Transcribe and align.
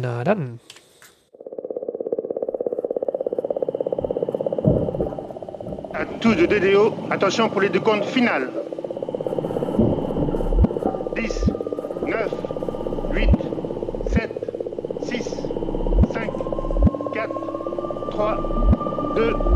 Na. 0.00 0.22
À 5.94 6.04
tous 6.20 6.34
de 6.34 6.44
DDO, 6.46 6.94
attention 7.10 7.48
pour 7.48 7.62
les 7.62 7.70
deux 7.70 7.80
comptes 7.80 8.04
finales. 8.04 8.50
10, 11.14 11.50
9, 12.06 12.30
8, 13.12 13.30
7, 14.12 14.30
6, 15.02 15.22
5, 16.12 16.30
4, 17.14 18.10
3, 18.10 19.14
2, 19.16 19.55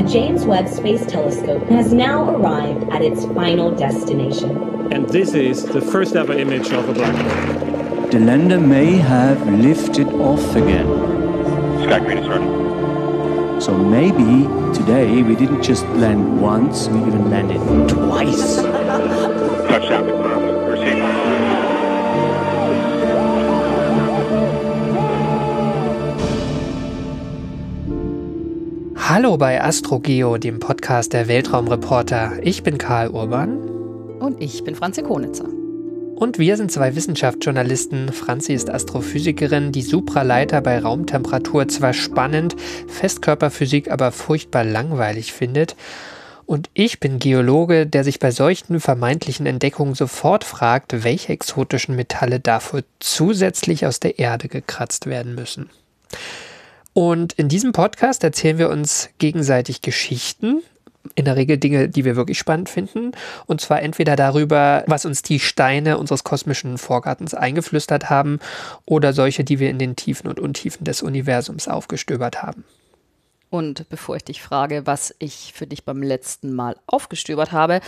The 0.00 0.08
James 0.08 0.46
Webb 0.46 0.66
Space 0.66 1.04
Telescope 1.04 1.64
has 1.64 1.92
now 1.92 2.34
arrived 2.34 2.88
at 2.90 3.02
its 3.02 3.26
final 3.34 3.70
destination. 3.70 4.90
And 4.90 5.06
this 5.06 5.34
is 5.34 5.62
the 5.62 5.82
first 5.82 6.16
ever 6.16 6.32
image 6.32 6.72
of 6.72 6.88
a 6.88 6.94
black 6.94 7.14
hole. 7.14 8.06
The 8.08 8.18
lander 8.18 8.58
may 8.58 8.92
have 8.92 9.46
lifted 9.46 10.08
off 10.14 10.56
again. 10.56 10.86
Sky 11.82 11.98
Green 11.98 12.16
is 12.16 12.26
running. 12.26 13.60
So 13.60 13.76
maybe 13.76 14.48
today 14.72 15.22
we 15.22 15.36
didn't 15.36 15.62
just 15.62 15.84
land 15.88 16.40
once, 16.40 16.88
we 16.88 17.00
even 17.00 17.28
landed 17.28 17.60
twice. 17.90 18.56
Touchdown 18.56 20.19
Hallo 29.12 29.36
bei 29.36 29.60
AstroGeo, 29.60 30.38
dem 30.38 30.60
Podcast 30.60 31.12
der 31.14 31.26
Weltraumreporter. 31.26 32.34
Ich 32.42 32.62
bin 32.62 32.78
Karl 32.78 33.08
Urban. 33.08 33.58
Und 34.20 34.40
ich 34.40 34.62
bin 34.62 34.76
Franzi 34.76 35.02
Konitzer. 35.02 35.46
Und 36.14 36.38
wir 36.38 36.56
sind 36.56 36.70
zwei 36.70 36.94
Wissenschaftsjournalisten. 36.94 38.12
Franzi 38.12 38.52
ist 38.52 38.70
Astrophysikerin, 38.70 39.72
die 39.72 39.82
Supraleiter 39.82 40.60
bei 40.60 40.78
Raumtemperatur 40.78 41.66
zwar 41.66 41.92
spannend, 41.92 42.54
Festkörperphysik 42.86 43.90
aber 43.90 44.12
furchtbar 44.12 44.62
langweilig 44.62 45.32
findet. 45.32 45.74
Und 46.46 46.70
ich 46.72 47.00
bin 47.00 47.18
Geologe, 47.18 47.88
der 47.88 48.04
sich 48.04 48.20
bei 48.20 48.30
solchen 48.30 48.78
vermeintlichen 48.78 49.46
Entdeckungen 49.46 49.96
sofort 49.96 50.44
fragt, 50.44 51.02
welche 51.02 51.32
exotischen 51.32 51.96
Metalle 51.96 52.38
dafür 52.38 52.84
zusätzlich 53.00 53.86
aus 53.86 53.98
der 53.98 54.20
Erde 54.20 54.46
gekratzt 54.46 55.06
werden 55.06 55.34
müssen. 55.34 55.68
Und 56.92 57.32
in 57.34 57.48
diesem 57.48 57.72
Podcast 57.72 58.24
erzählen 58.24 58.58
wir 58.58 58.68
uns 58.68 59.10
gegenseitig 59.18 59.80
Geschichten, 59.80 60.62
in 61.14 61.24
der 61.24 61.36
Regel 61.36 61.56
Dinge, 61.56 61.88
die 61.88 62.04
wir 62.04 62.16
wirklich 62.16 62.38
spannend 62.38 62.68
finden. 62.68 63.12
Und 63.46 63.60
zwar 63.60 63.82
entweder 63.82 64.16
darüber, 64.16 64.84
was 64.86 65.06
uns 65.06 65.22
die 65.22 65.40
Steine 65.40 65.98
unseres 65.98 66.24
kosmischen 66.24 66.78
Vorgartens 66.78 67.34
eingeflüstert 67.34 68.10
haben, 68.10 68.38
oder 68.84 69.12
solche, 69.12 69.44
die 69.44 69.58
wir 69.58 69.70
in 69.70 69.78
den 69.78 69.96
Tiefen 69.96 70.28
und 70.28 70.40
Untiefen 70.40 70.84
des 70.84 71.02
Universums 71.02 71.68
aufgestöbert 71.68 72.42
haben. 72.42 72.64
Und 73.48 73.88
bevor 73.88 74.16
ich 74.16 74.24
dich 74.24 74.42
frage, 74.42 74.86
was 74.86 75.14
ich 75.18 75.52
für 75.54 75.66
dich 75.66 75.84
beim 75.84 76.02
letzten 76.02 76.54
Mal 76.54 76.76
aufgestöbert 76.86 77.50
habe, 77.50 77.80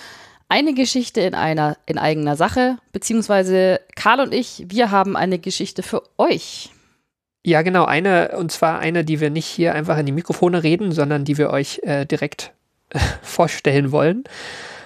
eine 0.49 0.75
Geschichte 0.75 1.21
in 1.21 1.35
einer 1.35 1.79
in 1.87 1.99
eigener 1.99 2.37
Sache, 2.37 2.79
beziehungsweise 2.93 3.81
Karl 3.95 4.21
und 4.21 4.35
ich, 4.35 4.65
wir 4.69 4.91
haben 4.91 5.17
eine 5.17 5.39
Geschichte 5.39 5.83
für 5.83 6.03
euch. 6.19 6.71
Ja, 7.45 7.63
genau, 7.63 7.85
eine, 7.85 8.37
und 8.39 8.53
zwar 8.53 8.79
eine, 8.79 9.05
die 9.05 9.21
wir 9.21 9.31
nicht 9.31 9.47
hier 9.47 9.75
einfach 9.75 9.99
in 9.99 10.07
die 10.07 10.13
Mikrofone 10.13 10.63
reden, 10.63 10.93
sondern 10.93 11.25
die 11.25 11.39
wir 11.39 11.51
euch 11.51 11.81
äh, 11.83 12.05
direkt 12.05 12.53
vorstellen 13.23 13.91
wollen. 13.91 14.25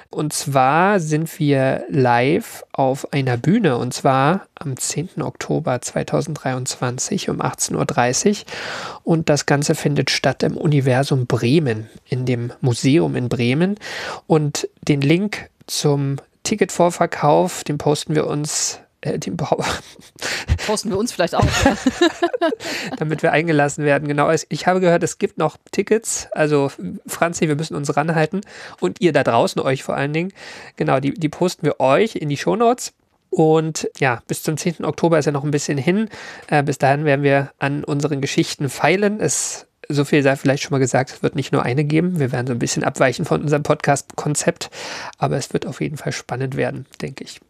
Und 0.09 0.33
zwar 0.33 1.01
sind 1.01 1.39
wir 1.39 1.85
live 1.91 2.65
auf 2.73 3.13
einer 3.13 3.37
Bühne 3.37 3.77
und 3.77 3.93
zwar 3.93 4.47
am 4.55 4.77
10. 4.77 5.21
Oktober 5.21 5.81
2023 5.83 7.29
um 7.29 7.43
18.30 7.43 8.31
Uhr. 8.31 8.37
Und 9.03 9.29
das 9.29 9.45
Ganze 9.45 9.75
findet 9.75 10.11
statt 10.11 10.43
im 10.43 10.57
Universum 10.57 11.27
Bremen, 11.27 11.91
in 12.09 12.25
dem 12.25 12.53
Museum 12.63 13.17
in 13.17 13.29
Bremen. 13.29 13.77
Und 14.27 14.69
den 14.89 15.03
Link 15.03 15.51
zum 15.67 16.17
Ticketvorverkauf, 16.45 17.65
den 17.65 17.77
posten 17.77 18.15
wir 18.15 18.27
uns 18.27 18.81
äh, 19.07 19.19
den 19.19 19.37
Bau. 19.37 19.63
Posten 20.67 20.91
wir 20.91 20.99
uns 20.99 21.13
vielleicht 21.13 21.35
auch. 21.35 21.47
Damit 22.99 23.23
wir 23.23 23.33
eingelassen 23.33 23.85
werden. 23.85 24.09
Genau. 24.09 24.31
Ich 24.49 24.67
habe 24.67 24.81
gehört, 24.81 25.03
es 25.03 25.19
gibt 25.19 25.39
noch 25.39 25.57
Tickets. 25.71 26.29
Also, 26.33 26.71
Franzi, 27.07 27.49
wir 27.49 27.57
müssen 27.57 27.77
uns 27.77 27.97
ranhalten. 27.97 28.41
Und 28.81 29.01
ihr 29.01 29.13
da 29.13 29.23
draußen, 29.23 29.61
euch 29.63 29.83
vor 29.83 29.97
allen 29.97 30.13
Dingen. 30.13 30.33
Genau, 30.77 31.01
die, 31.01 31.15
die 31.15 31.29
posten 31.29 31.65
wir 31.65 31.81
euch 31.81 32.17
in 32.17 32.29
die 32.29 32.37
Shownotes. 32.37 32.93
Und 33.31 33.89
ja, 33.99 34.23
bis 34.27 34.43
zum 34.43 34.57
10. 34.57 34.85
Oktober 34.85 35.19
ist 35.19 35.27
ja 35.27 35.33
noch 35.33 35.45
ein 35.45 35.51
bisschen 35.51 35.79
hin. 35.79 36.09
Äh, 36.49 36.63
bis 36.63 36.79
dahin 36.79 37.05
werden 37.05 37.23
wir 37.23 37.53
an 37.59 37.85
unseren 37.85 38.21
Geschichten 38.21 38.69
feilen. 38.69 39.21
Es 39.21 39.67
so 39.89 40.05
viel 40.05 40.23
sei 40.23 40.37
vielleicht 40.37 40.63
schon 40.63 40.73
mal 40.73 40.79
gesagt, 40.79 41.11
es 41.11 41.23
wird 41.23 41.37
nicht 41.37 41.53
nur 41.53 41.63
eine 41.63 41.85
geben. 41.85 42.19
Wir 42.19 42.33
werden 42.33 42.47
so 42.47 42.53
ein 42.53 42.59
bisschen 42.59 42.85
abweichen 42.85 43.25
von 43.25 43.43
unserem 43.43 43.63
Podcast-Konzept, 43.63 44.71
aber 45.19 45.37
es 45.37 45.53
wird 45.53 45.67
auf 45.67 45.81
jeden 45.81 45.97
Fall 45.97 46.13
spannend 46.13 46.57
werden, 46.57 46.87
denke 47.01 47.25
ich. 47.25 47.41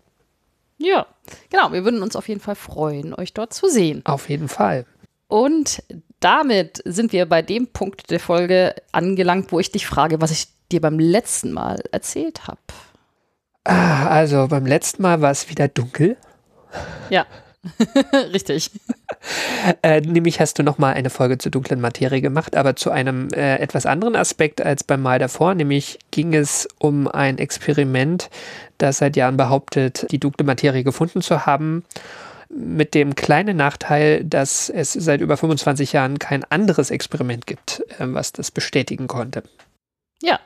Ja, 0.78 1.06
genau. 1.50 1.72
Wir 1.72 1.84
würden 1.84 2.02
uns 2.02 2.16
auf 2.16 2.28
jeden 2.28 2.40
Fall 2.40 2.54
freuen, 2.54 3.14
euch 3.14 3.32
dort 3.32 3.54
zu 3.54 3.68
sehen. 3.68 4.02
Auf 4.04 4.28
jeden 4.28 4.48
Fall. 4.48 4.84
Und 5.28 5.82
damit 6.20 6.82
sind 6.84 7.12
wir 7.12 7.26
bei 7.26 7.42
dem 7.42 7.68
Punkt 7.68 8.10
der 8.10 8.20
Folge 8.20 8.74
angelangt, 8.92 9.52
wo 9.52 9.60
ich 9.60 9.70
dich 9.70 9.86
frage, 9.86 10.20
was 10.20 10.30
ich 10.30 10.48
dir 10.70 10.80
beim 10.80 10.98
letzten 10.98 11.52
Mal 11.52 11.82
erzählt 11.92 12.46
habe. 12.46 12.60
Ah, 13.64 14.08
also 14.08 14.46
beim 14.48 14.66
letzten 14.66 15.02
Mal 15.02 15.20
war 15.20 15.30
es 15.30 15.48
wieder 15.50 15.68
dunkel. 15.68 16.16
Ja, 17.10 17.26
richtig. 18.32 18.70
Äh, 19.82 20.00
nämlich 20.00 20.40
hast 20.40 20.58
du 20.58 20.62
nochmal 20.62 20.94
eine 20.94 21.10
Folge 21.10 21.38
zur 21.38 21.50
dunklen 21.50 21.80
Materie 21.80 22.20
gemacht, 22.20 22.56
aber 22.56 22.76
zu 22.76 22.90
einem 22.90 23.28
äh, 23.32 23.56
etwas 23.56 23.86
anderen 23.86 24.16
Aspekt 24.16 24.60
als 24.60 24.84
beim 24.84 25.02
Mal 25.02 25.18
davor. 25.18 25.54
Nämlich 25.54 25.98
ging 26.10 26.34
es 26.34 26.68
um 26.78 27.08
ein 27.08 27.38
Experiment, 27.38 28.30
das 28.78 28.98
seit 28.98 29.16
Jahren 29.16 29.36
behauptet, 29.36 30.06
die 30.10 30.18
dunkle 30.18 30.44
Materie 30.44 30.84
gefunden 30.84 31.22
zu 31.22 31.46
haben. 31.46 31.84
Mit 32.48 32.94
dem 32.94 33.14
kleinen 33.16 33.56
Nachteil, 33.56 34.24
dass 34.24 34.70
es 34.70 34.92
seit 34.92 35.20
über 35.20 35.36
25 35.36 35.92
Jahren 35.92 36.18
kein 36.18 36.44
anderes 36.44 36.90
Experiment 36.90 37.46
gibt, 37.46 37.82
äh, 37.98 38.06
was 38.06 38.32
das 38.32 38.50
bestätigen 38.50 39.08
konnte. 39.08 39.42
Ja, 40.22 40.40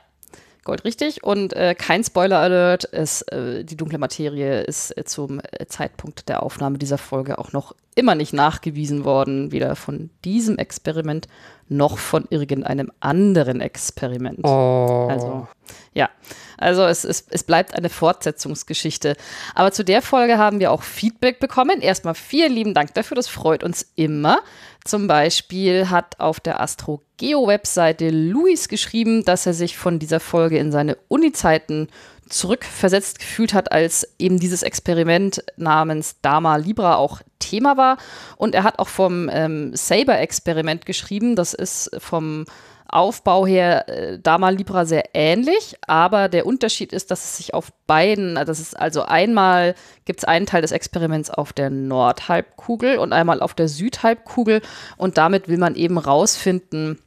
Gold 0.63 0.85
richtig. 0.85 1.23
Und 1.23 1.53
äh, 1.53 1.73
kein 1.73 2.03
Spoiler-Alert, 2.03 2.93
äh, 2.93 3.63
die 3.63 3.75
dunkle 3.75 3.97
Materie 3.97 4.61
ist 4.61 4.95
äh, 4.95 5.03
zum 5.05 5.39
äh, 5.39 5.65
Zeitpunkt 5.65 6.29
der 6.29 6.43
Aufnahme 6.43 6.77
dieser 6.77 6.99
Folge 6.99 7.39
auch 7.39 7.51
noch 7.51 7.75
immer 7.95 8.15
nicht 8.15 8.33
nachgewiesen 8.33 9.03
worden, 9.03 9.51
weder 9.51 9.75
von 9.75 10.11
diesem 10.23 10.57
Experiment 10.57 11.27
noch 11.67 11.97
von 11.97 12.25
irgendeinem 12.29 12.91
anderen 12.99 13.59
Experiment. 13.59 14.39
Oh. 14.43 15.07
Also, 15.09 15.47
ja. 15.93 16.09
Also 16.57 16.83
es, 16.83 17.05
es, 17.05 17.25
es 17.29 17.43
bleibt 17.43 17.73
eine 17.73 17.89
Fortsetzungsgeschichte. 17.89 19.15
Aber 19.55 19.71
zu 19.71 19.83
der 19.83 20.01
Folge 20.01 20.37
haben 20.37 20.59
wir 20.59 20.71
auch 20.71 20.83
Feedback 20.83 21.39
bekommen. 21.39 21.81
Erstmal 21.81 22.13
vielen 22.13 22.53
lieben 22.53 22.73
Dank 22.73 22.93
dafür, 22.93 23.15
das 23.15 23.27
freut 23.27 23.63
uns 23.63 23.87
immer. 23.95 24.39
Zum 24.83 25.07
Beispiel 25.07 25.89
hat 25.89 26.19
auf 26.19 26.39
der 26.39 26.59
Astro-Geo-Webseite 26.59 28.09
Luis 28.09 28.67
geschrieben, 28.67 29.23
dass 29.23 29.45
er 29.45 29.53
sich 29.53 29.77
von 29.77 29.99
dieser 29.99 30.19
Folge 30.19 30.57
in 30.57 30.71
seine 30.71 30.97
Uni-Zeiten 31.07 31.87
zurückversetzt 32.27 33.19
gefühlt 33.19 33.53
hat, 33.53 33.71
als 33.71 34.07
eben 34.17 34.39
dieses 34.39 34.63
Experiment 34.63 35.43
namens 35.55 36.15
Dama 36.21 36.55
Libra 36.55 36.95
auch 36.95 37.21
Thema 37.41 37.75
war. 37.75 37.97
Und 38.37 38.55
er 38.55 38.63
hat 38.63 38.79
auch 38.79 38.87
vom 38.87 39.29
ähm, 39.29 39.75
Saber-Experiment 39.75 40.85
geschrieben. 40.85 41.35
Das 41.35 41.53
ist 41.53 41.91
vom 41.99 42.45
Aufbau 42.91 43.47
her 43.47 43.87
äh, 43.87 44.19
Dama 44.19 44.49
Libra 44.49 44.85
sehr 44.85 45.09
ähnlich, 45.13 45.77
aber 45.87 46.27
der 46.27 46.45
Unterschied 46.45 46.91
ist, 46.91 47.09
dass 47.09 47.23
es 47.23 47.37
sich 47.37 47.53
auf 47.53 47.71
beiden, 47.87 48.35
das 48.35 48.59
ist 48.59 48.77
also 48.77 49.03
einmal 49.03 49.75
gibt 50.03 50.19
es 50.19 50.25
einen 50.25 50.45
Teil 50.45 50.61
des 50.61 50.73
Experiments 50.73 51.29
auf 51.29 51.53
der 51.53 51.69
Nordhalbkugel 51.69 52.97
und 52.97 53.13
einmal 53.13 53.41
auf 53.41 53.53
der 53.53 53.69
Südhalbkugel 53.69 54.61
und 54.97 55.17
damit 55.17 55.47
will 55.47 55.57
man 55.57 55.75
eben 55.75 55.97
rausfinden, 55.97 56.99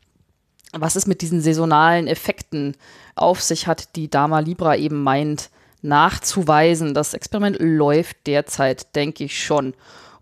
was 0.72 0.96
es 0.96 1.06
mit 1.06 1.20
diesen 1.20 1.42
saisonalen 1.42 2.06
Effekten 2.06 2.76
auf 3.14 3.42
sich 3.42 3.66
hat, 3.66 3.94
die 3.94 4.08
Dama 4.08 4.40
Libra 4.40 4.76
eben 4.76 5.02
meint 5.02 5.50
nachzuweisen. 5.82 6.94
Das 6.94 7.12
Experiment 7.12 7.58
läuft 7.60 8.26
derzeit, 8.26 8.96
denke 8.96 9.24
ich 9.24 9.44
schon. 9.44 9.74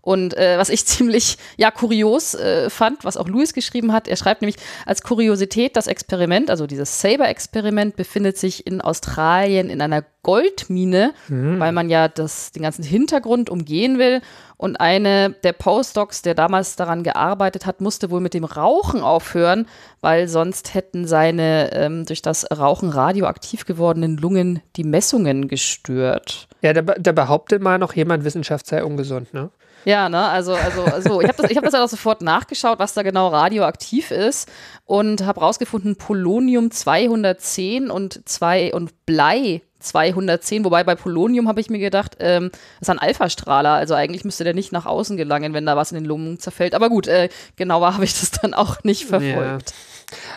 Und 0.03 0.35
äh, 0.37 0.57
was 0.57 0.69
ich 0.69 0.85
ziemlich 0.85 1.37
ja 1.57 1.71
kurios 1.71 2.35
äh, 2.35 2.69
fand, 2.69 3.03
was 3.05 3.17
auch 3.17 3.27
Louis 3.27 3.53
geschrieben 3.53 3.93
hat, 3.93 4.07
er 4.07 4.17
schreibt 4.17 4.41
nämlich 4.41 4.57
als 4.85 5.01
Kuriosität 5.01 5.75
das 5.77 5.87
Experiment, 5.87 6.49
also 6.51 6.67
dieses 6.67 6.99
Saber-Experiment 7.01 7.95
befindet 7.95 8.37
sich 8.37 8.67
in 8.67 8.81
Australien 8.81 9.69
in 9.69 9.81
einer 9.81 10.03
Goldmine, 10.23 11.13
Mhm. 11.27 11.59
weil 11.59 11.71
man 11.71 11.89
ja 11.89 12.07
das, 12.07 12.51
den 12.51 12.63
ganzen 12.63 12.83
Hintergrund 12.83 13.49
umgehen 13.49 13.97
will. 13.97 14.21
Und 14.57 14.77
eine 14.79 15.31
der 15.43 15.51
Postdocs, 15.53 16.21
der 16.21 16.35
damals 16.35 16.75
daran 16.77 17.03
gearbeitet 17.03 17.65
hat, 17.65 17.81
musste 17.81 18.09
wohl 18.11 18.21
mit 18.21 18.33
dem 18.33 18.45
Rauchen 18.45 19.01
aufhören, 19.01 19.67
weil 20.01 20.27
sonst 20.29 20.73
hätten 20.73 21.07
seine 21.07 21.71
ähm, 21.73 22.05
durch 22.05 22.21
das 22.21 22.45
Rauchen 22.51 22.89
radioaktiv 22.89 23.65
gewordenen 23.65 24.17
Lungen 24.17 24.61
die 24.77 24.83
Messungen 24.85 25.47
gestört. 25.49 26.47
Ja, 26.61 26.71
da, 26.73 26.81
da 26.81 27.11
behauptet 27.11 27.61
mal 27.61 27.77
noch 27.77 27.93
jemand, 27.93 28.23
Wissenschaft 28.23 28.67
sei 28.67 28.83
ungesund, 28.83 29.33
ne? 29.33 29.49
Ja, 29.85 30.09
ne, 30.09 30.27
also, 30.27 30.53
also, 30.53 30.83
also 30.83 31.21
ich 31.21 31.27
habe 31.27 31.41
das, 31.41 31.51
ich 31.51 31.57
hab 31.57 31.63
das 31.63 31.73
dann 31.73 31.81
auch 31.81 31.89
sofort 31.89 32.21
nachgeschaut, 32.21 32.79
was 32.79 32.93
da 32.93 33.03
genau 33.03 33.27
radioaktiv 33.29 34.11
ist 34.11 34.49
und 34.85 35.25
habe 35.25 35.41
rausgefunden, 35.41 35.95
Polonium 35.95 36.71
210 36.71 37.89
und, 37.89 38.27
zwei, 38.27 38.73
und 38.73 39.05
Blei 39.05 39.61
210, 39.79 40.63
wobei 40.63 40.83
bei 40.83 40.95
Polonium 40.95 41.47
habe 41.47 41.59
ich 41.59 41.69
mir 41.69 41.79
gedacht, 41.79 42.17
ähm, 42.19 42.49
das 42.51 42.87
ist 42.87 42.89
ein 42.89 42.99
Alphastrahler, 42.99 43.73
also 43.73 43.93
eigentlich 43.93 44.23
müsste 44.23 44.43
der 44.43 44.53
nicht 44.53 44.71
nach 44.71 44.85
außen 44.85 45.17
gelangen, 45.17 45.53
wenn 45.53 45.65
da 45.65 45.75
was 45.75 45.91
in 45.91 45.95
den 45.95 46.05
Lungen 46.05 46.39
zerfällt. 46.39 46.73
Aber 46.73 46.89
gut, 46.89 47.07
äh, 47.07 47.29
genauer 47.55 47.93
habe 47.93 48.05
ich 48.05 48.17
das 48.19 48.31
dann 48.31 48.53
auch 48.53 48.83
nicht 48.83 49.05
verfolgt. 49.05 49.73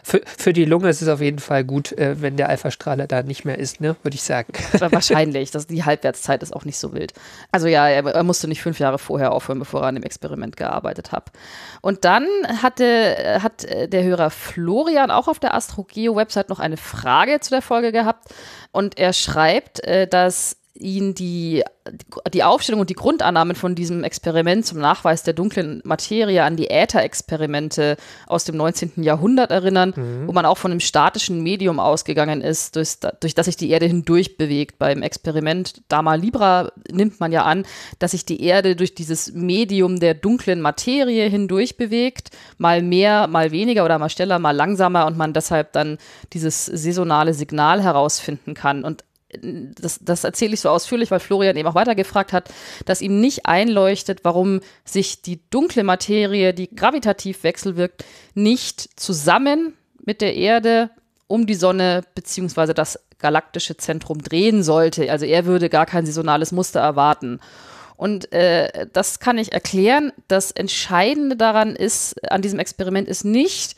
Für, 0.03 0.21
für 0.39 0.53
die 0.53 0.65
Lunge 0.65 0.89
ist 0.89 1.03
es 1.03 1.09
auf 1.09 1.21
jeden 1.21 1.39
Fall 1.39 1.65
gut, 1.65 1.93
äh, 1.93 2.21
wenn 2.21 2.37
der 2.37 2.49
Alpha-Strahler 2.49 3.07
da 3.07 3.23
nicht 3.23 3.45
mehr 3.45 3.59
ist, 3.59 3.81
ne? 3.81 3.97
Würde 4.03 4.15
ich 4.15 4.23
sagen. 4.23 4.53
Wa- 4.79 4.93
Wahrscheinlich. 4.93 5.51
Das, 5.51 5.67
die 5.67 5.85
Halbwertszeit 5.85 6.43
ist 6.43 6.55
auch 6.55 6.65
nicht 6.65 6.79
so 6.79 6.93
wild. 6.93 7.13
Also 7.53 7.67
ja, 7.67 7.89
er, 7.89 8.05
er 8.07 8.23
musste 8.23 8.49
nicht 8.49 8.63
fünf 8.63 8.79
Jahre 8.79 8.99
vorher 8.99 9.33
aufhören, 9.33 9.59
bevor 9.59 9.83
er 9.83 9.89
an 9.89 9.95
dem 9.95 10.05
Experiment 10.05 10.57
gearbeitet 10.57 11.13
hat. 11.13 11.31
Und 11.81 12.05
dann 12.05 12.27
hatte, 12.63 13.41
hat 13.43 13.65
äh, 13.65 13.89
der 13.89 14.05
Hörer 14.05 14.31
Florian 14.31 15.11
auch 15.11 15.29
auf 15.29 15.39
der 15.39 15.55
AstroGeo-Website 15.55 16.49
noch 16.49 16.61
eine 16.61 16.77
Frage 16.77 17.41
zu 17.41 17.51
der 17.51 17.63
Folge 17.63 17.93
gehabt. 17.93 18.35
Und 18.73 18.99
er 18.99 19.13
schreibt, 19.13 19.85
äh, 19.85 20.07
dass 20.07 20.57
ihn 20.79 21.15
die, 21.15 21.63
die 22.33 22.45
Aufstellung 22.45 22.81
und 22.81 22.91
die 22.91 22.95
Grundannahmen 22.95 23.57
von 23.57 23.75
diesem 23.75 24.05
Experiment 24.05 24.67
zum 24.67 24.79
Nachweis 24.79 25.23
der 25.23 25.35
dunklen 25.35 25.81
Materie 25.85 26.43
an 26.43 26.57
die 26.57 26.71
Äther-Experimente 26.71 27.97
aus 28.27 28.45
dem 28.45 28.57
19. 28.57 29.03
Jahrhundert 29.03 29.51
erinnern, 29.51 29.95
wo 30.27 30.33
man 30.33 30.47
auch 30.47 30.59
von 30.59 30.71
einem 30.71 30.81
statischen 30.81 31.43
Medium 31.43 31.81
ausgegangen 31.81 32.41
ist, 32.41 32.77
durch, 32.77 32.97
durch 33.21 33.35
das 33.35 33.47
sich 33.47 33.57
die 33.57 33.71
Erde 33.71 33.87
hindurch 33.87 34.37
bewegt. 34.37 34.79
Beim 34.79 35.03
Experiment 35.03 35.83
Dama 35.89 36.15
Libra 36.15 36.73
nimmt 36.91 37.21
man 37.21 37.33
ja 37.33 37.43
an, 37.43 37.65
dass 37.99 38.13
sich 38.13 38.25
die 38.25 38.43
Erde 38.43 38.77
durch 38.77 38.95
dieses 38.95 39.33
Medium 39.33 40.01
der 40.01 40.15
dunklen 40.15 40.61
Materie 40.61 41.29
hindurch 41.29 41.77
bewegt, 41.77 42.31
mal 42.59 42.83
mehr, 42.83 43.27
mal 43.27 43.51
weniger 43.51 43.85
oder 43.85 43.99
mal 43.99 44.11
schneller, 44.11 44.39
mal 44.39 44.55
langsamer 44.55 45.07
und 45.07 45.17
man 45.17 45.33
deshalb 45.33 45.73
dann 45.73 45.99
dieses 46.33 46.67
saisonale 46.67 47.35
Signal 47.35 47.83
herausfinden 47.83 48.55
kann. 48.55 48.85
Und 48.85 49.05
das, 49.43 50.01
das 50.03 50.25
erzähle 50.25 50.55
ich 50.55 50.61
so 50.61 50.69
ausführlich, 50.69 51.11
weil 51.11 51.21
Florian 51.21 51.57
eben 51.57 51.69
auch 51.69 51.75
weitergefragt 51.75 52.33
hat, 52.33 52.51
dass 52.85 53.01
ihm 53.01 53.21
nicht 53.21 53.47
einleuchtet, 53.47 54.21
warum 54.23 54.61
sich 54.85 55.23
die 55.23 55.41
dunkle 55.51 55.85
Materie, 55.85 56.55
die 56.55 56.75
gravitativ 56.75 57.43
wechselwirkt, 57.43 58.05
nicht 58.35 59.01
zusammen 59.01 59.75
mit 60.05 60.21
der 60.21 60.37
Erde 60.37 60.91
um 61.27 61.47
die 61.47 61.55
Sonne 61.55 62.03
beziehungsweise 62.15 62.75
das 62.75 63.01
galaktische 63.19 63.77
Zentrum 63.77 64.23
drehen 64.23 64.63
sollte. 64.63 65.11
Also 65.11 65.27
er 65.27 65.47
würde 65.47 65.69
gar 65.69 65.87
kein 65.87 66.07
saisonales 66.07 66.53
Muster 66.53 66.81
erwarten. 66.81 67.41
Und 67.97 68.33
äh, 68.33 68.87
das 68.93 69.21
kann 69.21 69.39
ich 69.39 69.53
erklären. 69.53 70.13
Das 70.29 70.51
Entscheidende 70.51 71.37
daran 71.37 71.75
ist, 71.75 72.31
an 72.31 72.43
diesem 72.43 72.59
Experiment 72.59 73.09
ist 73.09 73.25
nicht, 73.25 73.77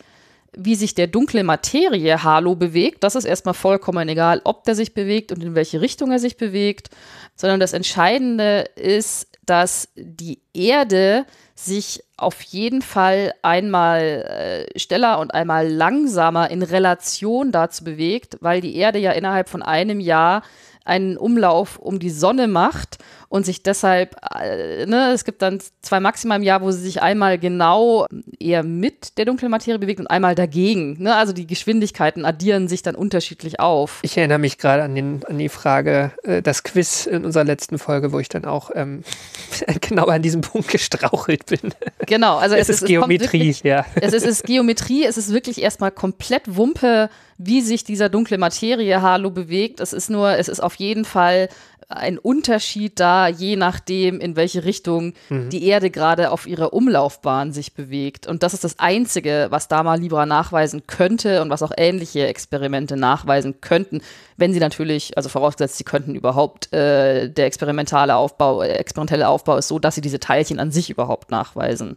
wie 0.58 0.74
sich 0.74 0.94
der 0.94 1.06
dunkle 1.06 1.44
Materie 1.44 2.22
Halo 2.24 2.56
bewegt. 2.56 3.04
Das 3.04 3.14
ist 3.14 3.24
erstmal 3.24 3.54
vollkommen 3.54 4.08
egal, 4.08 4.40
ob 4.42 4.64
der 4.64 4.74
sich 4.74 4.92
bewegt 4.92 5.30
und 5.30 5.42
in 5.42 5.54
welche 5.54 5.80
Richtung 5.80 6.10
er 6.10 6.18
sich 6.18 6.36
bewegt, 6.36 6.90
sondern 7.36 7.60
das 7.60 7.72
Entscheidende 7.72 8.68
ist, 8.74 9.28
dass 9.46 9.88
die 9.94 10.40
Erde 10.52 11.24
sich 11.54 12.02
auf 12.16 12.42
jeden 12.42 12.82
Fall 12.82 13.34
einmal 13.42 14.66
äh, 14.74 14.78
schneller 14.78 15.20
und 15.20 15.32
einmal 15.32 15.68
langsamer 15.68 16.50
in 16.50 16.62
Relation 16.62 17.52
dazu 17.52 17.84
bewegt, 17.84 18.36
weil 18.40 18.60
die 18.60 18.76
Erde 18.76 18.98
ja 18.98 19.12
innerhalb 19.12 19.48
von 19.48 19.62
einem 19.62 20.00
Jahr 20.00 20.42
einen 20.84 21.16
Umlauf 21.16 21.78
um 21.78 22.00
die 22.00 22.10
Sonne 22.10 22.48
macht 22.48 22.98
und 23.28 23.44
sich 23.44 23.62
deshalb, 23.62 24.16
äh, 24.34 24.86
ne, 24.86 25.12
es 25.12 25.24
gibt 25.24 25.42
dann 25.42 25.60
zwei 25.82 26.00
Maxima 26.00 26.36
im 26.36 26.42
Jahr, 26.42 26.62
wo 26.62 26.70
sie 26.70 26.80
sich 26.80 27.02
einmal 27.02 27.38
genau 27.38 28.06
eher 28.38 28.62
mit 28.62 29.18
der 29.18 29.26
dunklen 29.26 29.50
Materie 29.50 29.78
bewegt 29.78 30.00
und 30.00 30.06
einmal 30.06 30.34
dagegen. 30.34 31.02
Ne? 31.02 31.14
Also 31.14 31.32
die 31.32 31.46
Geschwindigkeiten 31.46 32.24
addieren 32.24 32.68
sich 32.68 32.82
dann 32.82 32.94
unterschiedlich 32.94 33.60
auf. 33.60 34.00
Ich 34.02 34.16
erinnere 34.16 34.38
mich 34.38 34.56
gerade 34.56 34.82
an, 34.82 34.94
den, 34.94 35.24
an 35.26 35.38
die 35.38 35.50
Frage, 35.50 36.12
äh, 36.22 36.40
das 36.40 36.62
Quiz 36.62 37.06
in 37.06 37.24
unserer 37.24 37.44
letzten 37.44 37.78
Folge, 37.78 38.12
wo 38.12 38.18
ich 38.18 38.30
dann 38.30 38.46
auch 38.46 38.70
ähm, 38.74 39.02
genau 39.80 40.06
an 40.06 40.22
diesem 40.22 40.40
Punkt 40.40 40.68
gestrauchelt 40.68 41.46
bin. 41.46 41.74
Genau, 42.06 42.38
also 42.38 42.54
Es 42.54 42.68
es, 42.68 42.76
ist 42.76 42.82
es, 42.82 42.88
Geometrie, 42.88 43.40
wirklich, 43.40 43.62
ja. 43.62 43.84
Es 43.96 44.14
ist, 44.14 44.24
es 44.24 44.40
ist 44.40 44.44
Geometrie, 44.44 45.04
es 45.04 45.18
ist 45.18 45.32
wirklich 45.32 45.60
erstmal 45.60 45.90
komplett 45.90 46.56
Wumpe, 46.56 47.10
wie 47.36 47.60
sich 47.60 47.84
dieser 47.84 48.08
dunkle 48.08 48.38
Materie-Halo 48.38 49.30
bewegt. 49.30 49.80
Es 49.80 49.92
ist 49.92 50.08
nur, 50.08 50.36
es 50.38 50.48
ist 50.48 50.60
auf 50.60 50.76
jeden 50.76 51.04
Fall 51.04 51.48
ein 51.88 52.18
Unterschied 52.18 53.00
da, 53.00 53.17
je 53.26 53.56
nachdem, 53.56 54.20
in 54.20 54.36
welche 54.36 54.64
Richtung 54.64 55.14
die 55.30 55.66
Erde 55.66 55.90
gerade 55.90 56.30
auf 56.30 56.46
ihrer 56.46 56.72
Umlaufbahn 56.72 57.52
sich 57.52 57.74
bewegt. 57.74 58.26
Und 58.26 58.42
das 58.42 58.54
ist 58.54 58.64
das 58.64 58.78
Einzige, 58.78 59.48
was 59.50 59.68
Dama 59.68 59.96
Libra 59.96 60.26
nachweisen 60.26 60.86
könnte 60.86 61.42
und 61.42 61.50
was 61.50 61.62
auch 61.62 61.72
ähnliche 61.76 62.26
Experimente 62.26 62.96
nachweisen 62.96 63.60
könnten, 63.60 64.00
wenn 64.36 64.52
sie 64.52 64.60
natürlich, 64.60 65.16
also 65.16 65.28
vorausgesetzt, 65.28 65.78
sie 65.78 65.84
könnten 65.84 66.14
überhaupt, 66.14 66.72
äh, 66.72 67.28
der 67.28 67.46
experimentale 67.46 68.14
Aufbau, 68.14 68.62
äh, 68.62 68.68
experimentelle 68.68 69.28
Aufbau 69.28 69.56
ist 69.56 69.68
so, 69.68 69.78
dass 69.78 69.96
sie 69.96 70.00
diese 70.00 70.20
Teilchen 70.20 70.60
an 70.60 70.70
sich 70.70 70.90
überhaupt 70.90 71.30
nachweisen 71.30 71.96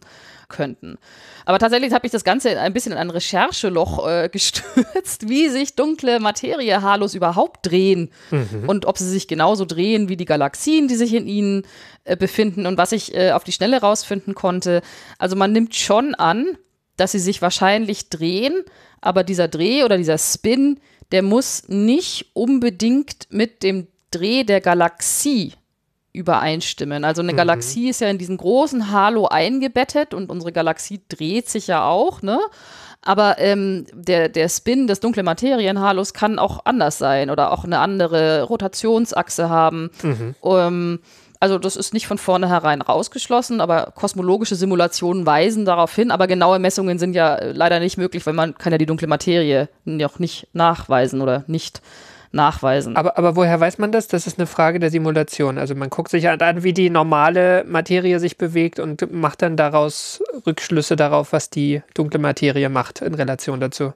könnten. 0.52 0.98
Aber 1.46 1.58
tatsächlich 1.58 1.94
habe 1.94 2.06
ich 2.06 2.12
das 2.12 2.24
Ganze 2.24 2.60
ein 2.60 2.74
bisschen 2.74 2.92
in 2.92 2.98
ein 3.00 3.10
Rechercheloch 3.10 4.08
äh, 4.08 4.30
gestürzt, 4.32 5.28
wie 5.28 5.50
sich 5.50 5.76
dunkle 5.76 6.20
Materie-Halos 6.20 7.16
überhaupt 7.16 7.66
drehen 7.66 8.12
und 8.68 8.86
ob 8.86 8.98
sie 8.98 9.10
sich 9.10 9.28
genauso 9.28 9.66
drehen 9.66 10.10
wie 10.10 10.18
die 10.18 10.26
Galaxien, 10.26 10.88
die 10.88 10.96
sich 10.96 11.14
in 11.14 11.28
ihnen 11.28 11.64
äh, 12.04 12.16
befinden 12.16 12.68
und 12.68 12.78
was 12.78 12.92
ich 12.92 13.16
äh, 13.16 13.32
auf 13.32 13.44
die 13.44 13.52
Schnelle 13.52 13.82
rausfinden 13.82 14.36
konnte. 14.36 14.82
Also 15.18 15.36
man 15.36 15.52
nimmt 15.52 15.76
schon 15.76 16.14
an, 16.14 16.58
dass 16.98 17.14
sie 17.14 17.20
sich 17.20 17.42
wahrscheinlich 17.42 18.10
drehen, 18.10 18.64
aber 19.00 19.24
dieser 19.24 19.48
Dreh 19.48 19.84
oder 19.84 19.98
dieser 19.98 20.18
Spin, 20.18 20.80
der 21.12 21.24
muss 21.24 21.68
nicht 21.68 22.28
unbedingt 22.34 23.28
mit 23.32 23.64
dem 23.64 23.88
Dreh 24.12 24.44
der 24.44 24.62
Galaxie 24.62 25.54
übereinstimmen. 26.14 27.06
Also 27.06 27.22
eine 27.22 27.34
Galaxie 27.34 27.90
ist 27.90 28.02
ja 28.02 28.10
in 28.10 28.18
diesen 28.18 28.38
großen 28.38 28.92
Halo 28.92 29.28
eingebettet 29.28 30.14
und 30.14 30.30
unsere 30.30 30.52
Galaxie 30.52 31.02
dreht 31.08 31.50
sich 31.50 31.68
ja 31.68 31.86
auch, 31.86 32.22
ne? 32.22 32.40
Aber 33.04 33.40
ähm, 33.40 33.86
der, 33.94 34.30
der 34.30 34.48
Spin 34.48 34.86
des 34.86 35.00
dunklen 35.00 35.26
Materienhalos 35.26 36.14
kann 36.14 36.38
auch 36.38 36.66
anders 36.66 37.00
sein 37.00 37.32
oder 37.32 37.52
auch 37.52 37.64
eine 37.64 37.80
andere 37.80 38.44
Rotationsachse 38.44 39.50
haben. 39.50 39.90
Ähm, 40.44 41.00
also 41.40 41.58
das 41.58 41.76
ist 41.76 41.94
nicht 41.96 42.06
von 42.06 42.20
vornherein 42.20 42.84
rausgeschlossen, 42.84 43.62
aber 43.62 43.94
kosmologische 43.96 44.56
Simulationen 44.56 45.26
weisen 45.26 45.66
darauf 45.66 45.96
hin. 45.96 46.12
Aber 46.12 46.28
genaue 46.28 46.60
Messungen 46.60 47.00
sind 47.00 47.16
ja 47.16 47.34
äh, 47.36 47.52
leider 47.52 47.80
nicht 47.80 47.98
möglich, 47.98 48.24
weil 48.28 48.36
man 48.36 48.56
kann 48.56 48.72
ja 48.72 48.78
die 48.78 48.86
dunkle 48.86 49.08
Materie 49.08 49.68
noch 49.84 50.20
nicht 50.20 50.48
nachweisen 50.54 51.22
oder 51.22 51.44
nicht 51.48 51.82
nachweisen. 52.32 52.96
Aber, 52.96 53.18
aber 53.18 53.36
woher 53.36 53.60
weiß 53.60 53.78
man 53.78 53.92
das? 53.92 54.08
Das 54.08 54.28
ist 54.28 54.40
eine 54.40 54.48
Frage 54.48 54.80
der 54.80 54.90
Simulation. 54.90 55.58
Also 55.58 55.76
man 55.76 55.90
guckt 55.90 56.10
sich 56.10 56.26
halt 56.26 56.42
an, 56.42 56.64
wie 56.64 56.74
die 56.74 56.90
normale 56.90 57.64
Materie 57.68 58.20
sich 58.20 58.38
bewegt 58.38 58.80
und 58.80 59.12
macht 59.12 59.42
dann 59.42 59.58
daraus 59.58 60.24
Rückschlüsse 60.46 60.96
darauf, 60.96 61.34
was 61.34 61.50
die 61.50 61.82
dunkle 61.94 62.20
Materie 62.20 62.70
macht 62.70 63.02
in 63.02 63.14
Relation 63.14 63.60
dazu. 63.60 63.94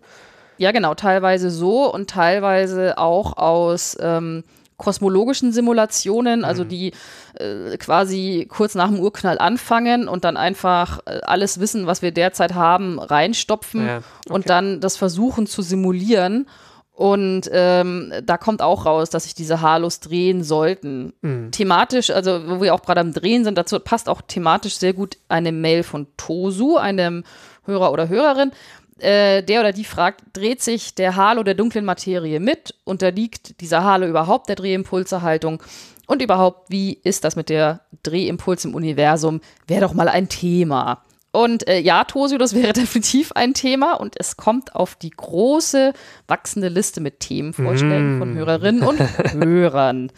Ja, 0.57 0.71
genau, 0.71 0.93
teilweise 0.95 1.49
so 1.49 1.93
und 1.93 2.09
teilweise 2.09 2.97
auch 2.97 3.37
aus 3.37 3.97
ähm, 3.99 4.43
kosmologischen 4.77 5.51
Simulationen, 5.51 6.43
also 6.43 6.63
die 6.63 6.91
äh, 7.35 7.77
quasi 7.77 8.47
kurz 8.49 8.75
nach 8.75 8.89
dem 8.89 8.99
Urknall 8.99 9.37
anfangen 9.37 10.07
und 10.07 10.25
dann 10.25 10.37
einfach 10.37 10.99
äh, 11.05 11.19
alles 11.23 11.59
Wissen, 11.59 11.87
was 11.87 12.01
wir 12.01 12.11
derzeit 12.11 12.53
haben, 12.53 12.99
reinstopfen 12.99 13.85
Ja, 13.85 13.97
okay. 13.97 14.33
und 14.33 14.49
dann 14.49 14.81
das 14.81 14.97
versuchen 14.97 15.47
zu 15.47 15.61
simulieren. 15.61 16.47
Und 16.95 17.49
ähm, 17.51 18.13
da 18.23 18.37
kommt 18.37 18.61
auch 18.61 18.85
raus, 18.85 19.09
dass 19.09 19.25
sich 19.25 19.35
diese 19.35 19.59
Halos 19.59 19.99
drehen 19.99 20.43
sollten. 20.43 21.11
Thematisch, 21.51 22.09
also 22.09 22.47
wo 22.47 22.61
wir 22.61 22.73
auch 22.73 22.81
gerade 22.81 23.01
am 23.01 23.11
Drehen 23.11 23.43
sind, 23.43 23.57
dazu 23.57 23.79
passt 23.81 24.07
auch 24.07 24.21
thematisch 24.21 24.77
sehr 24.77 24.93
gut 24.93 25.17
eine 25.27 25.51
Mail 25.51 25.83
von 25.83 26.07
Tosu, 26.15 26.77
einem 26.77 27.25
Hörer 27.65 27.91
oder 27.91 28.07
Hörerin. 28.07 28.51
Äh, 28.99 29.43
der 29.43 29.59
oder 29.59 29.73
die 29.73 29.83
fragt, 29.83 30.21
dreht 30.31 30.61
sich 30.61 30.95
der 30.95 31.17
Halo 31.17 31.43
der 31.43 31.55
dunklen 31.55 31.83
Materie 31.83 32.39
mit? 32.39 32.75
Unterliegt 32.85 33.59
dieser 33.59 33.83
Halo 33.83 34.07
überhaupt 34.07 34.47
der 34.47 34.55
Drehimpulserhaltung? 34.55 35.61
Und 36.07 36.21
überhaupt, 36.21 36.69
wie 36.69 36.93
ist 37.03 37.25
das 37.25 37.35
mit 37.35 37.49
der 37.49 37.81
Drehimpuls 38.03 38.63
im 38.63 38.73
Universum? 38.73 39.41
Wäre 39.67 39.81
doch 39.81 39.93
mal 39.93 40.07
ein 40.07 40.29
Thema. 40.29 41.03
Und 41.35 41.67
äh, 41.67 41.79
ja, 41.79 42.03
Tosio, 42.05 42.37
das 42.37 42.55
wäre 42.55 42.73
definitiv 42.73 43.31
ein 43.33 43.53
Thema 43.53 43.93
und 43.93 44.15
es 44.17 44.37
kommt 44.37 44.75
auf 44.75 44.95
die 44.95 45.11
große, 45.11 45.93
wachsende 46.27 46.69
Liste 46.69 47.01
mit 47.01 47.19
Themenvorschlägen 47.19 48.17
mm. 48.17 48.19
von 48.19 48.35
Hörerinnen 48.35 48.83
und 48.83 48.99
Hörern. 49.33 50.11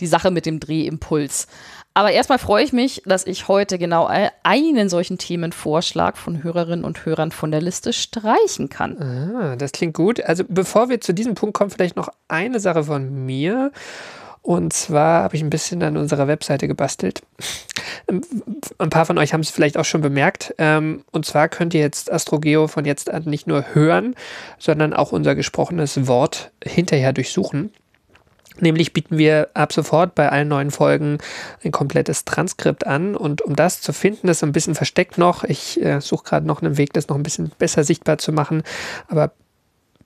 Die 0.00 0.06
Sache 0.06 0.30
mit 0.30 0.44
dem 0.44 0.60
Drehimpuls. 0.60 1.46
Aber 1.94 2.12
erstmal 2.12 2.38
freue 2.38 2.62
ich 2.62 2.74
mich, 2.74 3.02
dass 3.06 3.26
ich 3.26 3.48
heute 3.48 3.78
genau 3.78 4.06
einen 4.42 4.90
solchen 4.90 5.16
Themenvorschlag 5.16 6.18
von 6.18 6.42
Hörerinnen 6.42 6.84
und 6.84 7.06
Hörern 7.06 7.30
von 7.30 7.50
der 7.50 7.62
Liste 7.62 7.94
streichen 7.94 8.68
kann. 8.68 9.00
Ah, 9.00 9.56
das 9.56 9.72
klingt 9.72 9.94
gut. 9.94 10.22
Also 10.22 10.44
bevor 10.46 10.90
wir 10.90 11.00
zu 11.00 11.14
diesem 11.14 11.34
Punkt 11.34 11.56
kommen, 11.56 11.70
vielleicht 11.70 11.96
noch 11.96 12.10
eine 12.28 12.60
Sache 12.60 12.84
von 12.84 13.24
mir. 13.24 13.72
Und 14.46 14.72
zwar 14.72 15.24
habe 15.24 15.34
ich 15.34 15.42
ein 15.42 15.50
bisschen 15.50 15.82
an 15.82 15.96
unserer 15.96 16.28
Webseite 16.28 16.68
gebastelt. 16.68 17.22
Ein 18.78 18.90
paar 18.90 19.04
von 19.04 19.18
euch 19.18 19.32
haben 19.32 19.40
es 19.40 19.50
vielleicht 19.50 19.76
auch 19.76 19.84
schon 19.84 20.02
bemerkt. 20.02 20.54
Ähm, 20.58 21.02
und 21.10 21.26
zwar 21.26 21.48
könnt 21.48 21.74
ihr 21.74 21.80
jetzt 21.80 22.12
Astrogeo 22.12 22.68
von 22.68 22.84
jetzt 22.84 23.10
an 23.10 23.24
nicht 23.24 23.48
nur 23.48 23.74
hören, 23.74 24.14
sondern 24.60 24.92
auch 24.92 25.10
unser 25.10 25.34
gesprochenes 25.34 26.06
Wort 26.06 26.52
hinterher 26.62 27.12
durchsuchen. 27.12 27.72
Nämlich 28.60 28.92
bieten 28.92 29.18
wir 29.18 29.48
ab 29.54 29.72
sofort 29.72 30.14
bei 30.14 30.28
allen 30.28 30.46
neuen 30.46 30.70
Folgen 30.70 31.18
ein 31.64 31.72
komplettes 31.72 32.24
Transkript 32.24 32.86
an. 32.86 33.16
Und 33.16 33.42
um 33.42 33.56
das 33.56 33.80
zu 33.80 33.92
finden, 33.92 34.28
ist 34.28 34.44
ein 34.44 34.52
bisschen 34.52 34.76
versteckt 34.76 35.18
noch. 35.18 35.42
Ich 35.42 35.82
äh, 35.82 36.00
suche 36.00 36.22
gerade 36.22 36.46
noch 36.46 36.62
einen 36.62 36.78
Weg, 36.78 36.92
das 36.92 37.08
noch 37.08 37.16
ein 37.16 37.24
bisschen 37.24 37.50
besser 37.58 37.82
sichtbar 37.82 38.18
zu 38.18 38.30
machen. 38.30 38.62
Aber 39.08 39.32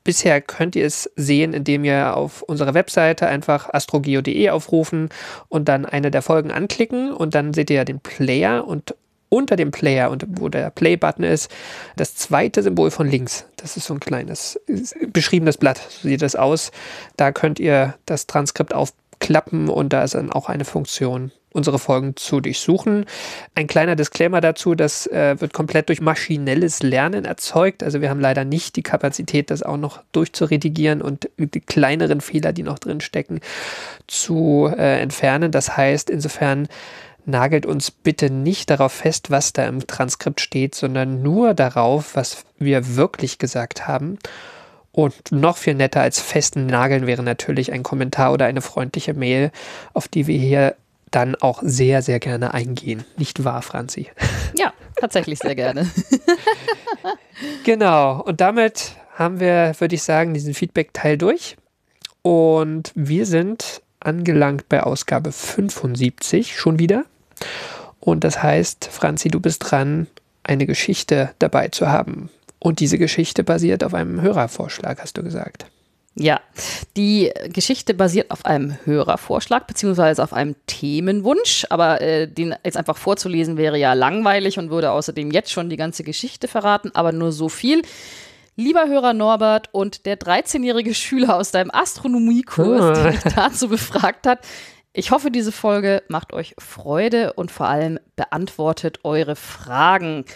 bisher 0.04 0.40
könnt 0.40 0.76
ihr 0.76 0.86
es 0.86 1.10
sehen, 1.16 1.52
indem 1.52 1.84
ihr 1.84 2.16
auf 2.16 2.42
unserer 2.42 2.74
Webseite 2.74 3.26
einfach 3.26 3.72
astrogeo.de 3.72 4.50
aufrufen 4.50 5.08
und 5.48 5.68
dann 5.68 5.84
eine 5.86 6.10
der 6.10 6.22
Folgen 6.22 6.50
anklicken. 6.50 7.12
Und 7.12 7.34
dann 7.34 7.54
seht 7.54 7.70
ihr 7.70 7.76
ja 7.76 7.84
den 7.84 8.00
Player 8.00 8.66
und 8.66 8.94
unter 9.30 9.56
dem 9.56 9.70
Player 9.70 10.10
und 10.10 10.26
wo 10.28 10.48
der 10.48 10.70
Play-Button 10.70 11.24
ist, 11.24 11.50
das 11.96 12.16
zweite 12.16 12.62
Symbol 12.62 12.90
von 12.90 13.08
links. 13.08 13.46
Das 13.56 13.76
ist 13.76 13.86
so 13.86 13.94
ein 13.94 14.00
kleines 14.00 14.60
beschriebenes 15.12 15.56
Blatt. 15.56 15.80
So 15.88 16.08
sieht 16.08 16.22
das 16.22 16.36
aus. 16.36 16.72
Da 17.16 17.32
könnt 17.32 17.58
ihr 17.60 17.94
das 18.06 18.26
Transkript 18.26 18.74
aufklappen 18.74 19.68
und 19.68 19.92
da 19.92 20.02
ist 20.02 20.14
dann 20.14 20.32
auch 20.32 20.48
eine 20.48 20.64
Funktion, 20.64 21.30
unsere 21.52 21.78
Folgen 21.78 22.16
zu 22.16 22.40
durchsuchen. 22.40 23.06
Ein 23.54 23.66
kleiner 23.66 23.96
Disclaimer 23.96 24.40
dazu, 24.40 24.74
das 24.74 25.06
äh, 25.08 25.40
wird 25.40 25.52
komplett 25.52 25.88
durch 25.88 26.00
maschinelles 26.00 26.82
Lernen 26.82 27.24
erzeugt. 27.24 27.82
Also 27.82 28.00
wir 28.00 28.10
haben 28.10 28.20
leider 28.20 28.44
nicht 28.44 28.76
die 28.76 28.82
Kapazität, 28.82 29.50
das 29.50 29.62
auch 29.62 29.76
noch 29.76 30.02
durchzuredigieren 30.12 31.02
und 31.02 31.28
die 31.38 31.60
kleineren 31.60 32.20
Fehler, 32.20 32.52
die 32.52 32.62
noch 32.62 32.78
drin 32.78 33.00
stecken, 33.00 33.40
zu 34.06 34.70
äh, 34.76 35.00
entfernen. 35.00 35.50
Das 35.50 35.76
heißt, 35.76 36.10
insofern 36.10 36.68
nagelt 37.26 37.66
uns 37.66 37.90
bitte 37.90 38.30
nicht 38.30 38.70
darauf 38.70 38.92
fest, 38.92 39.30
was 39.30 39.52
da 39.52 39.66
im 39.66 39.86
Transkript 39.86 40.40
steht, 40.40 40.74
sondern 40.74 41.22
nur 41.22 41.54
darauf, 41.54 42.16
was 42.16 42.44
wir 42.58 42.96
wirklich 42.96 43.38
gesagt 43.38 43.86
haben. 43.86 44.18
Und 44.92 45.30
noch 45.30 45.56
viel 45.56 45.74
netter 45.74 46.00
als 46.00 46.20
festen 46.20 46.66
Nageln 46.66 47.06
wäre 47.06 47.22
natürlich 47.22 47.72
ein 47.72 47.82
Kommentar 47.82 48.32
oder 48.32 48.46
eine 48.46 48.60
freundliche 48.60 49.14
Mail, 49.14 49.52
auf 49.92 50.08
die 50.08 50.26
wir 50.26 50.38
hier 50.38 50.74
dann 51.10 51.34
auch 51.36 51.60
sehr, 51.62 52.02
sehr 52.02 52.20
gerne 52.20 52.54
eingehen. 52.54 53.04
Nicht 53.16 53.44
wahr, 53.44 53.62
Franzi? 53.62 54.10
Ja, 54.58 54.72
tatsächlich 54.96 55.38
sehr 55.38 55.54
gerne. 55.54 55.88
genau. 57.64 58.20
Und 58.20 58.40
damit 58.40 58.96
haben 59.14 59.38
wir, 59.38 59.74
würde 59.78 59.94
ich 59.94 60.02
sagen, 60.02 60.34
diesen 60.34 60.54
Feedback-Teil 60.54 61.16
durch. 61.16 61.56
Und 62.22 62.90
wir 62.96 63.26
sind 63.26 63.80
angelangt 64.00 64.68
bei 64.68 64.82
Ausgabe 64.82 65.30
75 65.30 66.58
schon 66.58 66.80
wieder. 66.80 67.04
Und 68.00 68.24
das 68.24 68.42
heißt, 68.42 68.88
Franzi, 68.90 69.28
du 69.28 69.40
bist 69.40 69.70
dran, 69.70 70.08
eine 70.42 70.66
Geschichte 70.66 71.30
dabei 71.38 71.68
zu 71.68 71.88
haben. 71.88 72.28
Und 72.58 72.80
diese 72.80 72.98
Geschichte 72.98 73.44
basiert 73.44 73.84
auf 73.84 73.94
einem 73.94 74.20
Hörervorschlag, 74.20 75.00
hast 75.00 75.16
du 75.16 75.22
gesagt. 75.22 75.66
Ja, 76.20 76.40
die 76.98 77.32
Geschichte 77.48 77.94
basiert 77.94 78.30
auf 78.30 78.44
einem 78.44 78.76
Hörervorschlag 78.84 79.66
beziehungsweise 79.66 80.22
auf 80.22 80.34
einem 80.34 80.54
Themenwunsch, 80.66 81.66
aber 81.70 82.02
äh, 82.02 82.28
den 82.28 82.54
jetzt 82.62 82.76
einfach 82.76 82.98
vorzulesen 82.98 83.56
wäre 83.56 83.78
ja 83.78 83.94
langweilig 83.94 84.58
und 84.58 84.68
würde 84.68 84.90
außerdem 84.90 85.30
jetzt 85.30 85.50
schon 85.50 85.70
die 85.70 85.78
ganze 85.78 86.04
Geschichte 86.04 86.46
verraten, 86.46 86.90
aber 86.92 87.12
nur 87.12 87.32
so 87.32 87.48
viel. 87.48 87.80
Lieber 88.54 88.86
Hörer 88.86 89.14
Norbert 89.14 89.70
und 89.72 90.04
der 90.04 90.18
13-jährige 90.18 90.92
Schüler 90.92 91.36
aus 91.36 91.52
deinem 91.52 91.70
Astronomiekurs, 91.70 92.82
ah. 92.82 92.92
der 92.92 93.12
mich 93.12 93.20
dazu 93.34 93.68
befragt 93.70 94.26
hat, 94.26 94.40
ich 94.92 95.12
hoffe, 95.12 95.30
diese 95.30 95.52
Folge 95.52 96.02
macht 96.08 96.34
euch 96.34 96.54
Freude 96.58 97.32
und 97.32 97.50
vor 97.50 97.66
allem 97.66 97.98
beantwortet 98.16 98.98
eure 99.04 99.36
Fragen. 99.36 100.26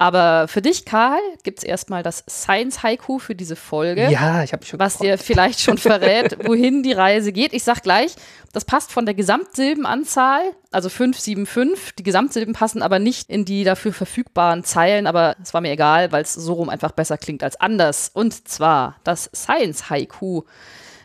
Aber 0.00 0.48
für 0.48 0.62
dich, 0.62 0.86
Karl, 0.86 1.20
gibt 1.42 1.58
es 1.58 1.64
erstmal 1.64 2.02
das 2.02 2.24
Science-Haiku 2.26 3.18
für 3.18 3.34
diese 3.34 3.54
Folge. 3.54 4.10
Ja, 4.10 4.42
ich 4.42 4.54
habe 4.54 4.64
schon. 4.64 4.80
Was 4.80 4.96
dir 4.96 5.18
vielleicht 5.18 5.60
schon 5.60 5.76
verrät, 5.76 6.38
wohin 6.48 6.82
die 6.82 6.94
Reise 6.94 7.32
geht. 7.32 7.52
Ich 7.52 7.64
sag 7.64 7.82
gleich, 7.82 8.14
das 8.54 8.64
passt 8.64 8.92
von 8.92 9.04
der 9.04 9.14
Gesamtsilbenanzahl, 9.14 10.40
also 10.70 10.88
575. 10.88 11.96
Die 11.96 12.02
Gesamtsilben 12.02 12.54
passen 12.54 12.80
aber 12.80 12.98
nicht 12.98 13.28
in 13.28 13.44
die 13.44 13.62
dafür 13.62 13.92
verfügbaren 13.92 14.64
Zeilen, 14.64 15.06
aber 15.06 15.36
es 15.42 15.52
war 15.52 15.60
mir 15.60 15.72
egal, 15.72 16.10
weil 16.12 16.22
es 16.22 16.32
so 16.32 16.54
rum 16.54 16.70
einfach 16.70 16.92
besser 16.92 17.18
klingt 17.18 17.42
als 17.42 17.60
anders. 17.60 18.10
Und 18.14 18.48
zwar, 18.48 18.96
das 19.04 19.28
Science-Haiku 19.34 20.44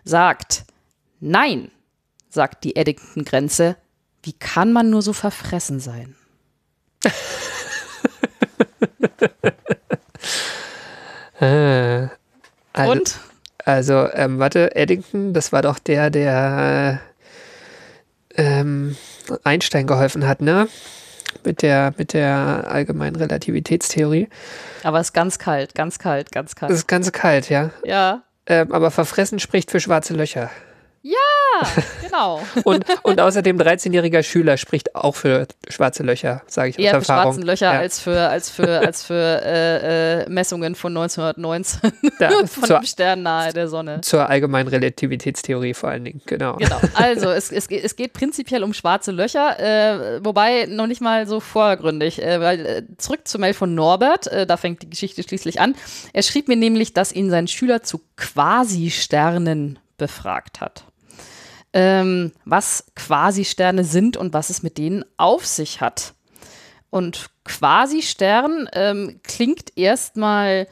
sagt: 0.05 0.63
Nein, 1.19 1.69
sagt 2.29 2.63
die 2.63 2.77
Eddington-Grenze. 2.77 3.75
Wie 4.23 4.31
kann 4.31 4.71
man 4.71 4.89
nur 4.89 5.01
so 5.01 5.11
verfressen 5.11 5.81
sein? 5.81 6.15
äh, 11.39 12.07
also, 12.73 12.91
Und? 12.91 13.19
Also, 13.63 14.09
ähm, 14.13 14.39
warte, 14.39 14.75
Eddington, 14.75 15.33
das 15.33 15.51
war 15.51 15.61
doch 15.63 15.79
der, 15.79 16.09
der 16.09 17.01
ähm, 18.35 18.95
Einstein 19.43 19.87
geholfen 19.87 20.27
hat, 20.27 20.41
ne? 20.41 20.67
Mit 21.43 21.61
der, 21.61 21.93
mit 21.97 22.13
der 22.13 22.65
allgemeinen 22.69 23.15
Relativitätstheorie. 23.15 24.29
Aber 24.83 24.99
es 24.99 25.07
ist 25.07 25.13
ganz 25.13 25.39
kalt, 25.39 25.75
ganz 25.75 25.99
kalt, 25.99 26.31
ganz 26.31 26.55
kalt. 26.55 26.71
Es 26.71 26.79
ist 26.79 26.87
ganz 26.87 27.11
kalt, 27.11 27.49
ja. 27.49 27.71
Ja. 27.83 28.23
Ähm, 28.45 28.71
aber 28.71 28.91
verfressen 28.91 29.39
spricht 29.39 29.71
für 29.71 29.79
schwarze 29.79 30.13
Löcher. 30.13 30.51
Ja, 31.07 31.67
genau. 32.01 32.41
und, 32.63 32.83
und 33.03 33.21
außerdem 33.21 33.59
13-jähriger 33.59 34.23
Schüler 34.23 34.57
spricht 34.57 34.95
auch 34.95 35.13
für 35.13 35.47
schwarze 35.69 36.01
Löcher, 36.01 36.41
sage 36.47 36.69
ich 36.69 36.79
Eher 36.79 36.97
aus 36.97 37.07
Erfahrung. 37.07 37.33
für 37.33 37.41
schwarze 37.41 37.45
Löcher 37.45 37.73
ja. 37.73 37.79
als 37.79 37.99
für, 37.99 38.27
als 38.27 38.49
für, 38.49 38.79
als 38.79 39.03
für 39.03 39.13
äh, 39.13 40.23
äh, 40.23 40.29
Messungen 40.29 40.73
von 40.73 40.97
1919 40.97 41.91
ja, 42.19 42.29
von 42.47 42.63
zur, 42.63 42.79
dem 42.79 42.85
Stern 42.87 43.21
nahe 43.21 43.53
der 43.53 43.67
Sonne. 43.67 44.01
Zur 44.01 44.27
allgemeinen 44.27 44.67
Relativitätstheorie 44.67 45.75
vor 45.75 45.89
allen 45.89 46.05
Dingen, 46.05 46.21
genau. 46.25 46.55
Genau, 46.55 46.79
also 46.95 47.29
es, 47.29 47.51
es, 47.51 47.67
es 47.67 47.95
geht 47.95 48.13
prinzipiell 48.13 48.63
um 48.63 48.73
schwarze 48.73 49.11
Löcher, 49.11 49.59
äh, 49.59 50.25
wobei 50.25 50.65
noch 50.65 50.87
nicht 50.87 51.01
mal 51.01 51.27
so 51.27 51.39
vorgründig, 51.39 52.19
äh, 52.19 52.41
weil 52.41 52.65
äh, 52.65 52.83
zurück 52.97 53.27
zur 53.27 53.41
Mail 53.41 53.53
von 53.53 53.75
Norbert, 53.75 54.25
äh, 54.25 54.47
da 54.47 54.57
fängt 54.57 54.81
die 54.81 54.89
Geschichte 54.89 55.21
schließlich 55.21 55.61
an. 55.61 55.75
Er 56.13 56.23
schrieb 56.23 56.47
mir 56.47 56.57
nämlich, 56.57 56.93
dass 56.93 57.11
ihn 57.11 57.29
sein 57.29 57.47
Schüler 57.47 57.83
zu 57.83 58.01
Quasi-Sternen 58.15 59.77
befragt 59.97 60.61
hat 60.61 60.83
ähm, 61.75 62.31
was 62.45 62.85
Quasi-Sterne 62.95 63.83
sind 63.83 64.15
und 64.15 64.33
was 64.33 64.49
es 64.49 64.63
mit 64.63 64.77
denen 64.77 65.03
auf 65.17 65.45
sich 65.45 65.81
hat. 65.81 66.13
Und 66.89 67.29
Quasi-Stern 67.43 68.69
ähm, 68.71 69.19
klingt 69.23 69.77
erstmal 69.77 70.67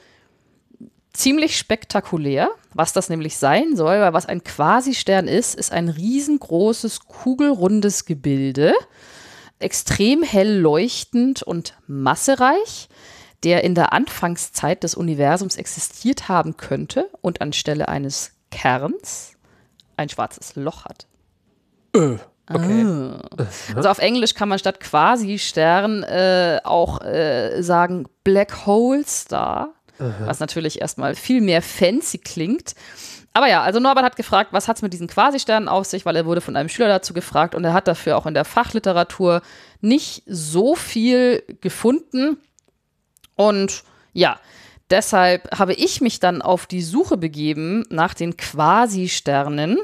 ziemlich 1.11 1.57
spektakulär, 1.57 2.49
was 2.73 2.93
das 2.93 3.09
nämlich 3.09 3.37
sein 3.37 3.75
soll, 3.75 3.99
weil 3.99 4.13
was 4.13 4.25
ein 4.25 4.45
Quasi-Stern 4.45 5.27
ist, 5.27 5.55
ist 5.55 5.73
ein 5.73 5.89
riesengroßes, 5.89 7.01
kugelrundes 7.01 8.05
Gebilde, 8.05 8.73
extrem 9.59 10.23
hell 10.23 10.57
leuchtend 10.57 11.43
und 11.43 11.77
massereich, 11.85 12.87
der 13.43 13.65
in 13.65 13.75
der 13.75 13.91
Anfangszeit 13.91 14.83
des 14.83 14.95
Universums 14.95 15.57
existiert 15.57 16.29
haben 16.29 16.55
könnte 16.55 17.09
und 17.21 17.41
anstelle 17.41 17.89
eines 17.89 18.31
Kerns 18.51 19.32
ein 19.97 20.09
schwarzes 20.09 20.55
Loch 20.55 20.85
hat. 20.85 21.07
Äh, 21.95 22.17
okay. 22.49 22.85
Ah. 22.85 23.45
Also 23.75 23.89
auf 23.89 23.99
Englisch 23.99 24.33
kann 24.33 24.49
man 24.49 24.59
statt 24.59 24.79
quasi 24.79 25.39
Stern 25.39 26.03
äh, 26.03 26.59
auch 26.63 27.01
äh, 27.01 27.61
sagen 27.61 28.07
Black 28.23 28.65
Hole 28.65 29.03
Star, 29.05 29.69
Aha. 29.99 30.13
was 30.25 30.39
natürlich 30.39 30.81
erstmal 30.81 31.15
viel 31.15 31.41
mehr 31.41 31.61
fancy 31.61 32.17
klingt. 32.17 32.75
Aber 33.33 33.47
ja, 33.47 33.63
also 33.63 33.79
Norbert 33.79 34.05
hat 34.05 34.15
gefragt, 34.15 34.53
was 34.53 34.67
hat 34.67 34.77
es 34.77 34.83
mit 34.83 34.93
diesen 34.93 35.07
Quasi-Sternen 35.07 35.67
auf 35.67 35.85
sich, 35.85 36.05
weil 36.05 36.15
er 36.15 36.25
wurde 36.25 36.41
von 36.41 36.55
einem 36.55 36.69
Schüler 36.69 36.87
dazu 36.87 37.13
gefragt 37.15 37.55
und 37.55 37.63
er 37.63 37.73
hat 37.73 37.87
dafür 37.87 38.15
auch 38.15 38.27
in 38.27 38.35
der 38.35 38.45
Fachliteratur 38.45 39.41
nicht 39.81 40.21
so 40.27 40.75
viel 40.75 41.43
gefunden. 41.59 42.37
Und 43.35 43.83
ja, 44.13 44.39
deshalb 44.93 45.49
habe 45.57 45.73
ich 45.73 46.01
mich 46.01 46.19
dann 46.19 46.43
auf 46.43 46.67
die 46.67 46.83
Suche 46.83 47.17
begeben 47.17 47.83
nach 47.89 48.13
den 48.13 48.37
Quasi-Sternen 48.37 49.79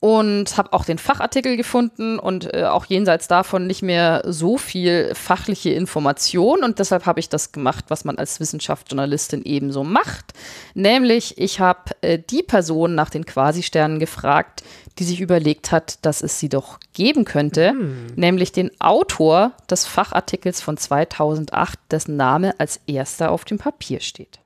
und 0.00 0.56
habe 0.56 0.72
auch 0.72 0.84
den 0.84 0.98
Fachartikel 0.98 1.56
gefunden 1.56 2.18
und 2.18 2.52
äh, 2.52 2.64
auch 2.64 2.84
jenseits 2.84 3.28
davon 3.28 3.66
nicht 3.66 3.82
mehr 3.82 4.22
so 4.26 4.58
viel 4.58 5.14
fachliche 5.14 5.70
Information 5.70 6.62
und 6.62 6.78
deshalb 6.78 7.06
habe 7.06 7.20
ich 7.20 7.28
das 7.28 7.52
gemacht, 7.52 7.86
was 7.88 8.04
man 8.04 8.18
als 8.18 8.38
Wissenschaftsjournalistin 8.38 9.42
ebenso 9.44 9.84
macht, 9.84 10.34
nämlich 10.74 11.38
ich 11.38 11.60
habe 11.60 11.92
äh, 12.02 12.18
die 12.18 12.42
Person 12.42 12.94
nach 12.94 13.10
den 13.10 13.24
Quasi-Sternen 13.24 13.98
gefragt, 13.98 14.62
die 14.98 15.04
sich 15.04 15.20
überlegt 15.20 15.72
hat, 15.72 16.04
dass 16.04 16.22
es 16.22 16.38
sie 16.38 16.48
doch 16.48 16.78
geben 16.92 17.24
könnte, 17.24 17.72
mhm. 17.72 18.12
nämlich 18.16 18.52
den 18.52 18.70
Autor 18.80 19.52
des 19.70 19.86
Fachartikels 19.86 20.60
von 20.60 20.76
2008, 20.76 21.78
dessen 21.90 22.16
Name 22.16 22.54
als 22.58 22.80
erster 22.86 23.30
auf 23.30 23.44
dem 23.44 23.58
Papier 23.58 24.00
steht. 24.00 24.40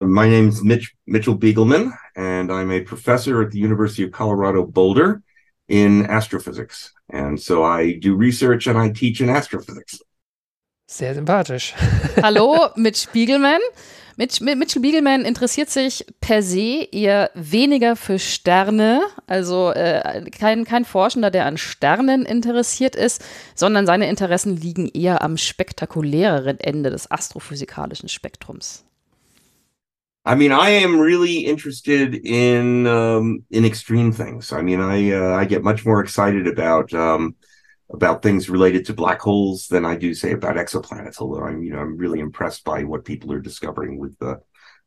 My 0.00 0.28
name 0.28 0.48
is 0.48 0.62
Mitch, 0.62 0.94
Mitchell 1.06 1.36
Beagleman, 1.36 1.92
and 2.14 2.52
I'm 2.52 2.70
a 2.70 2.80
professor 2.82 3.42
at 3.42 3.50
the 3.50 3.58
University 3.58 4.04
of 4.04 4.12
Colorado 4.12 4.64
Boulder 4.64 5.22
in 5.66 6.06
astrophysics. 6.06 6.92
And 7.08 7.40
so 7.40 7.64
I 7.64 7.98
do 7.98 8.14
research 8.14 8.68
and 8.68 8.78
I 8.78 8.90
teach 8.90 9.20
in 9.20 9.28
astrophysics. 9.28 10.00
Sehr 10.86 11.14
sympathisch. 11.14 11.74
Hallo, 12.22 12.70
Mitch 12.76 13.08
Beagleman. 13.12 13.58
Mitch, 14.16 14.40
Mitchell 14.40 14.82
Beagleman 14.82 15.24
interessiert 15.24 15.68
sich 15.70 16.04
per 16.20 16.42
se 16.42 16.88
eher 16.90 17.30
weniger 17.34 17.94
für 17.94 18.18
Sterne, 18.18 19.02
also 19.26 19.70
äh, 19.70 20.28
kein, 20.30 20.64
kein 20.64 20.84
Forschender, 20.84 21.30
der 21.30 21.46
an 21.46 21.56
Sternen 21.56 22.24
interessiert 22.24 22.96
ist, 22.96 23.24
sondern 23.54 23.86
seine 23.86 24.08
Interessen 24.08 24.56
liegen 24.56 24.88
eher 24.88 25.22
am 25.22 25.36
spektakuläreren 25.36 26.58
Ende 26.58 26.90
des 26.90 27.10
astrophysikalischen 27.10 28.08
Spektrums. 28.08 28.87
I 30.28 30.34
mean, 30.34 30.52
I 30.52 30.68
am 30.68 31.00
really 31.00 31.38
interested 31.38 32.14
in 32.14 32.86
um, 32.86 33.44
in 33.50 33.64
extreme 33.64 34.12
things. 34.12 34.52
I 34.52 34.60
mean, 34.60 34.78
I 34.78 35.12
uh, 35.12 35.34
I 35.34 35.46
get 35.46 35.64
much 35.64 35.86
more 35.86 36.02
excited 36.02 36.46
about 36.46 36.92
um, 36.92 37.34
about 37.88 38.22
things 38.22 38.50
related 38.50 38.84
to 38.86 38.92
black 38.92 39.22
holes 39.22 39.68
than 39.68 39.86
I 39.86 39.96
do 39.96 40.12
say 40.12 40.32
about 40.32 40.56
exoplanets. 40.56 41.22
Although 41.22 41.44
I'm 41.44 41.62
you 41.62 41.72
know 41.72 41.78
I'm 41.78 41.96
really 41.96 42.20
impressed 42.20 42.62
by 42.64 42.84
what 42.84 43.06
people 43.06 43.32
are 43.32 43.40
discovering 43.40 43.98
with 43.98 44.18
the 44.18 44.32
uh, 44.32 44.36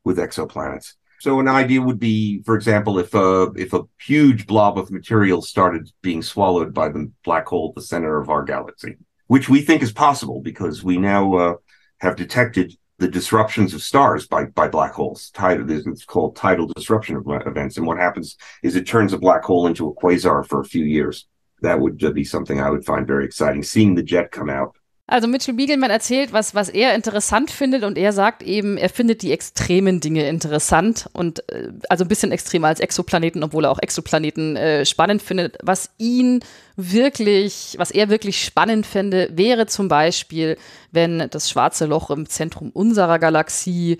with 0.03 0.19
exoplanets. 0.19 0.93
So 1.19 1.39
an 1.39 1.47
idea 1.47 1.81
would 1.81 1.99
be, 1.99 2.43
for 2.43 2.55
example, 2.55 2.99
if 2.99 3.15
a 3.15 3.51
if 3.55 3.73
a 3.73 3.81
huge 3.99 4.45
blob 4.45 4.77
of 4.77 4.91
material 4.91 5.41
started 5.41 5.89
being 6.03 6.21
swallowed 6.21 6.71
by 6.71 6.89
the 6.89 7.11
black 7.23 7.47
hole 7.47 7.69
at 7.69 7.75
the 7.75 7.87
center 7.87 8.21
of 8.21 8.29
our 8.29 8.43
galaxy, 8.43 8.97
which 9.25 9.49
we 9.49 9.61
think 9.61 9.81
is 9.81 9.91
possible 9.91 10.39
because 10.39 10.83
we 10.83 10.97
now 10.99 11.33
uh, 11.33 11.53
have 11.99 12.15
detected 12.15 12.75
the 13.01 13.07
disruptions 13.07 13.73
of 13.73 13.81
stars 13.81 14.27
by 14.27 14.45
by 14.45 14.67
black 14.67 14.93
holes. 14.93 15.31
Tidal, 15.31 15.69
it's 15.71 16.05
called 16.05 16.35
tidal 16.35 16.67
disruption 16.67 17.17
events. 17.17 17.77
And 17.77 17.87
what 17.87 17.97
happens 17.97 18.37
is 18.61 18.75
it 18.75 18.85
turns 18.85 19.11
a 19.11 19.17
black 19.17 19.43
hole 19.43 19.65
into 19.65 19.87
a 19.87 19.95
quasar 19.95 20.47
for 20.47 20.61
a 20.61 20.65
few 20.65 20.85
years. 20.85 21.25
That 21.61 21.79
would 21.79 21.97
be 22.13 22.23
something 22.23 22.61
I 22.61 22.69
would 22.69 22.85
find 22.85 23.07
very 23.07 23.25
exciting. 23.25 23.63
Seeing 23.63 23.95
the 23.95 24.03
jet 24.03 24.31
come 24.31 24.51
out 24.51 24.75
Also 25.11 25.27
Mitchell 25.27 25.55
Biegelman 25.55 25.91
erzählt, 25.91 26.31
was, 26.31 26.55
was 26.55 26.69
er 26.69 26.95
interessant 26.95 27.51
findet 27.51 27.83
und 27.83 27.97
er 27.97 28.13
sagt 28.13 28.41
eben, 28.43 28.77
er 28.77 28.87
findet 28.87 29.23
die 29.23 29.33
extremen 29.33 29.99
Dinge 29.99 30.25
interessant 30.29 31.09
und 31.11 31.49
äh, 31.49 31.67
also 31.89 32.05
ein 32.05 32.07
bisschen 32.07 32.31
extremer 32.31 32.69
als 32.69 32.79
Exoplaneten, 32.79 33.43
obwohl 33.43 33.65
er 33.65 33.71
auch 33.71 33.79
Exoplaneten 33.79 34.55
äh, 34.55 34.85
spannend 34.85 35.21
findet. 35.21 35.57
Was 35.63 35.89
ihn 35.97 36.39
wirklich, 36.77 37.75
was 37.77 37.91
er 37.91 38.07
wirklich 38.07 38.41
spannend 38.41 38.85
fände, 38.85 39.29
wäre 39.33 39.65
zum 39.67 39.89
Beispiel, 39.89 40.57
wenn 40.93 41.27
das 41.29 41.49
schwarze 41.49 41.87
Loch 41.87 42.09
im 42.09 42.29
Zentrum 42.29 42.69
unserer 42.69 43.19
Galaxie 43.19 43.97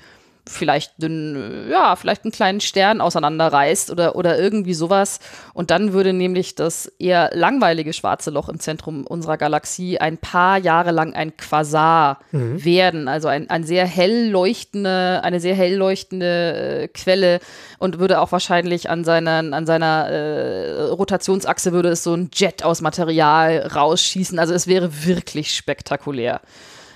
vielleicht 0.51 1.03
einen, 1.03 1.70
ja, 1.70 1.96
vielleicht 1.96 2.24
einen 2.24 2.31
kleinen 2.31 2.62
Stern 2.62 3.01
auseinanderreißt 3.01 3.91
oder, 3.91 4.15
oder 4.15 4.38
irgendwie 4.38 4.74
sowas. 4.74 5.20
Und 5.53 5.72
dann 5.72 5.93
würde 5.93 6.13
nämlich 6.13 6.55
das 6.55 6.88
eher 7.00 7.31
langweilige 7.34 7.93
schwarze 7.93 8.29
Loch 8.29 8.50
im 8.50 8.60
Zentrum 8.60 9.05
unserer 9.08 9.38
Galaxie 9.38 9.98
ein 10.00 10.17
paar 10.17 10.58
Jahre 10.58 10.91
lang 10.91 11.13
ein 11.13 11.36
Quasar 11.38 12.20
mhm. 12.31 12.63
werden. 12.63 13.08
Also 13.08 13.27
ein, 13.27 13.50
ein 13.50 13.63
sehr 13.63 13.86
hell 13.86 14.29
leuchtende, 14.29 15.22
eine 15.24 15.39
sehr 15.39 15.55
hell 15.55 15.75
leuchtende 15.75 16.84
äh, 16.84 16.88
Quelle 16.88 17.39
und 17.79 18.00
würde 18.00 18.20
auch 18.20 18.31
wahrscheinlich 18.31 18.89
an 18.89 19.03
seiner, 19.03 19.39
an 19.53 19.65
seiner 19.65 20.10
äh, 20.10 20.81
Rotationsachse 20.84 21.72
würde 21.72 21.89
es 21.89 22.03
so 22.03 22.13
ein 22.13 22.29
Jet 22.34 22.63
aus 22.63 22.81
Material 22.81 23.67
rausschießen. 23.74 24.38
Also 24.38 24.53
es 24.53 24.67
wäre 24.67 25.05
wirklich 25.05 25.55
spektakulär. 25.55 26.41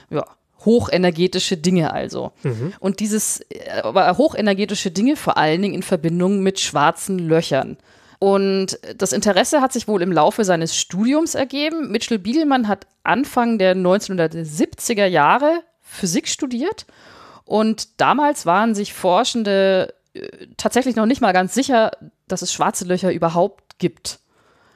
Ja 0.09 0.25
hochenergetische 0.65 1.57
Dinge 1.57 1.93
also. 1.93 2.31
Mhm. 2.43 2.73
Und 2.79 2.99
dieses 2.99 3.41
äh, 3.49 3.83
hochenergetische 3.83 4.91
Dinge 4.91 5.15
vor 5.15 5.37
allen 5.37 5.61
Dingen 5.61 5.75
in 5.75 5.83
Verbindung 5.83 6.41
mit 6.41 6.59
schwarzen 6.59 7.19
Löchern. 7.19 7.77
Und 8.19 8.79
das 8.97 9.13
Interesse 9.13 9.61
hat 9.61 9.73
sich 9.73 9.87
wohl 9.87 10.01
im 10.01 10.11
Laufe 10.11 10.43
seines 10.43 10.75
Studiums 10.75 11.35
ergeben. 11.35 11.91
Mitchell 11.91 12.17
Biegelmann 12.17 12.67
hat 12.67 12.87
Anfang 13.03 13.59
der 13.59 13.75
1970er 13.75 15.05
Jahre 15.05 15.61
Physik 15.81 16.27
studiert 16.27 16.85
und 17.45 18.01
damals 18.01 18.45
waren 18.45 18.73
sich 18.73 18.93
Forschende 18.93 19.93
äh, 20.13 20.47
tatsächlich 20.57 20.95
noch 20.95 21.05
nicht 21.05 21.21
mal 21.21 21.31
ganz 21.31 21.53
sicher, 21.53 21.91
dass 22.27 22.41
es 22.41 22.51
schwarze 22.51 22.85
Löcher 22.85 23.13
überhaupt 23.13 23.77
gibt. 23.77 24.19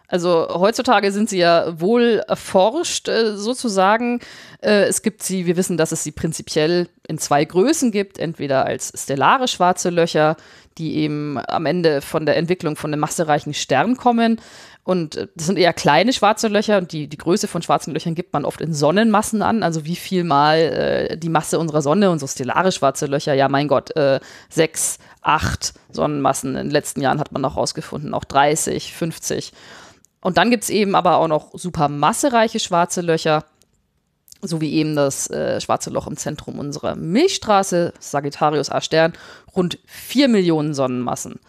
Also 0.10 0.48
heutzutage 0.50 1.12
sind 1.12 1.30
sie 1.30 1.38
ja 1.38 1.80
wohl 1.80 2.24
erforscht, 2.28 3.08
äh, 3.08 3.38
sozusagen. 3.38 4.20
Äh, 4.60 4.86
es 4.86 5.04
gibt 5.04 5.22
sie, 5.22 5.46
wir 5.46 5.56
wissen, 5.56 5.78
dass 5.78 5.92
es 5.92 6.04
sie 6.04 6.12
prinzipiell 6.12 6.90
in 7.08 7.20
zwei 7.20 7.46
Größen 7.46 7.92
gibt, 7.92 8.18
entweder 8.18 8.66
als 8.66 8.92
stellare 8.96 9.48
schwarze 9.48 9.92
Löcher, 9.92 10.36
die 10.80 10.96
eben 10.96 11.38
am 11.48 11.68
Ende 11.68 12.02
von 12.02 12.26
der 12.26 12.38
Entwicklung 12.38 12.76
von 12.76 12.92
einem 12.92 13.02
massereichen 13.02 13.54
Stern 13.54 13.98
kommen. 13.98 14.42
Und 14.84 15.16
äh, 15.16 15.28
das 15.36 15.46
sind 15.46 15.60
eher 15.60 15.74
kleine 15.74 16.12
schwarze 16.12 16.48
Löcher 16.48 16.80
und 16.80 16.92
die, 16.92 17.08
die 17.08 17.18
Größe 17.18 17.48
von 17.48 17.62
schwarzen 17.62 17.94
Löchern 17.94 18.16
gibt 18.16 18.34
man 18.34 18.46
oft 18.46 18.62
in 18.62 18.74
Sonnenmassen 18.74 19.44
an, 19.44 19.62
also 19.62 19.86
wie 19.86 19.96
viel 19.96 20.24
mal 20.24 20.58
äh, 20.58 21.18
die 21.18 21.30
Masse 21.30 21.60
unserer 21.60 21.84
Sonne 21.84 22.18
so 22.18 22.26
stellare 22.26 22.72
schwarze 22.72 23.06
Löcher, 23.06 23.36
ja 23.36 23.48
mein 23.48 23.68
Gott, 23.68 23.96
äh, 23.96 24.20
sechs, 24.50 24.98
acht 25.22 25.76
Sonnenmassen 25.92 26.56
in 26.56 26.68
den 26.68 26.72
letzten 26.72 27.02
Jahren 27.02 27.20
hat 27.20 27.32
man 27.32 27.44
noch 27.44 27.58
rausgefunden, 27.58 28.16
auch 28.16 28.24
30, 28.24 28.96
50. 28.96 29.52
Und 30.22 30.38
dann 30.38 30.50
gibt 30.50 30.64
es 30.64 30.70
eben 30.70 30.96
aber 30.96 31.18
auch 31.18 31.28
noch 31.28 31.52
super 31.54 31.88
massereiche 31.88 32.60
schwarze 32.60 33.02
Löcher, 33.02 33.46
so 34.42 34.62
wie 34.62 34.74
eben 34.74 34.96
das 34.96 35.30
äh, 35.30 35.60
schwarze 35.62 35.90
Loch 35.90 36.08
im 36.08 36.18
Zentrum 36.18 36.60
unserer 36.60 36.96
Milchstraße, 36.96 37.94
Sagittarius 38.00 38.70
A 38.70 38.82
Stern, 38.82 39.14
rund 39.56 39.80
4 39.86 40.28
Millionen 40.28 40.74
Sonnenmassen. 40.74 41.40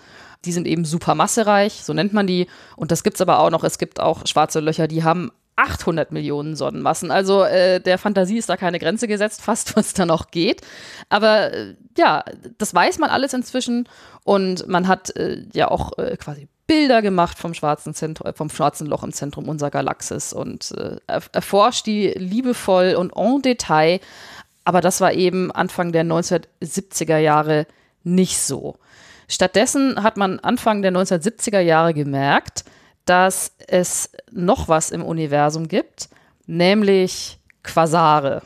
Die 0.45 0.53
sind 0.53 0.67
eben 0.67 0.85
super 0.85 1.15
massereich, 1.15 1.85
so 1.85 1.93
nennt 1.93 2.13
man 2.13 2.27
die. 2.27 2.47
Und 2.77 2.91
das 2.91 3.03
gibt 3.03 3.17
es 3.17 3.21
aber 3.21 3.41
auch 3.41 3.51
noch. 3.51 3.63
Es 3.63 3.79
gibt 3.79 4.01
auch 4.01 4.27
schwarze 4.27 4.61
Löcher, 4.61 4.89
die 4.89 5.05
haben 5.05 5.31
800 5.61 6.11
Millionen 6.11 6.57
Sonnenmassen. 6.57 7.11
Also 7.11 7.45
äh, 7.45 7.81
der 7.81 7.99
Fantasie 7.99 8.39
ist 8.39 8.49
da 8.49 8.57
keine 8.57 8.79
Grenze 8.79 9.07
gesetzt, 9.07 9.43
fast 9.43 9.77
was 9.77 9.93
da 9.93 10.07
noch 10.07 10.31
geht. 10.31 10.63
Aber 11.09 11.53
äh, 11.53 11.75
ja, 11.99 12.25
das 12.59 12.75
weiß 12.75 12.99
man 12.99 13.11
alles 13.11 13.35
inzwischen 13.35 13.89
und 14.25 14.67
man 14.69 14.89
hat 14.89 15.15
äh, 15.17 15.45
ja 15.53 15.71
auch 15.71 15.99
äh, 15.99 16.17
quasi 16.17 16.49
Bilder 16.71 17.03
gemacht 17.03 17.37
vom 17.37 17.53
schwarzen, 17.53 17.95
Zentrum, 17.95 18.29
äh, 18.29 18.33
vom 18.33 18.49
schwarzen 18.49 18.87
Loch 18.87 19.03
im 19.03 19.13
Zentrum 19.13 19.49
unserer 19.49 19.71
Galaxis 19.71 20.33
und 20.33 20.71
äh, 20.79 21.01
erforscht 21.33 21.85
die 21.87 22.11
liebevoll 22.11 22.95
und 22.95 23.13
en 23.17 23.43
Detail. 23.43 23.99
Aber 24.65 24.81
das 24.81 25.01
war 25.01 25.13
eben 25.13 25.51
Anfang 25.51 25.91
der 25.91 26.05
1970er 26.05 27.17
Jahre 27.17 27.67
nicht 28.05 28.39
so. 28.39 28.77
Stattdessen 29.27 30.01
hat 30.01 30.17
man 30.17 30.39
Anfang 30.39 30.81
der 30.83 30.93
1970er 30.93 31.59
Jahre 31.59 31.93
gemerkt, 31.93 32.65
dass 33.05 33.51
es 33.67 34.13
noch 34.31 34.69
was 34.69 34.93
im 34.93 35.03
Universum 35.03 35.67
gibt, 35.67 36.09
nämlich 36.47 37.41
Quasare. 37.65 38.43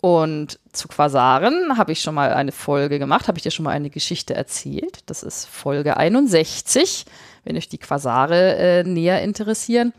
Und 0.00 0.60
zu 0.72 0.86
Quasaren 0.86 1.76
habe 1.76 1.92
ich 1.92 2.00
schon 2.00 2.14
mal 2.14 2.32
eine 2.32 2.52
Folge 2.52 2.98
gemacht, 2.98 3.26
habe 3.26 3.38
ich 3.38 3.42
dir 3.42 3.50
schon 3.50 3.64
mal 3.64 3.72
eine 3.72 3.90
Geschichte 3.90 4.34
erzählt. 4.34 5.00
Das 5.06 5.24
ist 5.24 5.46
Folge 5.46 5.96
61, 5.96 7.04
wenn 7.44 7.56
euch 7.56 7.68
die 7.68 7.78
Quasare 7.78 8.56
äh, 8.56 8.84
näher 8.84 9.22
interessieren. 9.22 9.92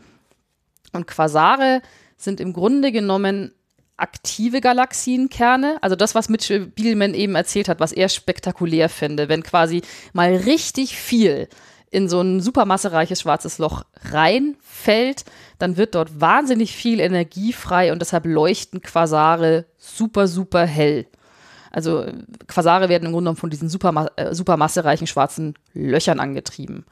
Und 0.92 1.06
Quasare 1.06 1.82
sind 2.16 2.40
im 2.40 2.54
Grunde 2.54 2.92
genommen 2.92 3.52
aktive 3.98 4.62
Galaxienkerne. 4.62 5.76
Also 5.82 5.96
das, 5.96 6.14
was 6.14 6.30
Mitchell 6.30 6.66
Bielman 6.66 7.12
eben 7.12 7.34
erzählt 7.34 7.68
hat, 7.68 7.80
was 7.80 7.92
er 7.92 8.08
spektakulär 8.08 8.88
finde, 8.88 9.28
wenn 9.28 9.42
quasi 9.42 9.82
mal 10.14 10.34
richtig 10.34 10.96
viel 10.96 11.48
in 11.90 12.08
so 12.08 12.20
ein 12.20 12.40
supermassereiches 12.40 13.20
schwarzes 13.20 13.58
Loch 13.58 13.84
reinfällt, 14.10 15.24
dann 15.58 15.76
wird 15.76 15.94
dort 15.94 16.20
wahnsinnig 16.20 16.72
viel 16.74 17.00
Energie 17.00 17.52
frei 17.52 17.92
und 17.92 18.00
deshalb 18.00 18.26
leuchten 18.26 18.80
Quasare 18.80 19.66
super, 19.76 20.28
super 20.28 20.64
hell. 20.64 21.06
Also 21.72 22.06
Quasare 22.46 22.88
werden 22.88 23.06
im 23.06 23.12
Grunde 23.12 23.28
genommen 23.28 23.36
von 23.36 23.50
diesen 23.50 23.68
äh, 24.16 24.34
supermassereichen 24.34 25.06
schwarzen 25.06 25.54
Löchern 25.72 26.20
angetrieben. 26.20 26.84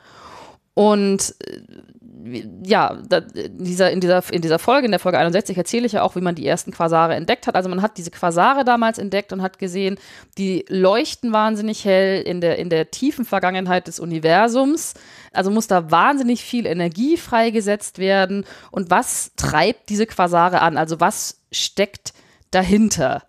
Und 0.79 1.35
äh, 1.45 2.45
ja, 2.65 3.03
da, 3.09 3.19
in, 3.19 3.65
dieser, 3.65 3.91
in, 3.91 4.01
dieser, 4.01 4.23
in 4.33 4.43
dieser 4.43 4.61
Folge, 4.61 4.85
in 4.85 4.93
der 4.93 5.01
Folge 5.01 5.19
61, 5.19 5.59
erzähle 5.59 5.87
ich 5.87 5.93
ja 5.93 6.03
auch, 6.03 6.15
wie 6.15 6.21
man 6.21 6.37
die 6.37 6.47
ersten 6.47 6.71
Quasare 6.71 7.17
entdeckt 7.17 7.49
hat. 7.49 7.57
Also 7.57 7.69
man 7.69 7.83
hat 7.83 7.99
diese 7.99 8.13
Quasare 8.13 8.65
damals 8.65 8.99
entdeckt 8.99 9.33
und 9.33 9.43
hat 9.43 9.59
gesehen, 9.59 9.99
die 10.37 10.65
leuchten 10.69 11.33
wahnsinnig 11.33 11.85
hell 11.85 12.23
in 12.23 12.41
der, 12.41 12.61
in 12.61 12.71
der 12.71 12.93
tiefen 12.93 13.25
Vergangenheit 13.25 13.89
des 13.89 13.99
Universums. 13.99 14.95
Also 15.33 15.51
muss 15.51 15.67
da 15.67 15.91
wahnsinnig 15.91 16.45
viel 16.45 16.65
Energie 16.65 17.17
freigesetzt 17.17 17.99
werden. 17.99 18.45
Und 18.71 18.89
was 18.89 19.33
treibt 19.35 19.89
diese 19.89 20.07
Quasare 20.07 20.61
an? 20.61 20.77
Also 20.77 21.01
was 21.01 21.41
steckt 21.51 22.13
dahinter? 22.53 23.25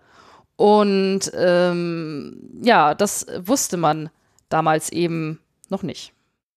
Und 0.56 1.32
ähm, 1.34 2.60
ja, 2.62 2.94
das 2.94 3.26
wusste 3.40 3.78
man 3.78 4.12
damals 4.50 4.92
eben 4.92 5.40
noch 5.70 5.82
nicht. 5.82 6.14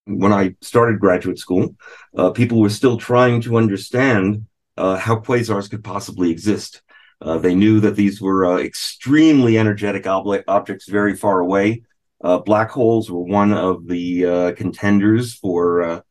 When 0.06 0.32
I 0.32 0.54
started 0.60 1.00
graduate 1.00 1.38
school, 1.38 1.74
uh, 2.16 2.30
people 2.30 2.60
were 2.60 2.70
still 2.70 2.96
trying 2.96 3.40
to 3.42 3.56
understand 3.56 4.46
uh, 4.76 4.96
how 4.96 5.16
quasars 5.16 5.70
could 5.70 5.84
possibly 5.84 6.30
exist. 6.30 6.82
Uh, 7.20 7.38
they 7.38 7.54
knew 7.54 7.78
that 7.80 7.94
these 7.94 8.20
were 8.20 8.44
uh, 8.46 8.58
extremely 8.58 9.58
energetic 9.58 10.06
ob- 10.06 10.42
objects 10.48 10.88
very 10.88 11.14
far 11.14 11.40
away. 11.40 11.82
Uh, 12.22 12.38
black 12.38 12.70
holes 12.70 13.10
were 13.10 13.22
one 13.22 13.52
of 13.52 13.86
the 13.86 14.26
uh, 14.26 14.52
contenders 14.52 15.34
for 15.34 16.02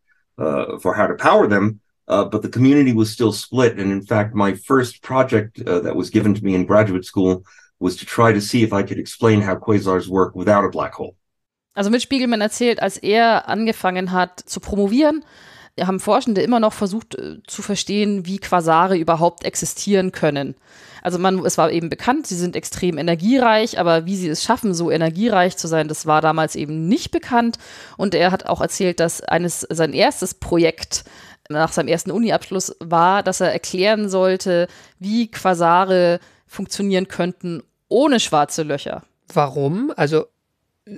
for 0.81 0.95
how 0.95 1.05
to 1.05 1.13
power 1.15 1.45
them, 1.45 1.79
but 2.07 2.41
the 2.41 2.49
community 2.49 2.93
was 2.93 3.11
still 3.11 3.31
split. 3.31 3.77
And 3.77 3.91
in 3.91 4.01
fact, 4.01 4.33
my 4.33 4.55
first 4.55 5.03
project 5.03 5.63
that 5.63 5.95
was 5.95 6.09
given 6.09 6.33
to 6.33 6.43
me 6.43 6.55
in 6.55 6.65
graduate 6.65 7.05
school 7.05 7.43
was 7.79 7.95
to 7.97 8.05
try 8.05 8.31
to 8.33 8.41
see 8.41 8.63
if 8.63 8.73
I 8.73 8.83
could 8.83 8.97
explain 8.97 9.41
how 9.41 9.55
quasars 9.55 10.07
work 10.07 10.35
without 10.35 10.65
a 10.65 10.69
black 10.69 10.93
hole. 10.93 11.15
Also 11.73 11.89
mit 11.89 12.01
Spiegelman 12.01 12.41
erzählt, 12.41 12.81
als 12.81 12.97
er 12.97 13.47
angefangen 13.47 14.11
hat 14.11 14.39
zu 14.39 14.59
promovieren, 14.59 15.23
haben 15.79 15.99
Forschende 15.99 16.41
immer 16.41 16.59
noch 16.59 16.73
versucht 16.73 17.15
äh, 17.15 17.41
zu 17.47 17.61
verstehen, 17.61 18.25
wie 18.25 18.39
Quasare 18.39 18.97
überhaupt 18.97 19.45
existieren 19.45 20.11
können. 20.11 20.55
Also 21.01 21.17
man, 21.17 21.43
es 21.45 21.57
war 21.57 21.71
eben 21.71 21.89
bekannt, 21.89 22.27
sie 22.27 22.35
sind 22.35 22.55
extrem 22.55 22.97
energiereich, 22.97 23.79
aber 23.79 24.05
wie 24.05 24.15
sie 24.15 24.27
es 24.27 24.43
schaffen, 24.43 24.73
so 24.73 24.91
energiereich 24.91 25.57
zu 25.57 25.67
sein, 25.67 25.87
das 25.87 26.05
war 26.05 26.21
damals 26.21 26.55
eben 26.55 26.87
nicht 26.87 27.11
bekannt. 27.11 27.57
Und 27.97 28.13
er 28.13 28.31
hat 28.31 28.45
auch 28.45 28.61
erzählt, 28.61 28.99
dass 28.99 29.21
eines 29.21 29.61
sein 29.61 29.93
erstes 29.93 30.35
Projekt 30.35 31.03
nach 31.49 31.71
seinem 31.71 31.87
ersten 31.87 32.11
Uni-Abschluss 32.11 32.75
war, 32.79 33.23
dass 33.23 33.41
er 33.41 33.51
erklären 33.51 34.09
sollte, 34.09 34.67
wie 34.99 35.29
Quasare 35.31 36.19
funktionieren 36.45 37.07
könnten 37.07 37.63
ohne 37.87 38.19
schwarze 38.19 38.63
Löcher. 38.63 39.03
Warum? 39.33 39.91
Also 39.95 40.25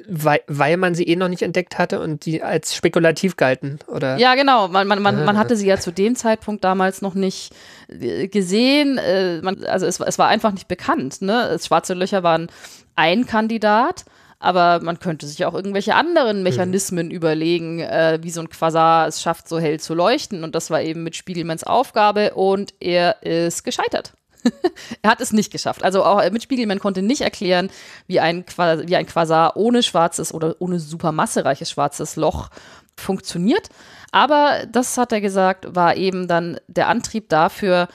weil, 0.07 0.39
weil 0.47 0.77
man 0.77 0.95
sie 0.95 1.03
eh 1.03 1.17
noch 1.17 1.27
nicht 1.27 1.41
entdeckt 1.41 1.77
hatte 1.77 1.99
und 1.99 2.25
die 2.25 2.41
als 2.41 2.73
spekulativ 2.73 3.35
galten, 3.35 3.79
oder? 3.87 4.17
Ja, 4.17 4.35
genau. 4.35 4.69
Man, 4.69 4.87
man, 4.87 5.01
man, 5.01 5.25
man 5.25 5.37
hatte 5.37 5.57
sie 5.57 5.67
ja 5.67 5.77
zu 5.77 5.91
dem 5.91 6.15
Zeitpunkt 6.15 6.63
damals 6.63 7.01
noch 7.01 7.15
nicht 7.15 7.53
äh, 7.89 8.29
gesehen. 8.29 8.97
Äh, 8.97 9.41
man, 9.41 9.63
also 9.65 9.85
es, 9.85 9.99
es 9.99 10.17
war 10.17 10.29
einfach 10.29 10.53
nicht 10.53 10.69
bekannt. 10.69 11.21
Ne? 11.21 11.57
Schwarze 11.61 11.95
Löcher 11.95 12.23
waren 12.23 12.47
ein 12.95 13.25
Kandidat, 13.25 14.05
aber 14.39 14.79
man 14.81 14.99
könnte 14.99 15.27
sich 15.27 15.43
auch 15.45 15.53
irgendwelche 15.53 15.95
anderen 15.95 16.37
mhm. 16.37 16.43
Mechanismen 16.43 17.07
mhm. 17.07 17.13
überlegen, 17.13 17.79
äh, 17.81 18.19
wie 18.21 18.31
so 18.31 18.39
ein 18.39 18.49
Quasar 18.49 19.07
es 19.07 19.21
schafft, 19.21 19.49
so 19.49 19.59
hell 19.59 19.81
zu 19.81 19.93
leuchten. 19.93 20.45
Und 20.45 20.55
das 20.55 20.71
war 20.71 20.81
eben 20.81 21.03
mit 21.03 21.17
Spiegelmans 21.17 21.65
Aufgabe 21.65 22.35
und 22.35 22.73
er 22.79 23.21
ist 23.21 23.63
gescheitert. 23.63 24.13
er 25.01 25.12
hat 25.12 25.21
es 25.21 25.34
nicht 25.34 25.51
geschafft. 25.51 25.84
Also 25.84 26.03
auch 26.03 26.29
mit 26.32 26.43
Spiegelman 26.43 26.79
konnte 26.79 27.01
nicht 27.01 27.21
erklären, 27.21 27.69
wie 28.08 28.19
ein, 28.19 28.45
wie 28.47 28.95
ein 28.95 29.06
Quasar 29.06 29.58
ohne 29.58 29.84
schwarzes 29.84 30.34
oder 30.34 30.56
ohne 30.60 30.79
supermassereiches 30.79 31.69
schwarzes 31.69 32.15
Loch 32.15 32.49
funktioniert. 32.95 33.69
Aber 34.12 34.65
das 34.71 34.97
hat 34.97 35.12
er 35.12 35.21
gesagt, 35.21 35.75
war 35.75 35.97
eben 35.97 36.27
dann 36.27 36.60
der 36.67 36.88
Antrieb 36.88 37.29
dafür, 37.29 37.88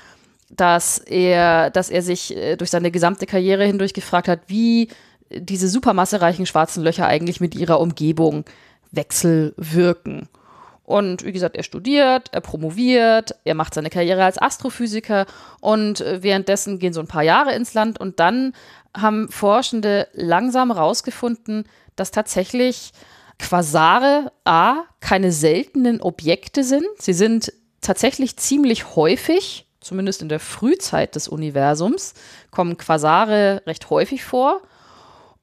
dass 0.50 0.98
er, 0.98 1.70
dass 1.70 1.90
er 1.90 2.02
sich 2.02 2.36
äh, 2.36 2.56
durch 2.56 2.70
seine 2.70 2.90
gesamte 2.90 3.26
Karriere 3.26 3.64
hindurch 3.64 3.92
gefragt 3.92 4.28
hat, 4.28 4.40
wie 4.46 4.88
diese 5.30 5.68
supermassereichen 5.68 6.46
schwarzen 6.46 6.82
Löcher 6.82 7.06
eigentlich 7.06 7.40
mit 7.40 7.54
ihrer 7.54 7.80
Umgebung 7.80 8.44
wechselwirken. 8.90 10.28
Und 10.88 11.22
wie 11.22 11.32
gesagt, 11.32 11.54
er 11.54 11.64
studiert, 11.64 12.30
er 12.32 12.40
promoviert, 12.40 13.34
er 13.44 13.54
macht 13.54 13.74
seine 13.74 13.90
Karriere 13.90 14.24
als 14.24 14.40
Astrophysiker 14.40 15.26
und 15.60 16.00
äh, 16.00 16.22
währenddessen 16.22 16.78
gehen 16.78 16.94
so 16.94 17.00
ein 17.00 17.06
paar 17.06 17.22
Jahre 17.22 17.54
ins 17.54 17.74
Land 17.74 18.00
und 18.00 18.20
dann 18.20 18.54
haben 18.96 19.28
Forschende 19.28 20.08
langsam 20.14 20.72
herausgefunden, 20.72 21.64
dass 21.94 22.10
tatsächlich 22.10 22.92
Quasare 23.38 24.32
A 24.46 24.84
keine 25.00 25.30
seltenen 25.30 26.00
Objekte 26.00 26.64
sind. 26.64 26.86
Sie 26.98 27.12
sind 27.12 27.52
tatsächlich 27.82 28.38
ziemlich 28.38 28.96
häufig, 28.96 29.66
zumindest 29.82 30.22
in 30.22 30.30
der 30.30 30.40
Frühzeit 30.40 31.16
des 31.16 31.28
Universums, 31.28 32.14
kommen 32.50 32.78
Quasare 32.78 33.60
recht 33.66 33.90
häufig 33.90 34.24
vor. 34.24 34.62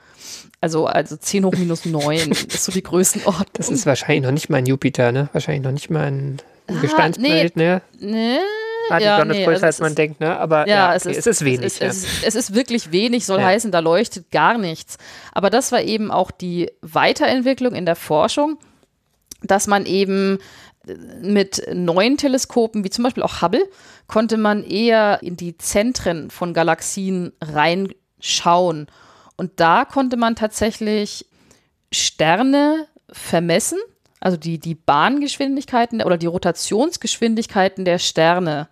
Also, 0.63 0.87
also 0.87 1.17
10 1.17 1.45
hoch 1.45 1.55
minus 1.59 1.85
9 1.87 2.31
ist 2.31 2.65
so 2.65 2.71
die 2.71 2.85
Größenordnung. 2.85 3.47
Das 3.55 3.69
ist 3.69 3.85
wahrscheinlich 3.85 4.23
noch 4.23 4.31
nicht 4.31 4.49
mal 4.49 4.59
ein 4.59 4.67
Jupiter, 4.67 5.11
ne? 5.11 5.29
Wahrscheinlich 5.33 5.65
noch 5.65 5.73
nicht 5.73 5.91
mal 5.91 6.05
ein, 6.05 6.37
ein 6.69 6.77
ah, 6.77 6.81
Gesteinsplanet, 6.81 7.57
nee, 7.57 7.65
ne? 7.65 7.83
Nee. 7.99 8.39
Ah, 8.89 8.99
die 9.01 9.05
ja, 9.05 9.19
Sonne 9.19 9.37
ist 9.37 9.45
größer, 9.45 9.51
also 9.55 9.67
als 9.67 9.81
man 9.81 9.89
ist, 9.89 9.99
denkt, 9.99 10.21
ne? 10.21 10.39
Aber 10.39 10.69
ja, 10.69 10.75
ja 10.75 10.87
okay, 10.91 10.97
es, 10.99 11.07
ist, 11.07 11.19
es, 11.19 11.27
ist, 11.27 11.45
wenig. 11.45 11.67
Es, 11.67 11.79
ja. 11.81 11.87
es, 11.89 12.05
ist, 12.05 12.25
es 12.25 12.35
ist 12.37 12.55
wirklich 12.55 12.93
wenig, 12.93 13.27
soll 13.27 13.43
heißen, 13.43 13.73
da 13.73 13.81
leuchtet 13.81 14.31
gar 14.31 14.57
nichts. 14.57 14.99
Aber 15.33 15.51
das 15.51 15.73
war 15.73 15.83
eben 15.83 16.13
auch 16.13 16.31
die 16.31 16.71
Weiterentwicklung 16.81 17.75
in 17.75 17.85
der 17.85 17.97
Forschung, 17.97 18.57
dass 19.43 19.67
man 19.67 19.85
eben 19.85 20.39
äh, 20.87 20.95
mit 21.23 21.67
neuen 21.75 22.19
Teleskopen, 22.19 22.85
wie 22.85 22.91
zum 22.91 23.03
Beispiel 23.03 23.25
auch 23.25 23.43
Hubble, 23.43 23.69
konnte 24.07 24.37
man 24.37 24.63
eher 24.63 25.19
in 25.25 25.37
die 25.37 25.59
Zentren 25.59 26.31
von 26.31 26.55
Galaxien 26.55 27.33
reinschauen 27.41 28.87
und 29.37 29.53
da 29.57 29.85
konnte 29.85 30.17
man 30.17 30.37
tatsächlich 30.37 31.27
Sterne 31.93 32.87
vermessen, 33.11 33.79
also 34.21 34.37
die, 34.37 34.59
die 34.59 34.75
Bahngeschwindigkeiten 34.75 36.03
oder 36.03 36.17
die 36.17 36.27
Rotationsgeschwindigkeiten 36.27 37.85
der 37.85 37.99
Sterne. 37.99 38.69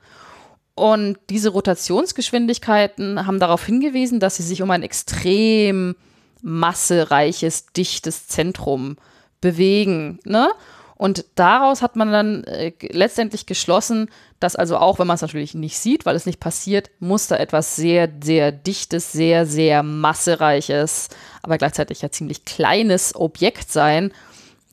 Und 0.75 1.19
diese 1.29 1.51
Rotationsgeschwindigkeiten 1.51 3.27
haben 3.27 3.41
darauf 3.41 3.67
hingewiesen, 3.67 4.21
dass 4.21 4.37
sie 4.37 4.43
sich 4.43 4.63
um 4.63 4.71
ein 4.71 4.83
extrem 4.83 5.97
massereiches, 6.43 7.67
dichtes 7.67 8.29
Zentrum 8.29 8.97
bewegen. 9.41 10.21
Ne? 10.25 10.51
Und 11.01 11.25
daraus 11.35 11.81
hat 11.81 11.97
man 11.97 12.13
dann 12.13 12.45
äh, 12.45 12.73
letztendlich 12.91 13.47
geschlossen, 13.47 14.11
dass 14.39 14.55
also 14.55 14.77
auch, 14.77 14.99
wenn 14.99 15.07
man 15.07 15.15
es 15.15 15.23
natürlich 15.23 15.55
nicht 15.55 15.79
sieht, 15.79 16.05
weil 16.05 16.15
es 16.15 16.27
nicht 16.27 16.41
passiert, 16.41 16.91
muss 16.99 17.27
da 17.27 17.37
etwas 17.37 17.75
sehr, 17.75 18.07
sehr 18.23 18.53
dichtes, 18.53 19.11
sehr, 19.11 19.47
sehr 19.47 19.83
massereiches, 19.83 21.09
aber 21.41 21.57
gleichzeitig 21.57 22.03
ja 22.03 22.11
ziemlich 22.11 22.45
kleines 22.45 23.15
Objekt 23.17 23.73
sein. 23.73 24.13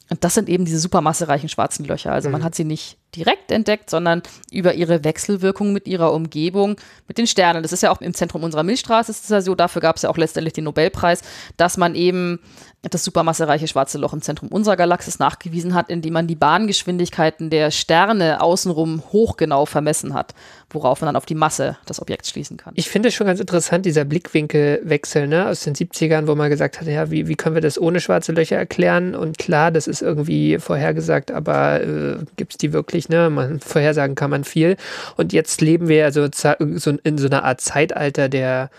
Und 0.09 0.25
das 0.25 0.33
sind 0.33 0.49
eben 0.49 0.65
diese 0.65 0.79
supermassereichen 0.79 1.47
schwarzen 1.47 1.85
Löcher. 1.85 2.11
Also 2.11 2.29
man 2.29 2.43
hat 2.43 2.55
sie 2.55 2.65
nicht 2.65 2.97
direkt 3.15 3.49
entdeckt, 3.51 3.89
sondern 3.89 4.21
über 4.51 4.73
ihre 4.73 5.05
Wechselwirkung 5.05 5.71
mit 5.71 5.87
ihrer 5.87 6.13
Umgebung, 6.13 6.75
mit 7.07 7.17
den 7.17 7.27
Sternen. 7.27 7.63
Das 7.63 7.71
ist 7.71 7.83
ja 7.83 7.91
auch 7.91 8.01
im 8.01 8.13
Zentrum 8.13 8.43
unserer 8.43 8.63
Milchstraße, 8.63 9.11
ist 9.11 9.23
es 9.23 9.29
ja 9.29 9.41
so, 9.41 9.55
dafür 9.55 9.81
gab 9.81 9.95
es 9.95 10.01
ja 10.01 10.09
auch 10.09 10.17
letztendlich 10.17 10.53
den 10.53 10.65
Nobelpreis, 10.65 11.21
dass 11.55 11.77
man 11.77 11.95
eben 11.95 12.39
das 12.83 13.03
supermassereiche 13.03 13.67
schwarze 13.67 13.97
Loch 13.97 14.13
im 14.13 14.21
Zentrum 14.21 14.49
unserer 14.49 14.75
Galaxis 14.75 15.19
nachgewiesen 15.19 15.73
hat, 15.73 15.89
indem 15.89 16.13
man 16.13 16.27
die 16.27 16.35
Bahngeschwindigkeiten 16.35 17.49
der 17.49 17.71
Sterne 17.71 18.41
außenrum 18.41 19.03
hochgenau 19.11 19.65
vermessen 19.65 20.13
hat, 20.13 20.35
worauf 20.69 21.01
man 21.01 21.07
dann 21.07 21.15
auf 21.15 21.25
die 21.25 21.35
Masse 21.35 21.77
des 21.89 22.01
Objekts 22.01 22.29
schließen 22.29 22.57
kann. 22.57 22.73
Ich 22.75 22.87
finde 22.87 23.09
es 23.09 23.15
schon 23.15 23.27
ganz 23.27 23.39
interessant, 23.39 23.85
dieser 23.85 24.05
Blickwinkelwechsel 24.05 25.27
ne, 25.27 25.47
aus 25.47 25.61
den 25.61 25.73
70ern, 25.73 26.27
wo 26.27 26.35
man 26.35 26.49
gesagt 26.49 26.79
hat, 26.79 26.87
ja, 26.87 27.09
wie, 27.09 27.27
wie 27.27 27.35
können 27.35 27.55
wir 27.55 27.61
das 27.61 27.81
ohne 27.81 27.99
schwarze 27.99 28.31
Löcher 28.31 28.57
erklären? 28.57 29.15
Und 29.15 29.37
klar, 29.37 29.71
das 29.71 29.87
ist 29.87 30.01
irgendwie 30.01 30.59
vorhergesagt, 30.59 31.31
aber 31.31 31.81
äh, 31.81 32.17
gibt 32.35 32.53
es 32.53 32.57
die 32.57 32.73
wirklich? 32.73 33.09
Ne? 33.09 33.29
Man, 33.29 33.59
vorhersagen 33.59 34.15
kann 34.15 34.29
man 34.29 34.43
viel. 34.43 34.77
Und 35.17 35.33
jetzt 35.33 35.61
leben 35.61 35.87
wir 35.87 36.05
also 36.05 36.27
so 36.31 36.91
in 37.03 37.17
so 37.17 37.27
einer 37.27 37.43
Art 37.43 37.59
Zeitalter 37.59 38.29
der 38.29 38.69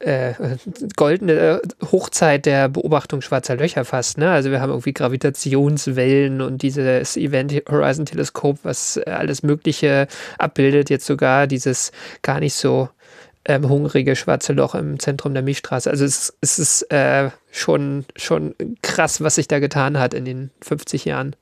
äh, 0.00 0.34
goldene 0.96 1.32
äh, 1.32 1.60
Hochzeit 1.92 2.46
der 2.46 2.68
Beobachtung 2.68 3.20
schwarzer 3.20 3.56
Löcher 3.56 3.84
fast. 3.84 4.18
Ne? 4.18 4.30
Also 4.30 4.50
wir 4.50 4.60
haben 4.60 4.70
irgendwie 4.70 4.92
Gravitationswellen 4.92 6.40
und 6.40 6.62
dieses 6.62 7.16
Event 7.16 7.52
Horizon 7.68 8.06
Teleskop, 8.06 8.58
was 8.62 8.96
äh, 8.96 9.10
alles 9.10 9.42
Mögliche 9.42 10.06
abbildet, 10.38 10.90
jetzt 10.90 11.06
sogar 11.06 11.46
dieses 11.46 11.92
gar 12.22 12.40
nicht 12.40 12.54
so 12.54 12.88
ähm, 13.46 13.68
hungrige 13.68 14.16
schwarze 14.16 14.52
Loch 14.52 14.74
im 14.74 14.98
Zentrum 14.98 15.34
der 15.34 15.42
Milchstraße. 15.42 15.90
Also 15.90 16.04
es, 16.04 16.34
es 16.40 16.58
ist 16.58 16.82
äh, 16.90 17.30
schon, 17.50 18.04
schon 18.16 18.54
krass, 18.82 19.20
was 19.20 19.36
sich 19.36 19.48
da 19.48 19.58
getan 19.58 19.98
hat 19.98 20.14
in 20.14 20.24
den 20.24 20.50
50 20.62 21.04
Jahren. 21.04 21.36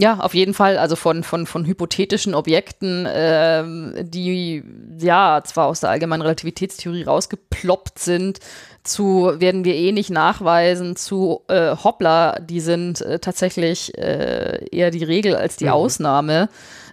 Ja, 0.00 0.18
auf 0.18 0.32
jeden 0.32 0.54
Fall. 0.54 0.78
Also 0.78 0.96
von, 0.96 1.22
von, 1.22 1.46
von 1.46 1.66
hypothetischen 1.66 2.34
Objekten, 2.34 3.04
äh, 3.04 4.02
die 4.02 4.64
ja 4.98 5.42
zwar 5.44 5.66
aus 5.66 5.80
der 5.80 5.90
allgemeinen 5.90 6.22
Relativitätstheorie 6.22 7.02
rausgeploppt 7.02 7.98
sind, 7.98 8.38
zu 8.82 9.30
werden 9.36 9.66
wir 9.66 9.74
eh 9.74 9.92
nicht 9.92 10.08
nachweisen, 10.08 10.96
zu 10.96 11.42
äh, 11.48 11.76
Hoppla, 11.76 12.38
die 12.40 12.60
sind 12.60 13.02
äh, 13.02 13.18
tatsächlich 13.18 13.96
äh, 13.98 14.64
eher 14.74 14.90
die 14.90 15.04
Regel 15.04 15.36
als 15.36 15.56
die 15.56 15.66
mhm. 15.66 15.72
Ausnahme. 15.72 16.48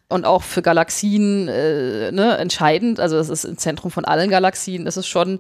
Und 0.10 0.26
auch 0.26 0.44
für 0.44 0.62
Galaxien 0.62 1.48
äh, 1.48 2.12
ne, 2.12 2.38
entscheidend, 2.38 3.00
also 3.00 3.16
das 3.16 3.30
ist 3.30 3.46
im 3.46 3.58
Zentrum 3.58 3.90
von 3.90 4.04
allen 4.04 4.30
Galaxien, 4.30 4.84
das 4.84 4.98
ist 4.98 5.08
schon 5.08 5.40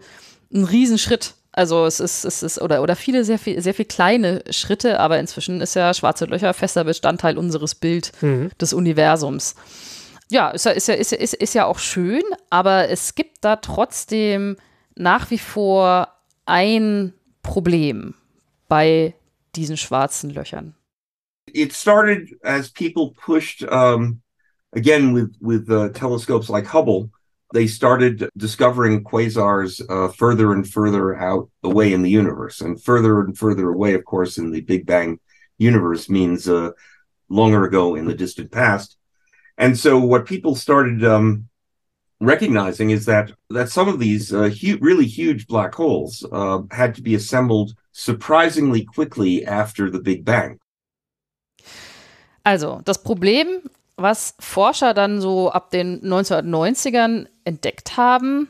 ein 0.54 0.64
Riesenschritt. 0.64 1.34
Also 1.58 1.88
es 1.88 2.00
ist, 2.00 2.24
es 2.24 2.44
ist, 2.44 2.62
oder, 2.62 2.84
oder 2.84 2.96
viele 2.96 3.24
sehr 3.24 3.40
viel, 3.40 3.60
sehr 3.64 3.74
viel 3.74 3.86
kleine 3.86 4.44
Schritte, 4.52 5.00
aber 5.00 5.18
inzwischen 5.18 5.60
ist 5.60 5.74
ja 5.74 5.92
schwarze 5.96 6.26
Löcher 6.26 6.54
fester 6.54 6.84
Bestandteil 6.84 7.36
unseres 7.36 7.74
Bild 7.74 8.12
mhm. 8.22 8.52
des 8.62 8.74
Universums. 8.74 9.56
Ja, 10.30 10.50
ist 10.50 10.66
ja, 10.66 10.72
ist 10.74 10.88
ja, 10.88 10.94
ist, 10.94 11.14
ist, 11.14 11.34
ist 11.34 11.56
ja 11.56 11.66
auch 11.66 11.80
schön, 11.80 12.22
aber 12.52 12.90
es 12.90 13.16
gibt 13.16 13.38
da 13.42 13.56
trotzdem 13.56 14.58
nach 14.94 15.32
wie 15.32 15.40
vor 15.40 16.10
ein 16.46 17.14
Problem 17.42 18.14
bei 18.68 19.16
diesen 19.56 19.78
schwarzen 19.78 20.30
Löchern. 20.30 20.76
It 21.52 21.74
started 21.74 22.38
as 22.44 22.70
people 22.70 23.14
pushed 23.26 23.64
um, 23.64 24.22
again 24.76 25.16
with 25.16 25.32
with 25.42 25.68
uh, 25.72 25.90
telescopes 25.90 26.50
like 26.50 26.72
Hubble 26.72 27.10
they 27.54 27.68
started 27.68 28.30
discovering 28.36 29.04
quasars 29.04 29.82
uh, 29.90 30.12
further 30.12 30.52
and 30.52 30.68
further 30.68 31.16
out 31.16 31.50
away 31.64 31.94
in 31.94 32.02
the 32.02 32.10
universe. 32.10 32.62
And 32.62 32.82
further 32.82 33.22
and 33.22 33.38
further 33.38 33.70
away, 33.70 33.94
of 33.94 34.04
course, 34.06 34.38
in 34.38 34.52
the 34.52 34.62
Big 34.62 34.86
Bang 34.86 35.20
universe 35.58 36.10
means 36.10 36.50
uh, 36.50 36.72
longer 37.30 37.64
ago 37.64 37.96
in 37.96 38.06
the 38.06 38.14
distant 38.14 38.52
past. 38.52 38.98
And 39.58 39.78
so 39.78 39.98
what 39.98 40.26
people 40.26 40.56
started 40.56 41.04
um, 41.04 41.48
recognizing 42.20 42.90
is 42.92 43.06
that 43.06 43.32
that 43.50 43.70
some 43.70 43.88
of 43.88 44.00
these 44.00 44.34
uh, 44.34 44.50
hu- 44.50 44.78
really 44.82 45.06
huge 45.06 45.48
black 45.48 45.74
holes 45.74 46.26
uh, 46.32 46.62
had 46.72 46.96
to 46.96 47.02
be 47.02 47.16
assembled 47.16 47.74
surprisingly 47.92 48.84
quickly 48.84 49.46
after 49.46 49.90
the 49.90 50.00
Big 50.00 50.26
Bang. 50.26 50.60
Also, 52.46 52.82
das 52.86 52.98
Problem 52.98 53.62
was 53.98 54.36
Forscher 54.40 54.94
dann 54.94 55.20
so 55.22 55.52
ab 55.52 55.72
den 55.72 56.02
1990ern 56.02 57.28
entdeckt 57.44 57.98
haben, 57.98 58.50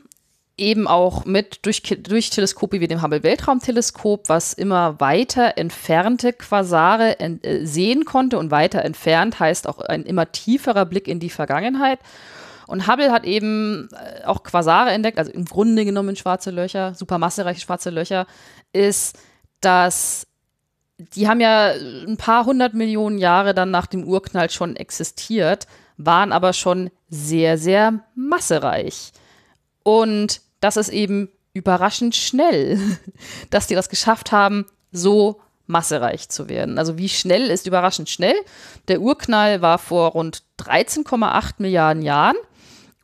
eben 0.58 0.86
auch 0.86 1.24
mit 1.24 1.64
durch, 1.64 1.82
durch 1.82 2.30
Teleskope 2.30 2.80
wie 2.80 2.88
dem 2.88 3.02
Hubble 3.02 3.22
Weltraumteleskop, 3.22 4.28
was 4.28 4.52
immer 4.52 5.00
weiter 5.00 5.56
entfernte 5.56 6.32
Quasare 6.32 7.18
ent, 7.20 7.46
äh, 7.46 7.64
sehen 7.64 8.04
konnte 8.04 8.38
und 8.38 8.50
weiter 8.50 8.84
entfernt 8.84 9.40
heißt 9.40 9.68
auch 9.68 9.78
ein 9.78 10.02
immer 10.02 10.30
tieferer 10.30 10.84
Blick 10.84 11.08
in 11.08 11.20
die 11.20 11.30
Vergangenheit. 11.30 12.00
Und 12.66 12.86
Hubble 12.86 13.12
hat 13.12 13.24
eben 13.24 13.88
äh, 13.92 14.24
auch 14.24 14.42
Quasare 14.42 14.90
entdeckt, 14.90 15.18
also 15.18 15.32
im 15.32 15.46
Grunde 15.46 15.84
genommen 15.86 16.16
schwarze 16.16 16.50
Löcher, 16.50 16.92
supermassereiche 16.94 17.60
schwarze 17.60 17.90
Löcher, 17.90 18.26
ist, 18.72 19.18
dass 19.60 20.27
die 20.98 21.28
haben 21.28 21.40
ja 21.40 21.70
ein 21.70 22.16
paar 22.16 22.44
hundert 22.44 22.74
Millionen 22.74 23.18
Jahre 23.18 23.54
dann 23.54 23.70
nach 23.70 23.86
dem 23.86 24.04
Urknall 24.04 24.50
schon 24.50 24.76
existiert, 24.76 25.66
waren 25.96 26.32
aber 26.32 26.52
schon 26.52 26.90
sehr, 27.08 27.56
sehr 27.58 28.00
massereich. 28.14 29.12
Und 29.82 30.40
das 30.60 30.76
ist 30.76 30.88
eben 30.88 31.30
überraschend 31.54 32.16
schnell, 32.16 32.78
dass 33.50 33.66
die 33.66 33.74
das 33.74 33.88
geschafft 33.88 34.32
haben, 34.32 34.66
so 34.90 35.40
massereich 35.66 36.28
zu 36.28 36.48
werden. 36.48 36.78
Also 36.78 36.98
wie 36.98 37.08
schnell 37.08 37.50
ist 37.50 37.66
überraschend 37.66 38.08
schnell. 38.08 38.34
Der 38.88 39.00
Urknall 39.00 39.60
war 39.60 39.78
vor 39.78 40.12
rund 40.12 40.42
13,8 40.58 41.54
Milliarden 41.58 42.02
Jahren 42.02 42.36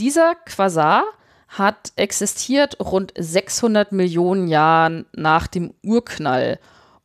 dieser 0.00 0.34
Quasar 0.34 1.04
hat 1.48 1.92
existiert 1.96 2.78
rund 2.78 3.12
600 3.16 3.92
Millionen 3.92 4.48
Jahren 4.48 5.06
nach 5.12 5.46
dem 5.46 5.72
Urknall. 5.82 6.58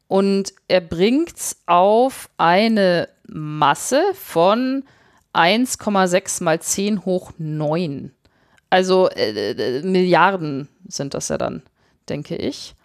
Und 0.08 0.54
er 0.68 0.82
bringt 0.82 1.36
es 1.36 1.58
auf 1.66 2.30
eine 2.38 3.10
Masse 3.26 4.04
von 4.14 4.84
1,6 5.34 6.44
mal 6.44 6.62
10 6.62 7.06
hoch 7.06 7.32
9. 7.38 8.12
Also 8.70 9.10
äh, 9.10 9.52
äh, 9.52 9.82
Milliarden 9.82 10.68
sind 10.88 11.14
das 11.14 11.30
ja 11.30 11.38
dann, 11.38 11.64
denke 12.10 12.36
ich. 12.36 12.76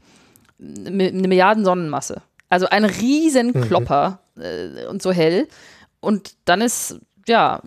eine 0.59 0.91
Milliarden 1.13 1.65
Sonnenmasse. 1.65 2.23
Also 2.49 2.69
ein 2.69 2.85
riesen. 2.85 3.53
Klopper 3.53 4.21
mhm. 4.35 4.43
äh, 4.43 4.87
und 4.87 5.03
so 5.03 5.13
hell. 5.13 5.49
Und 6.01 6.35
dann 6.45 6.61
ist, 6.61 7.01
ja, 7.27 7.61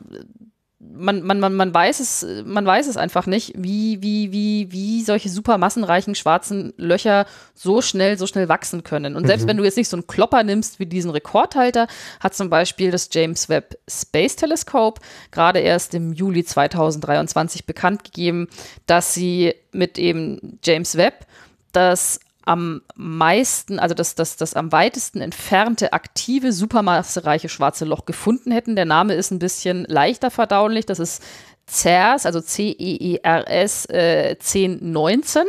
man, 0.94 1.22
man, 1.22 1.40
man, 1.40 1.54
man, 1.54 1.74
weiß 1.74 2.00
es, 2.00 2.26
man 2.46 2.66
weiß 2.66 2.88
es 2.88 2.98
einfach 2.98 3.26
nicht, 3.26 3.54
wie, 3.56 4.02
wie, 4.02 4.32
wie, 4.32 4.72
wie 4.72 5.04
solche 5.04 5.30
super 5.30 5.58
massenreichen 5.58 6.16
schwarzen 6.16 6.74
Löcher 6.78 7.26
so 7.54 7.82
schnell, 7.82 8.18
so 8.18 8.28
schnell 8.28 8.50
wachsen 8.50 8.84
können. 8.84 9.16
Und 9.16 9.28
selbst 9.28 9.44
mhm. 9.44 9.50
wenn 9.50 9.58
du 9.58 9.64
jetzt 9.64 9.78
nicht 9.78 9.90
so 9.90 9.98
einen 9.98 10.08
Klopper 10.08 10.44
nimmst 10.44 10.80
wie 10.80 10.86
diesen 10.86 11.12
Rekordhalter, 11.12 11.88
hat 12.20 12.34
zum 12.34 12.50
Beispiel 12.50 12.92
das 12.92 13.10
James 13.12 13.50
Webb 13.50 13.78
Space 13.88 14.36
Telescope 14.36 15.02
gerade 15.32 15.60
erst 15.60 15.94
im 15.94 16.14
Juli 16.14 16.44
2023 16.44 17.66
bekannt 17.66 18.04
gegeben, 18.04 18.48
dass 18.86 19.14
sie 19.14 19.54
mit 19.72 19.98
eben 19.98 20.60
James 20.64 20.98
Webb 20.98 21.26
das 21.72 22.20
am 22.46 22.82
meisten, 22.96 23.80
also 23.80 23.94
das, 23.96 24.16
das, 24.16 24.38
das 24.38 24.54
am 24.54 24.72
weitesten 24.72 25.22
entfernte 25.22 25.94
aktive 25.94 26.52
supermassereiche 26.52 27.50
schwarze 27.50 27.86
Loch 27.86 28.06
gefunden 28.06 28.52
hätten. 28.52 28.76
Der 28.76 28.86
Name 28.86 29.14
ist 29.14 29.32
ein 29.32 29.40
bisschen 29.40 29.86
leichter 29.86 30.32
verdaulich. 30.32 30.86
Das 30.86 31.00
ist 31.00 31.22
CERS, 31.68 32.26
also 32.26 32.42
C-E-E-R-S 32.42 33.86
äh, 33.86 34.36
1019. 34.40 35.44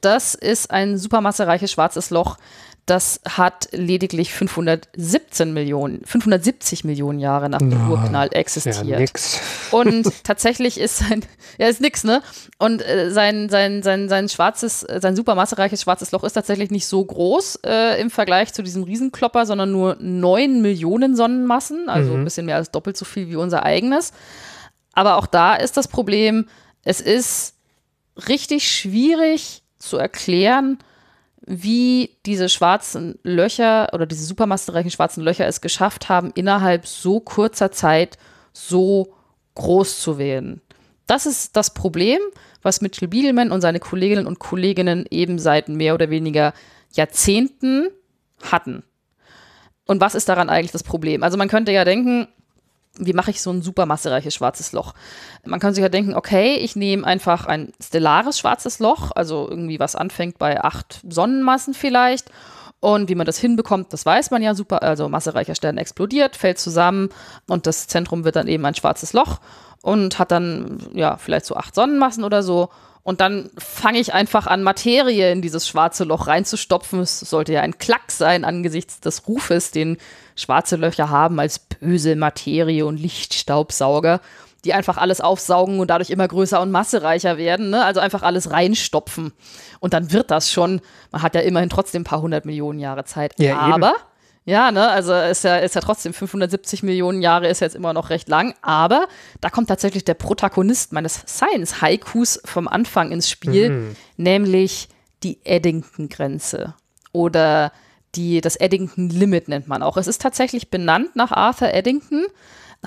Das 0.00 0.34
ist 0.34 0.70
ein 0.70 0.96
supermassereiches 0.96 1.70
schwarzes 1.72 2.10
Loch, 2.10 2.38
das 2.86 3.20
hat 3.28 3.68
lediglich 3.70 4.32
517 4.34 5.52
Millionen, 5.52 6.04
570 6.04 6.82
Millionen 6.82 7.20
Jahre 7.20 7.48
nach 7.48 7.60
dem 7.60 7.88
Urknall 7.90 8.30
Ja, 8.32 8.38
existiert. 8.38 8.98
nix. 8.98 9.40
Und 9.70 10.10
tatsächlich 10.24 10.80
ist 10.80 10.98
sein, 10.98 11.24
ja, 11.58 11.68
ist 11.68 11.80
nix, 11.80 12.02
ne? 12.02 12.22
Und 12.58 12.82
äh, 12.84 13.10
sein, 13.12 13.48
sein, 13.48 13.84
sein, 13.84 14.08
sein 14.08 14.28
schwarzes, 14.28 14.82
äh, 14.82 14.98
sein 15.00 15.14
supermassereiches 15.14 15.82
schwarzes 15.82 16.10
Loch 16.10 16.24
ist 16.24 16.32
tatsächlich 16.32 16.70
nicht 16.72 16.86
so 16.86 17.04
groß 17.04 17.60
äh, 17.64 18.00
im 18.00 18.10
Vergleich 18.10 18.52
zu 18.52 18.62
diesem 18.62 18.82
Riesenklopper, 18.82 19.46
sondern 19.46 19.70
nur 19.70 19.96
9 20.00 20.60
Millionen 20.60 21.14
Sonnenmassen, 21.14 21.88
also 21.88 22.14
ein 22.14 22.24
bisschen 22.24 22.46
mehr 22.46 22.56
als 22.56 22.72
doppelt 22.72 22.96
so 22.96 23.04
viel 23.04 23.28
wie 23.28 23.36
unser 23.36 23.62
eigenes. 23.64 24.12
Aber 24.92 25.16
auch 25.18 25.26
da 25.26 25.54
ist 25.54 25.76
das 25.76 25.86
Problem, 25.86 26.46
es 26.82 27.00
ist 27.00 27.54
richtig 28.28 28.68
schwierig 28.70 29.62
zu 29.78 29.98
erklären, 29.98 30.78
wie 31.46 32.16
diese 32.24 32.48
schwarzen 32.48 33.18
Löcher 33.22 33.88
oder 33.92 34.06
diese 34.06 34.24
supermassereichen 34.24 34.90
schwarzen 34.90 35.22
Löcher 35.22 35.46
es 35.46 35.60
geschafft 35.60 36.08
haben, 36.08 36.30
innerhalb 36.34 36.86
so 36.86 37.20
kurzer 37.20 37.72
Zeit 37.72 38.16
so 38.52 39.14
groß 39.54 40.00
zu 40.00 40.18
werden. 40.18 40.60
Das 41.06 41.26
ist 41.26 41.56
das 41.56 41.74
Problem, 41.74 42.20
was 42.62 42.80
Mitchell 42.80 43.08
Bielman 43.08 43.50
und 43.50 43.60
seine 43.60 43.80
Kolleginnen 43.80 44.26
und 44.26 44.38
Kolleginnen 44.38 45.06
eben 45.10 45.38
seit 45.38 45.68
mehr 45.68 45.94
oder 45.94 46.10
weniger 46.10 46.54
Jahrzehnten 46.92 47.88
hatten. 48.42 48.84
Und 49.86 50.00
was 50.00 50.14
ist 50.14 50.28
daran 50.28 50.48
eigentlich 50.48 50.72
das 50.72 50.84
Problem? 50.84 51.22
Also 51.22 51.36
man 51.36 51.48
könnte 51.48 51.72
ja 51.72 51.84
denken, 51.84 52.28
wie 52.98 53.12
mache 53.12 53.30
ich 53.30 53.40
so 53.40 53.50
ein 53.50 53.62
supermassereiches 53.62 54.34
schwarzes 54.34 54.72
Loch? 54.72 54.94
Man 55.44 55.60
kann 55.60 55.74
sich 55.74 55.82
ja 55.82 55.88
denken, 55.88 56.14
okay, 56.14 56.56
ich 56.56 56.76
nehme 56.76 57.06
einfach 57.06 57.46
ein 57.46 57.72
stellares 57.82 58.38
schwarzes 58.38 58.78
Loch, 58.78 59.10
also 59.14 59.48
irgendwie 59.48 59.80
was 59.80 59.96
anfängt 59.96 60.38
bei 60.38 60.62
acht 60.62 61.00
Sonnenmassen 61.08 61.74
vielleicht. 61.74 62.30
Und 62.80 63.08
wie 63.08 63.14
man 63.14 63.26
das 63.26 63.38
hinbekommt, 63.38 63.92
das 63.92 64.04
weiß 64.04 64.32
man 64.32 64.42
ja 64.42 64.54
super. 64.54 64.82
Also 64.82 65.08
massereicher 65.08 65.54
Stern 65.54 65.78
explodiert, 65.78 66.36
fällt 66.36 66.58
zusammen 66.58 67.10
und 67.46 67.66
das 67.66 67.86
Zentrum 67.86 68.24
wird 68.24 68.34
dann 68.36 68.48
eben 68.48 68.66
ein 68.66 68.74
schwarzes 68.74 69.12
Loch 69.12 69.38
und 69.82 70.18
hat 70.18 70.32
dann 70.32 70.78
ja 70.92 71.16
vielleicht 71.16 71.46
so 71.46 71.56
acht 71.56 71.74
Sonnenmassen 71.74 72.24
oder 72.24 72.42
so. 72.42 72.70
Und 73.04 73.20
dann 73.20 73.50
fange 73.58 73.98
ich 73.98 74.14
einfach 74.14 74.46
an, 74.46 74.62
Materie 74.62 75.32
in 75.32 75.42
dieses 75.42 75.66
schwarze 75.66 76.04
Loch 76.04 76.28
reinzustopfen. 76.28 77.00
Es 77.00 77.18
sollte 77.20 77.52
ja 77.52 77.60
ein 77.60 77.78
Klack 77.78 78.12
sein 78.12 78.44
angesichts 78.44 79.00
des 79.00 79.26
Rufes, 79.26 79.72
den 79.72 79.96
schwarze 80.36 80.76
Löcher 80.76 81.10
haben 81.10 81.40
als 81.40 81.58
böse 81.58 82.14
Materie 82.14 82.86
und 82.86 82.98
Lichtstaubsauger, 82.98 84.20
die 84.64 84.72
einfach 84.72 84.98
alles 84.98 85.20
aufsaugen 85.20 85.80
und 85.80 85.90
dadurch 85.90 86.10
immer 86.10 86.28
größer 86.28 86.60
und 86.60 86.70
massereicher 86.70 87.38
werden. 87.38 87.70
Ne? 87.70 87.84
Also 87.84 87.98
einfach 87.98 88.22
alles 88.22 88.52
reinstopfen. 88.52 89.32
Und 89.80 89.94
dann 89.94 90.12
wird 90.12 90.30
das 90.30 90.52
schon. 90.52 90.80
Man 91.10 91.22
hat 91.22 91.34
ja 91.34 91.40
immerhin 91.40 91.70
trotzdem 91.70 92.02
ein 92.02 92.04
paar 92.04 92.22
hundert 92.22 92.44
Millionen 92.44 92.78
Jahre 92.78 93.04
Zeit. 93.04 93.34
Ja, 93.38 93.74
eben. 93.74 93.84
Ja, 94.44 94.72
ne, 94.72 94.88
also 94.88 95.14
ist 95.14 95.44
ja, 95.44 95.58
ist 95.58 95.76
ja 95.76 95.80
trotzdem 95.80 96.12
570 96.12 96.82
Millionen 96.82 97.22
Jahre 97.22 97.46
ist 97.46 97.60
jetzt 97.60 97.76
immer 97.76 97.92
noch 97.92 98.10
recht 98.10 98.28
lang, 98.28 98.54
aber 98.60 99.06
da 99.40 99.50
kommt 99.50 99.68
tatsächlich 99.68 100.04
der 100.04 100.14
Protagonist 100.14 100.92
meines 100.92 101.22
Science-Haikus 101.28 102.40
vom 102.44 102.66
Anfang 102.66 103.12
ins 103.12 103.30
Spiel, 103.30 103.94
nämlich 104.16 104.88
die 105.22 105.38
Eddington-Grenze 105.44 106.74
oder 107.12 107.70
die, 108.16 108.40
das 108.40 108.56
Eddington-Limit 108.56 109.46
nennt 109.46 109.68
man 109.68 109.82
auch. 109.82 109.96
Es 109.96 110.08
ist 110.08 110.20
tatsächlich 110.20 110.70
benannt 110.70 111.14
nach 111.14 111.30
Arthur 111.30 111.72
Eddington, 111.72 112.26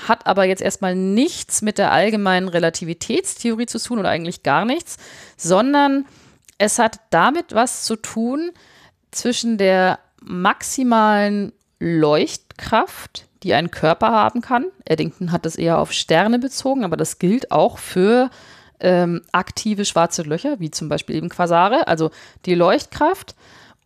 hat 0.07 0.27
aber 0.27 0.43
jetzt 0.43 0.61
erstmal 0.61 0.93
nichts 0.93 1.61
mit 1.61 1.77
der 1.77 1.93
allgemeinen 1.93 2.49
Relativitätstheorie 2.49 3.65
zu 3.65 3.79
tun 3.79 3.99
oder 3.99 4.09
eigentlich 4.09 4.43
gar 4.43 4.65
nichts, 4.65 4.97
sondern 5.37 6.05
es 6.57 6.79
hat 6.79 6.99
damit 7.11 7.55
was 7.55 7.83
zu 7.83 7.95
tun 7.95 8.51
zwischen 9.11 9.57
der 9.57 9.99
maximalen 10.25 11.53
Leuchtkraft, 11.79 13.25
die 13.43 13.53
ein 13.53 13.71
Körper 13.71 14.11
haben 14.11 14.41
kann. 14.41 14.65
Eddington 14.85 15.31
hat 15.31 15.45
das 15.45 15.55
eher 15.55 15.79
auf 15.79 15.91
Sterne 15.91 16.39
bezogen, 16.39 16.83
aber 16.83 16.97
das 16.97 17.19
gilt 17.19 17.51
auch 17.51 17.77
für 17.77 18.29
ähm, 18.79 19.21
aktive 19.31 19.85
schwarze 19.85 20.23
Löcher, 20.23 20.59
wie 20.59 20.71
zum 20.71 20.89
Beispiel 20.89 21.15
eben 21.15 21.29
Quasare. 21.29 21.87
Also 21.87 22.11
die 22.45 22.55
Leuchtkraft 22.55 23.35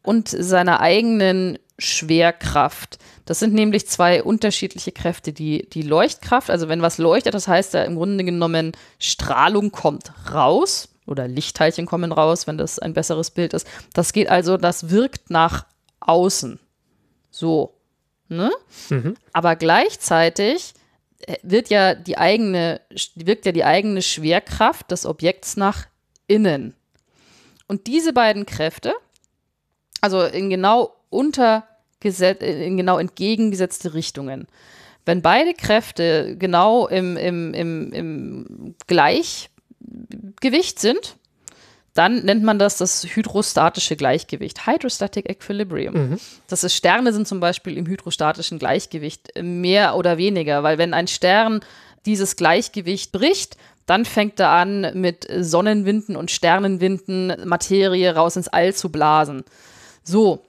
und 0.02 0.30
seiner 0.30 0.80
eigenen 0.80 1.60
Schwerkraft. 1.78 3.00
Das 3.26 3.40
sind 3.40 3.54
nämlich 3.54 3.88
zwei 3.88 4.24
unterschiedliche 4.24 4.92
Kräfte. 4.92 5.34
Die, 5.34 5.70
die 5.70 5.82
Leuchtkraft, 5.82 6.50
also 6.50 6.68
wenn 6.68 6.82
was 6.82 6.98
leuchtet, 6.98 7.34
das 7.34 7.48
heißt 7.48 7.74
ja 7.74 7.84
im 7.84 7.96
Grunde 7.96 8.24
genommen, 8.24 8.74
Strahlung 8.98 9.72
kommt 9.72 10.12
raus 10.34 10.90
oder 11.06 11.28
Lichtteilchen 11.28 11.86
kommen 11.86 12.12
raus, 12.12 12.48
wenn 12.48 12.58
das 12.58 12.80
ein 12.80 12.94
besseres 12.94 13.32
Bild 13.32 13.54
ist. 13.54 13.68
Das 13.94 14.14
geht 14.14 14.30
also, 14.30 14.58
das 14.58 14.90
wirkt 14.90 15.30
nach 15.30 15.66
außen. 16.10 16.60
So. 17.32 17.76
Ne? 18.28 18.52
Aber 19.34 19.56
gleichzeitig 19.56 20.74
äh, 21.22 21.38
wird 21.42 21.70
ja 21.70 21.96
die 21.96 22.18
eigene, 22.18 22.82
wirkt 23.16 23.46
ja 23.46 23.52
die 23.52 23.64
eigene 23.64 24.02
Schwerkraft 24.02 24.92
des 24.92 25.06
Objekts 25.06 25.58
nach 25.58 25.88
innen. 26.28 26.76
Und 27.68 27.88
diese 27.88 28.14
beiden 28.14 28.46
Kräfte, 28.46 28.94
also 30.02 30.24
in 30.24 30.50
genau 30.50 30.96
untergeset- 31.12 32.42
in 32.42 32.78
genau 32.78 32.98
entgegengesetzte 32.98 33.94
Richtungen. 33.94 34.48
Wenn 35.06 35.22
beide 35.22 35.54
Kräfte 35.54 36.36
genau 36.38 36.88
im, 36.88 37.18
im, 37.18 37.54
im, 37.54 37.94
im 37.94 38.76
Gleichgewicht 38.88 40.80
sind, 40.80 41.18
dann 41.94 42.24
nennt 42.24 42.44
man 42.44 42.60
das 42.60 42.78
das 42.78 43.04
hydrostatische 43.04 43.96
Gleichgewicht, 43.96 44.68
Hydrostatic 44.68 45.30
Equilibrium. 45.30 45.96
Das 46.48 46.64
ist, 46.64 46.76
Sterne 46.76 47.14
sind 47.14 47.28
zum 47.28 47.40
Beispiel 47.40 47.78
im 47.78 47.88
hydrostatischen 47.88 48.60
Gleichgewicht 48.60 49.36
äh, 49.36 49.44
mehr 49.44 49.96
oder 49.96 50.18
weniger, 50.18 50.64
weil 50.64 50.78
wenn 50.78 50.94
ein 50.94 51.08
Stern 51.08 51.62
dieses 52.06 52.36
Gleichgewicht 52.36 53.12
bricht, 53.12 53.58
dann 53.86 54.06
fängt 54.06 54.40
er 54.40 54.50
an, 54.50 54.92
mit 54.94 55.28
Sonnenwinden 55.40 56.16
und 56.16 56.30
Sternenwinden 56.30 57.34
Materie 57.48 58.16
raus 58.16 58.36
ins 58.36 58.48
All 58.48 58.74
zu 58.74 58.92
blasen. 58.92 59.44
So. 60.04 60.46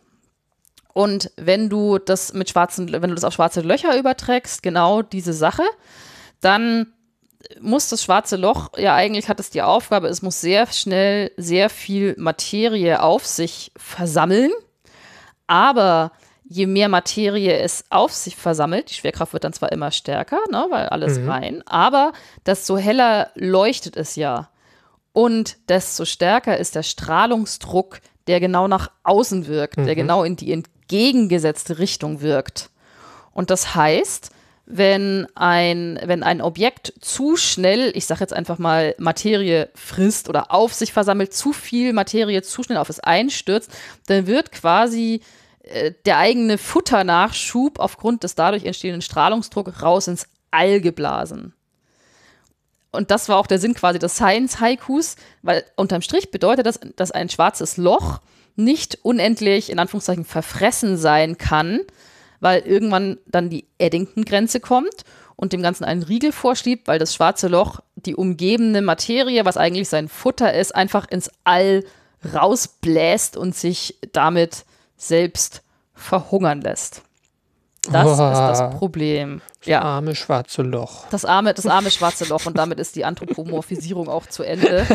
Und 0.92 1.31
wenn 1.37 1.70
du 1.70 1.98
das 1.98 2.35
mit 2.35 2.50
schwarzen, 2.50 2.92
wenn 2.92 3.09
du 3.09 3.14
das 3.14 3.24
auf 3.24 3.33
schwarze 3.33 3.62
Löcher 3.62 3.98
überträgst, 3.98 4.62
genau 4.62 5.03
diese 5.03 5.33
Sache, 5.33 5.62
dann 6.40 6.92
muss 7.61 7.88
das 7.88 8.03
schwarze 8.03 8.37
Loch, 8.37 8.70
ja 8.76 8.94
eigentlich 8.94 9.29
hat 9.29 9.40
es 9.40 9.50
die 9.50 9.62
Aufgabe, 9.62 10.09
es 10.09 10.22
muss 10.22 10.40
sehr 10.40 10.66
schnell 10.66 11.33
sehr 11.37 11.70
viel 11.70 12.14
Materie 12.18 13.03
auf 13.03 13.26
sich 13.26 13.72
versammeln. 13.76 14.50
Aber 15.46 16.12
je 16.44 16.66
mehr 16.66 16.88
Materie 16.88 17.59
es 17.59 17.85
auf 17.90 18.12
sich 18.12 18.37
versammelt, 18.37 18.90
die 18.90 18.94
Schwerkraft 18.94 19.33
wird 19.33 19.44
dann 19.44 19.53
zwar 19.53 19.72
immer 19.72 19.90
stärker, 19.90 20.38
ne, 20.50 20.66
weil 20.70 20.88
alles 20.88 21.20
rein, 21.26 21.62
aber 21.66 22.12
desto 22.44 22.76
heller 22.76 23.31
leuchtet 23.35 23.96
es 23.96 24.16
ja. 24.16 24.50
Und 25.12 25.57
desto 25.68 26.05
stärker 26.05 26.57
ist 26.57 26.74
der 26.74 26.83
Strahlungsdruck, 26.83 28.00
der 28.26 28.40
genau 28.40 28.68
nach 28.68 28.90
außen 29.03 29.46
wirkt, 29.46 29.79
der 29.79 29.94
genau 29.94 30.24
in 30.24 30.37
die 30.37 30.53
entgegengesetzte 30.53 31.79
Richtung 31.79 32.20
wirkt. 32.20 32.70
Und 33.33 33.50
das 33.50 33.74
heißt, 33.74 34.31
wenn 34.73 35.27
ein, 35.35 35.99
wenn 36.05 36.23
ein 36.23 36.41
Objekt 36.41 36.93
zu 37.01 37.37
schnell, 37.37 37.93
ich 37.95 38.07
sage 38.07 38.21
jetzt 38.21 38.33
einfach 38.33 38.59
mal, 38.59 38.95
Materie 38.99 39.69
frisst 39.75 40.29
oder 40.29 40.53
auf 40.53 40.73
sich 40.73 40.93
versammelt, 40.93 41.35
zu 41.35 41.53
viel 41.53 41.93
Materie 41.93 42.43
zu 42.43 42.63
schnell 42.63 42.79
auf 42.79 42.89
es 42.89 43.01
einstürzt, 43.01 43.71
dann 44.07 44.27
wird 44.27 44.53
quasi 44.53 45.23
äh, 45.63 45.93
der 46.07 46.19
eigene 46.19 46.57
Futternachschub 46.57 47.79
aufgrund 47.81 48.23
des 48.23 48.35
dadurch 48.35 48.65
entstehenden 48.65 49.03
Strahlungsdrucks 49.03 49.83
raus 49.83 50.09
ins 50.09 50.27
All 50.51 50.81
geblasen. 50.81 51.55
Und 52.93 53.11
das 53.11 53.29
war 53.29 53.39
auch 53.39 53.47
der 53.47 53.59
Sinn 53.59 53.75
quasi 53.75 53.99
des 53.99 54.17
Science-Haikus, 54.17 55.17
weil 55.43 55.65
unterm 55.77 56.03
Strich 56.03 56.31
bedeutet 56.31 56.67
das, 56.67 56.81
dass 56.97 57.13
ein 57.13 57.29
schwarzes 57.29 57.77
Loch 57.77 58.21
nicht 58.57 58.99
unendlich, 59.03 59.71
in 59.71 59.79
Anführungszeichen, 59.79 60.25
verfressen 60.25 60.97
sein 60.97 61.39
kann, 61.39 61.81
weil 62.40 62.61
irgendwann 62.62 63.18
dann 63.26 63.50
die 63.50 63.66
Eddington-Grenze 63.79 64.61
kommt 64.61 65.05
und 65.37 65.53
dem 65.53 65.62
Ganzen 65.62 65.85
einen 65.85 66.03
Riegel 66.03 66.33
vorschiebt, 66.33 66.88
weil 66.88 66.98
das 66.98 67.14
schwarze 67.14 67.48
Loch 67.48 67.81
die 67.94 68.16
umgebende 68.16 68.83
Materie, 68.83 69.44
was 69.44 69.57
eigentlich 69.57 69.88
sein 69.88 70.09
Futter 70.09 70.53
ist, 70.53 70.74
einfach 70.74 71.09
ins 71.09 71.31
All 71.44 71.85
rausbläst 72.35 73.37
und 73.37 73.55
sich 73.55 73.96
damit 74.12 74.64
selbst 74.96 75.62
verhungern 75.94 76.61
lässt. 76.61 77.03
Das 77.88 78.11
ist 78.11 78.19
Boah. 78.19 78.31
das 78.31 78.79
Problem. 78.79 79.40
Ja. 79.64 79.83
Arme 79.83 80.14
schwarze 80.14 80.62
Loch. 80.62 81.07
Das 81.11 81.25
arme, 81.25 81.53
das 81.55 81.66
arme 81.66 81.90
schwarze 81.90 82.27
Loch 82.27 82.47
und 82.47 82.57
damit 82.57 82.79
ist 82.79 82.97
die 82.97 83.05
Anthropomorphisierung 83.05 84.09
auch 84.09 84.27
zu 84.27 84.43
Ende. 84.43 84.87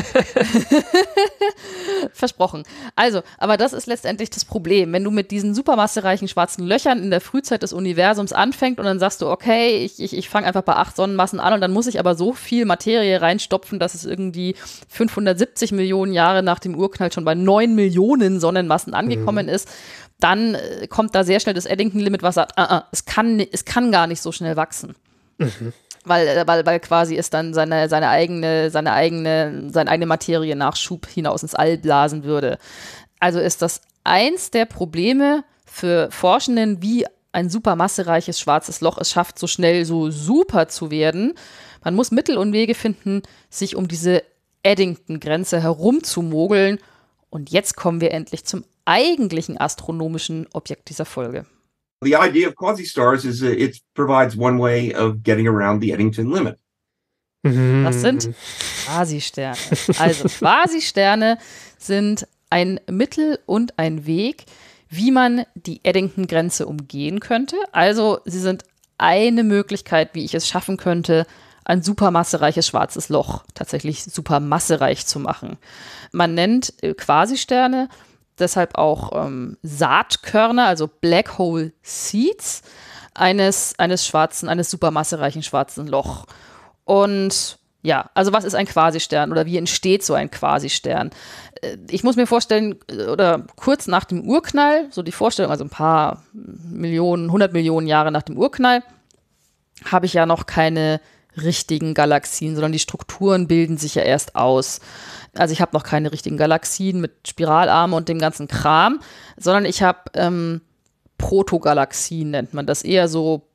Versprochen. 2.14 2.64
Also, 2.96 3.22
aber 3.38 3.58
das 3.58 3.74
ist 3.74 3.86
letztendlich 3.86 4.30
das 4.32 4.46
Problem. 4.46 4.92
Wenn 4.94 5.04
du 5.04 5.12
mit 5.12 5.32
diesen 5.32 5.54
supermassereichen 5.54 6.28
schwarzen 6.28 6.66
Löchern 6.66 7.02
in 7.02 7.12
der 7.12 7.22
Frühzeit 7.22 7.64
des 7.64 7.74
Universums 7.74 8.34
anfängst 8.34 8.80
und 8.80 8.86
dann 8.86 9.00
sagst 9.00 9.22
du, 9.22 9.30
okay, 9.30 9.84
ich, 9.84 10.02
ich, 10.02 10.16
ich 10.16 10.30
fange 10.30 10.48
einfach 10.48 10.64
bei 10.64 10.76
acht 10.76 10.96
Sonnenmassen 10.96 11.40
an 11.40 11.54
und 11.54 11.62
dann 11.62 11.74
muss 11.74 11.88
ich 11.88 12.00
aber 12.00 12.16
so 12.16 12.34
viel 12.34 12.66
Materie 12.66 13.22
reinstopfen, 13.22 13.80
dass 13.80 13.94
es 13.94 14.06
irgendwie 14.06 14.56
570 14.90 15.72
Millionen 15.74 16.14
Jahre 16.14 16.42
nach 16.42 16.60
dem 16.60 16.76
Urknall 16.76 17.12
schon 17.12 17.26
bei 17.26 17.36
neun 17.36 17.76
Millionen 17.76 18.40
Sonnenmassen 18.40 18.94
angekommen 18.94 19.48
ist, 19.48 19.70
dann 20.26 20.56
äh, 20.56 20.88
kommt 20.88 21.14
da 21.14 21.24
sehr 21.24 21.40
schnell 21.40 21.54
das 21.54 21.68
Eddington-Limit, 21.68 22.24
was 22.24 22.36
sagt, 22.36 22.58
ah, 22.58 22.78
ah, 22.78 22.88
es, 22.92 23.06
kann, 23.06 23.40
es 23.40 23.64
kann 23.64 23.92
gar 23.92 24.08
nicht 24.08 24.22
so 24.22 24.32
schnell 24.32 24.56
wachsen. 24.56 24.96
Weil, 26.08 26.28
äh, 26.28 26.48
weil, 26.48 26.64
weil 26.68 26.80
quasi 26.80 27.16
es 27.16 27.32
dann 27.32 27.56
seine, 27.56 27.90
seine 27.90 28.10
eigene, 28.10 28.70
seine 28.70 28.94
eigene, 28.94 29.70
seine 29.72 29.90
eigene 29.90 30.06
Materiennachschub 30.06 31.08
hinaus 31.08 31.42
ins 31.42 31.56
All 31.56 31.80
blasen 31.80 32.24
würde. 32.24 32.60
Also 33.20 33.40
ist 33.40 33.64
das 33.64 33.82
eins 34.04 34.52
der 34.52 34.66
Probleme 34.66 35.44
für 35.66 36.10
Forschenden, 36.12 36.82
wie 36.84 37.08
ein 37.32 37.50
supermassereiches 37.50 38.40
schwarzes 38.40 38.82
Loch 38.82 39.00
es 39.00 39.10
schafft, 39.10 39.40
so 39.40 39.48
schnell 39.48 39.84
so 39.86 40.12
super 40.12 40.68
zu 40.68 40.92
werden. 40.92 41.34
Man 41.84 41.96
muss 41.96 42.12
Mittel 42.12 42.38
und 42.38 42.54
Wege 42.54 42.76
finden, 42.76 43.24
sich 43.50 43.76
um 43.76 43.88
diese 43.88 44.24
Eddington-Grenze 44.62 45.62
herumzumogeln. 45.62 46.80
Und 47.32 47.50
jetzt 47.50 47.76
kommen 47.76 48.00
wir 48.00 48.12
endlich 48.12 48.46
zum 48.46 48.64
eigentlichen 48.86 49.60
astronomischen 49.60 50.48
Objekt 50.54 50.90
dieser 50.90 51.06
Folge. 51.06 51.46
The 52.02 52.14
idea 52.14 52.48
of 52.48 52.56
quasi-stars 52.56 53.26
is 53.26 53.42
it 53.42 53.82
provides 53.94 54.38
one 54.38 54.60
way 54.60 54.94
of 54.96 55.24
getting 55.24 55.48
around 55.48 55.82
the 55.82 55.92
Eddington 55.92 56.32
limit. 56.32 56.58
Das 57.44 58.02
sind 58.02 58.34
Quasisterne. 58.86 59.58
Also 60.00 60.28
Quasisterne 60.40 61.38
sind 61.78 62.28
ein 62.50 62.80
Mittel 62.90 63.40
und 63.46 63.78
ein 63.78 64.08
Weg, 64.08 64.46
wie 64.90 65.12
man 65.12 65.46
die 65.54 65.80
Eddington-Grenze 65.84 66.66
umgehen 66.66 67.20
könnte. 67.20 67.58
Also 67.72 68.20
sie 68.26 68.40
sind 68.40 68.64
eine 68.98 69.44
Möglichkeit, 69.44 70.12
wie 70.14 70.26
ich 70.26 70.34
es 70.34 70.48
schaffen 70.48 70.78
könnte, 70.78 71.28
ein 71.66 71.82
supermassereiches 71.82 72.68
schwarzes 72.68 73.10
Loch 73.10 73.44
tatsächlich 73.54 74.04
supermassereich 74.04 75.06
zu 75.06 75.20
machen. 75.20 75.58
Man 76.12 76.34
nennt 76.34 76.74
äh, 76.82 76.94
Quasisterne 76.94 77.90
deshalb 78.40 78.78
auch 78.78 79.26
ähm, 79.26 79.58
Saatkörner, 79.64 80.66
also 80.66 80.88
Black 80.88 81.38
Hole 81.38 81.72
Seeds 81.82 82.62
eines, 83.14 83.74
eines 83.78 84.06
schwarzen, 84.06 84.50
eines 84.50 84.70
supermassereichen 84.70 85.44
schwarzen 85.44 85.88
Loch. 85.88 86.26
Und 86.84 87.58
ja, 87.82 88.10
also 88.16 88.34
was 88.34 88.44
ist 88.44 88.56
ein 88.56 88.66
Quasistern 88.66 89.32
oder 89.32 89.46
wie 89.46 89.58
entsteht 89.58 90.04
so 90.04 90.14
ein 90.16 90.32
Quasistern? 90.32 91.12
Äh, 91.62 91.78
Ich 91.90 92.04
muss 92.04 92.16
mir 92.16 92.28
vorstellen, 92.28 92.76
äh, 92.90 93.06
oder 93.06 93.46
kurz 93.56 93.88
nach 93.88 94.06
dem 94.06 94.28
Urknall, 94.28 94.88
so 94.90 95.04
die 95.04 95.12
Vorstellung, 95.12 95.52
also 95.52 95.64
ein 95.64 95.70
paar 95.70 96.24
Millionen, 96.34 97.28
100 97.28 97.54
Millionen 97.54 97.88
Jahre 97.88 98.12
nach 98.12 98.24
dem 98.24 98.38
Urknall, 98.38 98.84
habe 99.86 100.06
ich 100.08 100.14
ja 100.14 100.26
noch 100.26 100.46
keine 100.46 101.00
richtigen 101.38 101.94
Galaxien, 101.94 102.56
sondern 102.56 102.72
die 102.72 102.80
Strukturen 102.80 103.48
bilden 103.48 103.78
sich 103.78 103.96
ja 103.96 104.04
erst 104.04 104.36
aus. 104.36 104.80
Also 105.38 105.52
ich 105.52 105.62
habe 105.62 105.76
noch 105.76 105.84
keine 105.84 106.12
richtigen 106.12 106.38
Galaxien 106.38 107.02
mit 107.02 107.28
Spiralarme 107.28 107.96
und 107.96 108.10
dem 108.10 108.20
ganzen 108.20 108.48
Kram, 108.48 109.00
sondern 109.38 109.66
ich 109.66 109.84
habe 109.84 110.00
ähm, 110.16 110.62
Protogalaxien, 111.18 112.32
nennt 112.32 112.54
man 112.54 112.66
das, 112.66 112.84
eher 112.84 113.08
so 113.08 113.48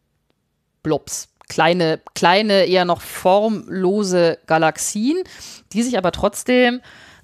Blobs, 0.82 1.28
kleine, 1.48 2.00
kleine, 2.14 2.64
eher 2.64 2.84
noch 2.84 3.00
formlose 3.00 4.38
Galaxien, 4.46 5.18
die 5.72 5.82
sich 5.82 5.98
aber 5.98 6.12
trotzdem 6.12 6.80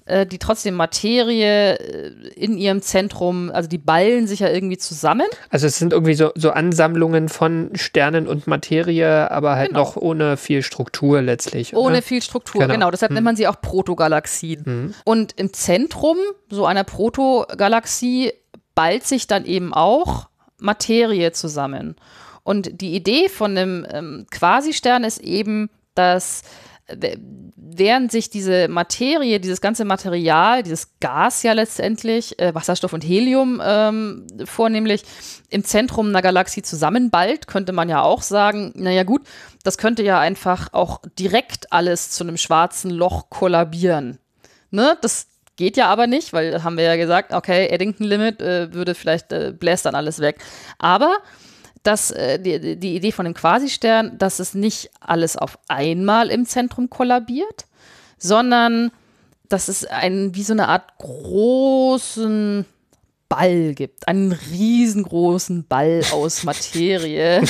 äh, 0.07 0.25
die 0.25 0.39
trotzdem 0.39 0.75
Materie 0.75 1.75
äh, 1.77 2.11
in 2.35 2.57
ihrem 2.57 2.81
Zentrum, 2.81 3.51
also 3.51 3.67
die 3.69 3.77
ballen 3.77 4.27
sich 4.27 4.39
ja 4.39 4.49
irgendwie 4.49 4.77
zusammen. 4.77 5.27
Also 5.49 5.67
es 5.67 5.77
sind 5.77 5.93
irgendwie 5.93 6.13
so, 6.13 6.31
so 6.35 6.51
Ansammlungen 6.51 7.29
von 7.29 7.71
Sternen 7.75 8.27
und 8.27 8.47
Materie, 8.47 9.29
aber 9.31 9.55
halt 9.55 9.69
Genau. 9.69 9.79
noch 9.81 9.95
ohne 9.97 10.37
viel 10.37 10.63
Struktur 10.63 11.21
letztlich. 11.21 11.75
Ohne 11.75 11.95
oder? 11.97 12.01
viel 12.01 12.21
Struktur, 12.21 12.61
Genau. 12.61 12.73
genau. 12.73 12.91
Deshalb 12.91 13.11
nennt 13.11 13.25
man 13.25 13.35
sie 13.35 13.47
auch 13.47 13.59
Protogalaxien. 13.61 14.93
Und 15.03 15.33
im 15.37 15.53
Zentrum 15.53 16.17
so 16.49 16.65
einer 16.65 16.83
Protogalaxie 16.83 18.31
ballt 18.75 19.05
sich 19.05 19.27
dann 19.27 19.45
eben 19.45 19.73
auch 19.73 20.29
Materie 20.59 21.31
zusammen. 21.31 21.95
Und 22.43 22.81
die 22.81 22.95
Idee 22.95 23.27
von 23.29 23.57
einem 23.57 23.85
ähm, 23.89 24.25
Quasistern 24.31 25.03
ist 25.03 25.17
eben, 25.19 25.69
dass 25.95 26.43
während 27.77 28.11
sich 28.11 28.29
diese 28.29 28.67
Materie, 28.67 29.39
dieses 29.39 29.61
ganze 29.61 29.85
Material, 29.85 30.63
dieses 30.63 30.99
Gas 30.99 31.43
ja 31.43 31.53
letztendlich, 31.53 32.39
äh, 32.39 32.53
Wasserstoff 32.55 32.93
und 32.93 33.03
Helium 33.03 33.61
ähm, 33.63 34.27
vornehmlich, 34.45 35.03
im 35.49 35.63
Zentrum 35.63 36.07
einer 36.07 36.21
Galaxie 36.21 36.61
zusammenballt, 36.61 37.47
könnte 37.47 37.73
man 37.73 37.89
ja 37.89 38.01
auch 38.01 38.21
sagen, 38.21 38.71
naja 38.75 39.03
gut, 39.03 39.21
das 39.63 39.77
könnte 39.77 40.03
ja 40.03 40.19
einfach 40.19 40.73
auch 40.73 41.01
direkt 41.19 41.71
alles 41.73 42.11
zu 42.11 42.23
einem 42.23 42.37
schwarzen 42.37 42.89
Loch 42.89 43.29
kollabieren. 43.29 44.17
Ne? 44.71 44.97
Das 45.01 45.27
geht 45.55 45.75
ja 45.77 45.87
aber 45.87 46.07
nicht, 46.07 46.33
weil 46.33 46.63
haben 46.63 46.77
wir 46.77 46.85
ja 46.85 46.95
gesagt, 46.95 47.33
okay, 47.33 47.67
Eddington 47.67 48.05
Limit 48.05 48.41
äh, 48.41 48.73
würde 48.73 48.95
vielleicht, 48.95 49.31
äh, 49.31 49.53
bläst 49.57 49.85
dann 49.85 49.95
alles 49.95 50.19
weg. 50.19 50.37
Aber 50.77 51.17
dass 51.83 52.11
äh, 52.11 52.39
die, 52.39 52.75
die 52.77 52.95
Idee 52.95 53.11
von 53.11 53.25
dem 53.25 53.33
Quasistern, 53.33 54.17
dass 54.17 54.39
es 54.39 54.53
nicht 54.53 54.89
alles 54.99 55.37
auf 55.37 55.57
einmal 55.67 56.29
im 56.29 56.45
Zentrum 56.45 56.89
kollabiert, 56.89 57.65
sondern 58.17 58.91
dass 59.49 59.67
es 59.67 59.85
einen, 59.85 60.35
wie 60.35 60.43
so 60.43 60.53
eine 60.53 60.67
Art 60.67 60.97
großen 60.97 62.65
Ball 63.29 63.73
gibt, 63.73 64.07
einen 64.07 64.31
riesengroßen 64.31 65.65
Ball 65.67 66.01
aus 66.11 66.43
Materie. 66.45 67.41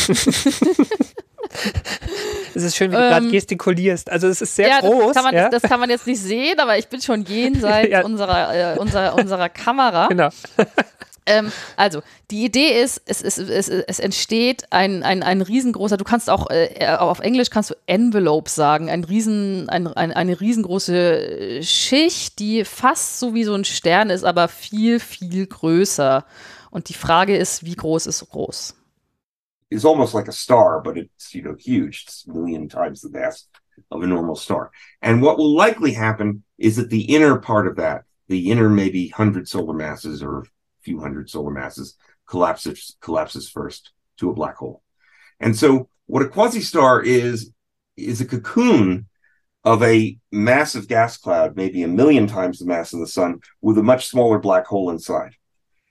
Es 2.54 2.64
ist 2.64 2.76
schön, 2.76 2.92
wie 2.92 2.96
du 2.96 3.02
gerade 3.02 3.26
Ähm, 3.26 3.32
gestikulierst. 3.32 4.10
Also 4.12 4.28
es 4.28 4.42
ist 4.42 4.56
sehr 4.56 4.68
ja, 4.68 4.80
groß. 4.82 5.14
Das 5.14 5.16
kann, 5.16 5.24
man, 5.24 5.36
ja? 5.36 5.50
das 5.50 5.62
kann 5.62 5.80
man 5.80 5.90
jetzt 5.90 6.06
nicht 6.08 6.22
sehen, 6.22 6.60
aber 6.60 6.78
ich 6.78 6.88
bin 6.88 7.02
schon 7.02 7.24
jenseits 7.28 7.90
Ja. 7.92 8.04
unserer, 8.04 8.76
äh, 8.76 8.78
unserer, 8.80 9.16
unserer 9.16 9.50
Kamera. 9.50 10.08
genau. 10.08 10.30
Ähm, 11.28 11.52
also, 11.76 12.02
die 12.32 12.46
Idee 12.46 12.82
ist, 12.82 13.02
es, 13.06 13.22
es, 13.22 13.38
es, 13.38 13.68
es 13.68 14.00
entsteht 14.00 14.64
ein, 14.72 15.04
ein, 15.04 15.24
ein 15.24 15.42
riesengroßer, 15.42 15.98
du 15.98 16.06
kannst 16.06 16.30
auch, 16.30 16.50
äh, 16.50 16.96
auf 16.98 17.20
Englisch 17.20 17.50
kannst 17.50 17.72
du 17.72 17.76
Envelope 17.86 18.50
sagen, 18.50 18.90
ein 18.90 19.04
riesen, 19.04 19.68
ein, 19.68 19.88
ein, 19.88 20.14
eine 20.14 20.40
riesengroße 20.40 20.96
äh, 21.60 21.64
Schicht, 21.64 22.40
die 22.40 22.64
fast 22.64 23.20
so 23.20 23.34
wie 23.34 23.44
so 23.44 23.54
ein 23.54 23.66
Stern 23.66 24.10
ist, 24.10 24.24
aber 24.24 24.48
viel, 24.48 25.02
viel 25.02 25.46
größer. 25.46 26.26
Und 26.72 26.88
die 26.88 26.94
Frage 26.94 27.36
ist, 27.36 27.66
wie 27.66 27.76
groß 27.76 28.08
ist 28.08 28.28
groß? 28.30 28.74
It's 29.70 29.86
almost 29.86 30.14
like 30.14 30.30
a 30.30 30.32
star, 30.32 30.82
but 30.82 30.96
it's 30.96 31.34
you 31.34 31.42
know 31.42 31.56
huge. 31.58 32.06
It's 32.08 32.26
a 32.26 32.32
million 32.32 32.70
times 32.70 33.02
the 33.02 33.10
mass 33.10 33.50
of 33.92 34.02
a 34.02 34.08
normal 34.08 34.38
star. 34.38 34.72
And 35.02 35.22
what 35.22 35.38
will 35.38 35.54
likely 35.54 35.94
happen 35.94 36.44
is 36.58 36.78
that 36.78 36.90
the 36.90 37.14
inner 37.14 37.36
part 37.38 37.68
of 37.68 37.76
that, 37.76 38.06
the 38.30 38.50
inner 38.50 38.70
maybe 38.70 39.10
hundred 39.10 39.50
solar 39.50 39.74
masses 39.74 40.24
or 40.24 40.46
few 40.88 41.00
hundred 41.06 41.30
solar 41.30 41.52
masses, 41.62 41.90
collapses 42.32 42.98
collapses 43.08 43.46
first 43.58 43.92
to 44.20 44.30
a 44.30 44.38
black 44.40 44.58
hole. 44.62 44.82
And 45.40 45.54
so 45.62 45.90
what 46.12 46.26
a 46.26 46.30
quasi-star 46.36 46.94
is 47.04 47.52
is 47.98 48.22
a 48.22 48.26
cocoon 48.34 49.08
of 49.64 49.84
a 49.84 50.18
massive 50.32 50.88
gas 50.88 51.18
cloud, 51.18 51.58
maybe 51.62 51.84
a 51.84 51.96
million 52.02 52.26
times 52.26 52.56
the 52.58 52.66
mass 52.66 52.94
of 52.94 53.02
the 53.02 53.14
sun, 53.20 53.32
with 53.62 53.78
a 53.78 53.90
much 53.92 54.04
smaller 54.08 54.40
black 54.40 54.66
hole 54.66 54.90
inside. 54.90 55.34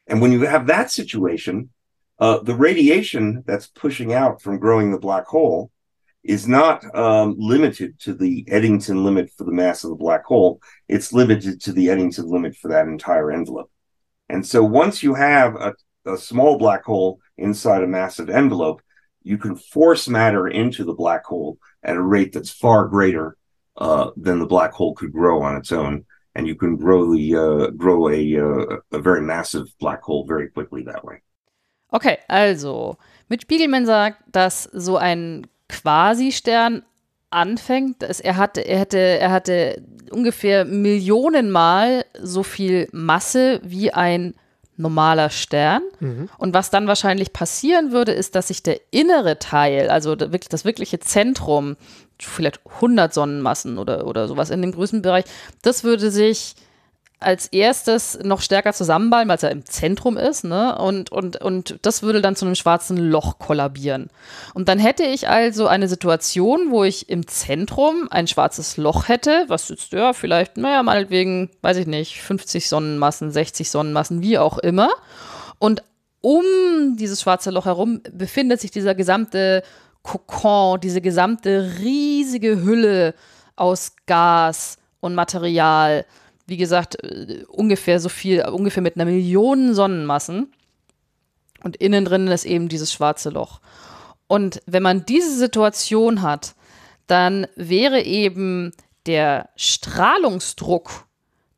And 0.07 0.21
when 0.21 0.33
you 0.33 0.41
have 0.47 0.67
that 0.67 0.91
situation, 0.91 1.71
uh, 2.19 2.39
the 2.49 2.55
radiation 2.69 3.45
that's 3.47 3.67
pushing 3.67 4.15
out 4.15 4.41
from 4.41 4.59
growing 4.65 4.89
the 4.91 5.07
black 5.09 5.27
hole 5.27 5.71
is 6.25 6.49
not 6.49 6.77
um, 6.97 7.35
limited 7.39 7.91
to 8.01 8.15
the 8.15 8.47
Eddington 8.49 9.05
limit 9.05 9.31
for 9.37 9.45
the 9.45 9.59
mass 9.63 9.85
of 9.85 9.91
the 9.91 10.03
black 10.07 10.25
hole. 10.25 10.61
It's 10.89 11.13
limited 11.13 11.61
to 11.65 11.73
the 11.73 11.91
Eddington 11.91 12.27
limit 12.37 12.57
for 12.57 12.69
that 12.69 12.87
entire 12.87 13.31
envelope. 13.31 13.71
And 14.29 14.47
so 14.47 14.63
once 14.63 15.03
you 15.03 15.15
have 15.15 15.55
a, 15.57 15.75
a 16.05 16.17
small 16.17 16.59
black 16.59 16.85
hole 16.85 17.21
inside 17.37 17.83
a 17.83 17.87
massive 17.87 18.31
envelope, 18.31 18.83
you 19.23 19.39
can 19.39 19.57
force 19.57 20.09
matter 20.09 20.49
into 20.49 20.85
the 20.85 20.95
black 20.95 21.25
hole 21.25 21.59
at 21.83 21.97
a 21.97 22.03
rate 22.03 22.33
that's 22.33 22.51
far 22.51 22.87
greater 22.87 23.37
uh, 23.77 24.11
than 24.17 24.39
the 24.39 24.47
black 24.47 24.73
hole 24.73 24.95
could 24.95 25.13
grow 25.13 25.43
on 25.43 25.57
its 25.57 25.73
own. 25.73 26.05
And 26.35 26.47
you 26.47 26.55
can 26.55 26.77
grow 26.77 27.13
the 27.13 27.35
uh, 27.35 27.71
grow 27.71 28.11
a 28.11 28.37
uh, 28.37 28.77
a 28.93 28.99
very 28.99 29.23
massive 29.23 29.69
black 29.81 30.03
hole 30.03 30.27
very 30.27 30.51
quickly 30.51 30.83
that 30.83 31.03
way. 31.03 31.23
Okay, 31.95 32.19
also, 32.29 32.99
mit 33.31 33.41
Spiegelman 33.41 33.87
sagt, 33.87 34.33
dass 34.33 34.69
so 34.73 34.97
ein 34.99 35.47
Quasi-Stern 35.69 36.83
anfängt, 37.31 38.03
dass 38.03 38.21
er 38.21 38.37
hatte, 38.37 38.61
er 38.61 38.79
hätte, 38.79 38.99
er 38.99 39.31
hatte 39.31 39.83
ungefähr 40.11 40.65
Millionenmal 40.65 42.05
so 42.21 42.43
viel 42.43 42.89
Masse 42.93 43.61
wie 43.65 43.93
ein 43.93 44.35
normaler 44.77 45.31
Stern. 45.31 45.83
Und 46.39 46.55
was 46.55 46.71
dann 46.71 46.87
wahrscheinlich 46.87 47.33
passieren 47.33 47.93
würde, 47.93 48.13
ist, 48.13 48.35
dass 48.35 48.49
sich 48.49 48.63
der 48.63 48.81
innere 48.91 49.39
Teil, 49.39 49.89
also 49.89 50.15
das 50.15 50.65
wirkliche 50.65 51.01
Zentrum, 51.01 51.77
vielleicht 52.21 52.61
100 52.77 53.13
Sonnenmassen 53.13 53.79
oder, 53.79 54.07
oder 54.07 54.29
sowas 54.29 54.51
in 54.51 54.63
dem 54.63 54.73
Größenbereich, 54.73 55.25
das 55.63 55.83
würde 55.83 56.11
sich 56.11 56.55
als 57.19 57.47
erstes 57.47 58.19
noch 58.23 58.43
stärker 58.43 58.75
zusammenballen, 58.75 59.29
weil 59.29 59.37
es 59.37 59.43
ja 59.43 59.49
im 59.49 59.65
Zentrum 59.65 60.19
ist, 60.19 60.45
ne? 60.45 60.77
Und, 60.79 61.11
und, 61.11 61.41
und 61.41 61.79
das 61.83 62.03
würde 62.03 62.21
dann 62.21 62.37
zu 62.37 62.45
einem 62.45 62.55
schwarzen 62.55 62.99
Loch 62.99 63.39
kollabieren. 63.39 64.11
Und 64.53 64.69
dann 64.69 64.79
hätte 64.79 65.05
ich 65.05 65.29
also 65.29 65.67
eine 65.67 65.89
Situation, 65.89 66.71
wo 66.71 66.85
ich 66.85 67.09
im 67.09 67.27
Zentrum 67.27 68.09
ein 68.11 68.27
schwarzes 68.27 68.77
Loch 68.77 69.09
hätte, 69.09 69.45
was 69.49 69.71
jetzt, 69.71 69.93
ja, 69.93 70.13
vielleicht, 70.13 70.59
naja, 70.59 70.83
meinetwegen, 70.83 71.51
weiß 71.63 71.79
ich 71.79 71.87
nicht, 71.87 72.21
50 72.21 72.69
Sonnenmassen, 72.69 73.31
60 73.31 73.71
Sonnenmassen, 73.71 74.21
wie 74.21 74.37
auch 74.37 74.59
immer. 74.59 74.91
Und 75.59 75.83
um 76.21 76.97
dieses 76.99 77.23
schwarze 77.23 77.51
Loch 77.51 77.65
herum 77.65 78.03
befindet 78.13 78.61
sich 78.61 78.71
dieser 78.71 78.95
gesamte 78.95 79.63
Kokon, 80.03 80.81
diese 80.81 81.01
gesamte 81.01 81.73
riesige 81.79 82.63
Hülle 82.63 83.15
aus 83.57 83.93
Gas 84.07 84.77
und 85.01 85.15
Material. 85.15 86.05
Wie 86.47 86.57
gesagt, 86.57 87.03
äh, 87.03 87.45
ungefähr 87.49 88.01
so 88.01 88.09
viel, 88.09 88.47
ungefähr 88.47 88.83
mit 88.83 88.97
einer 88.97 89.05
Million 89.05 89.75
Sonnenmassen. 89.75 90.53
Und 91.63 91.77
innen 91.77 92.05
drin 92.05 92.29
ist 92.29 92.45
eben 92.45 92.69
dieses 92.69 92.93
schwarze 92.93 93.31
Loch. 93.31 93.61
Und 94.29 94.63
wenn 94.67 94.83
man 94.83 95.05
diese 95.07 95.37
Situation 95.37 96.23
hat, 96.23 96.55
dann 97.07 97.47
wäre 97.57 98.03
eben 98.03 98.73
der 99.07 99.49
Strahlungsdruck, 99.57 101.07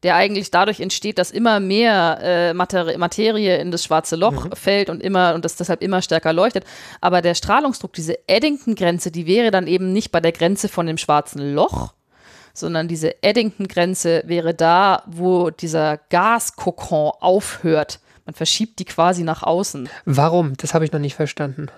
der 0.03 0.15
eigentlich 0.15 0.51
dadurch 0.51 0.81
entsteht, 0.81 1.19
dass 1.19 1.31
immer 1.31 1.59
mehr 1.61 2.19
äh, 2.23 2.55
Materi 2.55 2.97
Materie 2.99 3.59
in 3.59 3.71
das 3.71 3.85
schwarze 3.85 4.17
Loch 4.17 4.57
fällt 4.57 4.91
und 4.91 5.03
immer 5.03 5.35
und 5.35 5.45
das 5.45 5.57
deshalb 5.57 5.83
immer 5.83 6.03
stärker 6.03 6.33
leuchtet. 6.33 6.65
Aber 7.01 7.21
der 7.21 7.35
Strahlungsdruck, 7.35 7.95
diese 7.95 8.29
Eddington-Grenze, 8.29 9.11
die 9.11 9.27
wäre 9.27 9.51
dann 9.51 9.67
eben 9.67 9.93
nicht 9.93 10.13
bei 10.13 10.21
der 10.21 10.33
Grenze 10.33 10.69
von 10.69 10.87
dem 10.87 10.99
schwarzen 10.99 11.55
Loch, 11.55 11.95
sondern 12.59 12.89
diese 12.89 13.23
Eddington-Grenze 13.23 14.23
wäre 14.27 14.55
da, 14.55 15.03
wo 15.07 15.51
dieser 15.51 15.99
Gaskokon 16.11 17.13
aufhört. 17.21 18.01
Man 18.27 18.35
verschiebt 18.35 18.79
die 18.79 18.85
quasi 18.85 19.23
nach 19.23 19.43
außen. 19.43 19.89
Warum? 20.05 20.55
Das 20.57 20.75
habe 20.75 20.85
ich 20.85 20.93
noch 20.93 21.01
nicht 21.01 21.15
verstanden. 21.15 21.69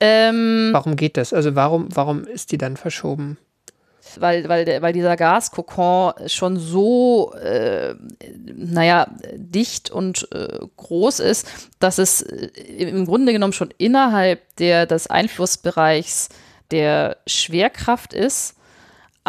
Ähm, 0.00 0.70
Warum 0.72 0.96
geht 0.96 1.16
das? 1.16 1.32
Also 1.32 1.54
warum, 1.54 1.88
warum 1.94 2.24
ist 2.24 2.52
die 2.52 2.58
dann 2.58 2.76
verschoben? 2.76 3.38
weil, 4.16 4.48
weil, 4.48 4.82
weil 4.82 4.92
dieser 4.92 5.16
Gaskokon 5.16 6.14
schon 6.26 6.56
so, 6.56 7.32
äh, 7.34 7.94
naja, 8.54 9.06
dicht 9.34 9.90
und 9.90 10.28
äh, 10.32 10.58
groß 10.76 11.20
ist, 11.20 11.46
dass 11.78 11.98
es 11.98 12.22
äh, 12.22 12.46
im 12.78 13.06
Grunde 13.06 13.32
genommen 13.32 13.52
schon 13.52 13.72
innerhalb 13.78 14.56
der, 14.56 14.86
des 14.86 15.08
Einflussbereichs 15.08 16.28
der 16.70 17.18
Schwerkraft 17.26 18.14
ist, 18.14 18.56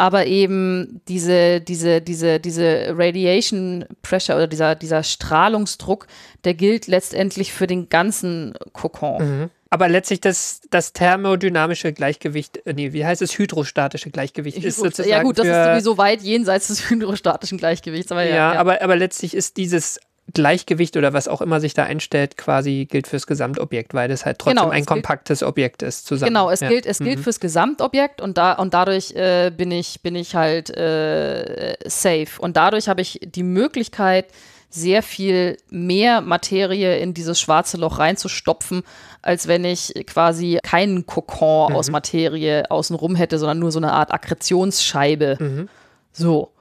aber 0.02 0.26
eben 0.26 1.00
diese, 1.06 1.60
diese, 1.60 2.00
diese, 2.00 2.40
diese 2.40 2.92
Radiation 2.98 3.84
Pressure 4.02 4.34
oder 4.34 4.48
dieser, 4.48 4.74
dieser 4.74 5.04
Strahlungsdruck, 5.04 6.08
der 6.42 6.54
gilt 6.54 6.88
letztendlich 6.88 7.52
für 7.52 7.68
den 7.68 7.88
ganzen 7.88 8.52
Kokon. 8.72 9.50
Aber 9.70 9.88
letztlich 9.88 10.20
das, 10.20 10.60
das 10.70 10.92
thermodynamische 10.92 11.92
Gleichgewicht, 11.92 12.66
äh, 12.66 12.72
nee, 12.72 12.92
wie 12.92 13.06
heißt 13.06 13.22
es, 13.22 13.38
hydrostatische 13.38 14.10
Gleichgewicht 14.10 14.58
ist 14.64 14.78
sozusagen 14.78 15.08
ja 15.08 15.22
gut, 15.22 15.38
das 15.38 15.46
ist 15.46 15.64
sowieso 15.66 15.98
weit 15.98 16.20
jenseits 16.22 16.66
des 16.66 16.80
hydrostatischen 16.90 17.56
Gleichgewichts. 17.56 18.10
Aber 18.10 18.24
ja, 18.24 18.30
Ja, 18.30 18.54
ja. 18.54 18.60
Aber, 18.60 18.82
aber 18.82 18.96
letztlich 18.96 19.34
ist 19.34 19.56
dieses 19.56 20.00
Gleichgewicht 20.34 20.96
oder 20.96 21.12
was 21.12 21.26
auch 21.28 21.40
immer 21.42 21.60
sich 21.60 21.74
da 21.74 21.82
einstellt, 21.84 22.36
quasi 22.36 22.86
gilt 22.90 23.06
fürs 23.08 23.26
Gesamtobjekt, 23.26 23.92
weil 23.92 24.08
das 24.08 24.24
halt 24.24 24.38
trotzdem 24.38 24.56
Genau, 24.56 24.68
ein 24.70 24.82
es 24.82 24.86
gilt- 24.86 24.88
kompaktes 24.88 25.42
Objekt 25.42 25.82
ist 25.82 26.06
zusammen. 26.06 26.28
Genau, 26.30 26.48
es 26.50 26.60
ja. 26.60 26.68
gilt, 26.68 26.86
es 26.86 26.98
gilt 27.00 27.20
fürs 27.20 27.40
Gesamtobjekt 27.40 28.20
und 28.20 28.38
da 28.38 28.52
und 28.52 28.72
dadurch 28.72 29.12
äh, 29.12 29.50
bin 29.54 29.70
ich 29.72 30.00
bin 30.02 30.14
ich 30.14 30.34
halt 30.34 30.70
äh, 30.70 31.74
safe 31.86 32.40
und 32.40 32.56
dadurch 32.56 32.88
habe 32.88 33.00
ich 33.02 33.18
die 33.22 33.42
Möglichkeit 33.42 34.26
sehr 34.70 35.02
viel 35.02 35.58
mehr 35.68 36.22
Materie 36.22 36.98
in 36.98 37.12
dieses 37.12 37.38
schwarze 37.38 37.76
Loch 37.76 37.98
reinzustopfen, 37.98 38.84
als 39.20 39.46
wenn 39.46 39.66
ich 39.66 39.92
quasi 40.06 40.58
keinen 40.62 41.04
Kokon 41.04 41.74
aus 41.74 41.90
Materie 41.90 42.70
außenrum 42.70 43.14
hätte, 43.16 43.38
sondern 43.38 43.58
nur 43.58 43.70
so 43.70 43.80
eine 43.80 43.92
Art 43.92 44.12
Akkretionsscheibe. 44.14 45.66
So. 46.12 46.52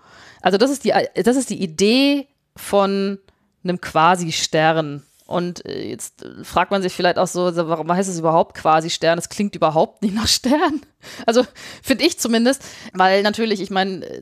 Also 0.41 0.57
das 0.57 0.71
ist 0.71 0.83
die 0.83 0.93
das 1.23 1.37
ist 1.37 1.49
die 1.51 1.61
Idee 1.61 2.27
von 2.57 3.19
einem 3.63 3.79
Quasi-Stern. 3.81 5.03
Und 5.27 5.65
äh, 5.65 5.87
jetzt 5.87 6.23
äh, 6.25 6.43
fragt 6.43 6.71
man 6.71 6.81
sich 6.81 6.91
vielleicht 6.91 7.17
auch 7.17 7.27
so, 7.27 7.51
so, 7.51 7.69
warum 7.69 7.89
heißt 7.89 8.09
es 8.09 8.19
überhaupt 8.19 8.53
Quasi-Stern? 8.57 9.15
Das 9.15 9.29
klingt 9.29 9.55
überhaupt 9.55 10.01
nicht 10.01 10.13
nach 10.15 10.27
Stern. 10.27 10.81
Also 11.25 11.43
finde 11.81 12.03
ich 12.05 12.19
zumindest, 12.19 12.63
weil 12.93 13.23
natürlich, 13.23 13.59
ich 13.59 13.71
meine, 13.71 14.05
äh, 14.05 14.21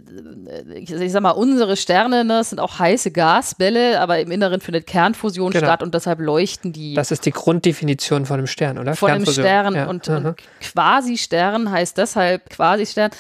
ich, 0.76 0.90
ich 0.90 1.12
sag 1.12 1.22
mal, 1.22 1.32
unsere 1.32 1.76
Sterne 1.76 2.24
ne, 2.24 2.42
sind 2.46 2.60
auch 2.62 2.80
heiße 2.80 3.12
Gasbälle, 3.12 4.00
aber 4.00 4.20
im 4.22 4.32
Inneren 4.32 4.62
findet 4.62 4.88
Kernfusion 4.88 5.52
Genau. 5.52 5.66
statt 5.66 5.84
und 5.84 5.94
deshalb 5.94 6.20
leuchten 6.22 6.72
die 6.72 6.94
Das 6.94 7.12
ist 7.12 7.26
die 7.26 7.32
Grunddefinition 7.32 8.26
von 8.26 8.38
einem 8.38 8.48
Stern, 8.48 8.78
oder? 8.78 8.96
von 8.96 9.12
einem. 9.12 9.26
Stern. 9.26 9.76
Ja. 9.76 9.88
Und, 9.90 10.08
Mhm. 10.08 10.16
und 10.28 10.36
Quasi-Stern 10.62 11.70
heißt 11.70 11.98
deshalb 11.98 12.50
Quasi-Stern, 12.50 13.12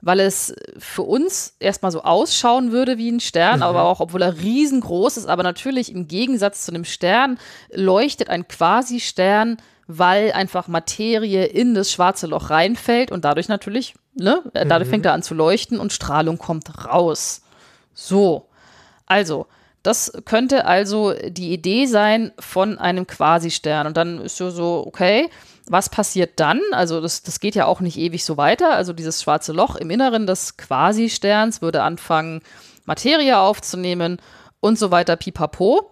weil 0.00 0.20
es 0.20 0.54
für 0.78 1.02
uns 1.02 1.56
erstmal 1.58 1.92
so 1.92 2.02
ausschauen 2.02 2.72
würde 2.72 2.98
wie 2.98 3.10
ein 3.10 3.20
Stern, 3.20 3.62
aber 3.62 3.84
auch 3.84 4.00
obwohl 4.00 4.22
er 4.22 4.38
riesengroß 4.38 5.16
ist, 5.16 5.26
aber 5.26 5.42
natürlich 5.42 5.92
im 5.92 6.06
Gegensatz 6.08 6.64
zu 6.64 6.72
einem 6.72 6.84
Stern 6.84 7.38
leuchtet 7.72 8.28
ein 8.28 8.46
Quasi-Stern, 8.46 9.56
weil 9.86 10.32
einfach 10.32 10.68
Materie 10.68 11.44
in 11.44 11.74
das 11.74 11.92
schwarze 11.92 12.26
Loch 12.26 12.50
reinfällt 12.50 13.12
und 13.12 13.24
dadurch 13.24 13.48
natürlich, 13.48 13.94
ne, 14.14 14.42
dadurch 14.52 14.88
fängt 14.90 15.06
er 15.06 15.12
an 15.12 15.22
zu 15.22 15.34
leuchten 15.34 15.78
und 15.78 15.92
Strahlung 15.92 16.38
kommt 16.38 16.84
raus. 16.84 17.42
So. 17.94 18.48
Also, 19.06 19.46
das 19.86 20.12
könnte 20.24 20.64
also 20.64 21.14
die 21.28 21.52
Idee 21.52 21.86
sein 21.86 22.32
von 22.40 22.78
einem 22.78 23.06
Quasi-Stern. 23.06 23.86
Und 23.86 23.96
dann 23.96 24.20
ist 24.20 24.36
so, 24.36 24.50
so, 24.50 24.84
okay, 24.84 25.30
was 25.68 25.88
passiert 25.88 26.38
dann? 26.38 26.60
Also, 26.72 27.00
das, 27.00 27.22
das 27.22 27.40
geht 27.40 27.54
ja 27.54 27.66
auch 27.66 27.80
nicht 27.80 27.98
ewig 27.98 28.24
so 28.24 28.36
weiter. 28.36 28.74
Also, 28.74 28.92
dieses 28.92 29.22
schwarze 29.22 29.52
Loch 29.52 29.76
im 29.76 29.90
Inneren 29.90 30.26
des 30.26 30.56
Quasi-Sterns 30.56 31.62
würde 31.62 31.82
anfangen, 31.82 32.40
Materie 32.84 33.38
aufzunehmen 33.38 34.18
und 34.60 34.78
so 34.78 34.90
weiter, 34.90 35.16
pipapo. 35.16 35.90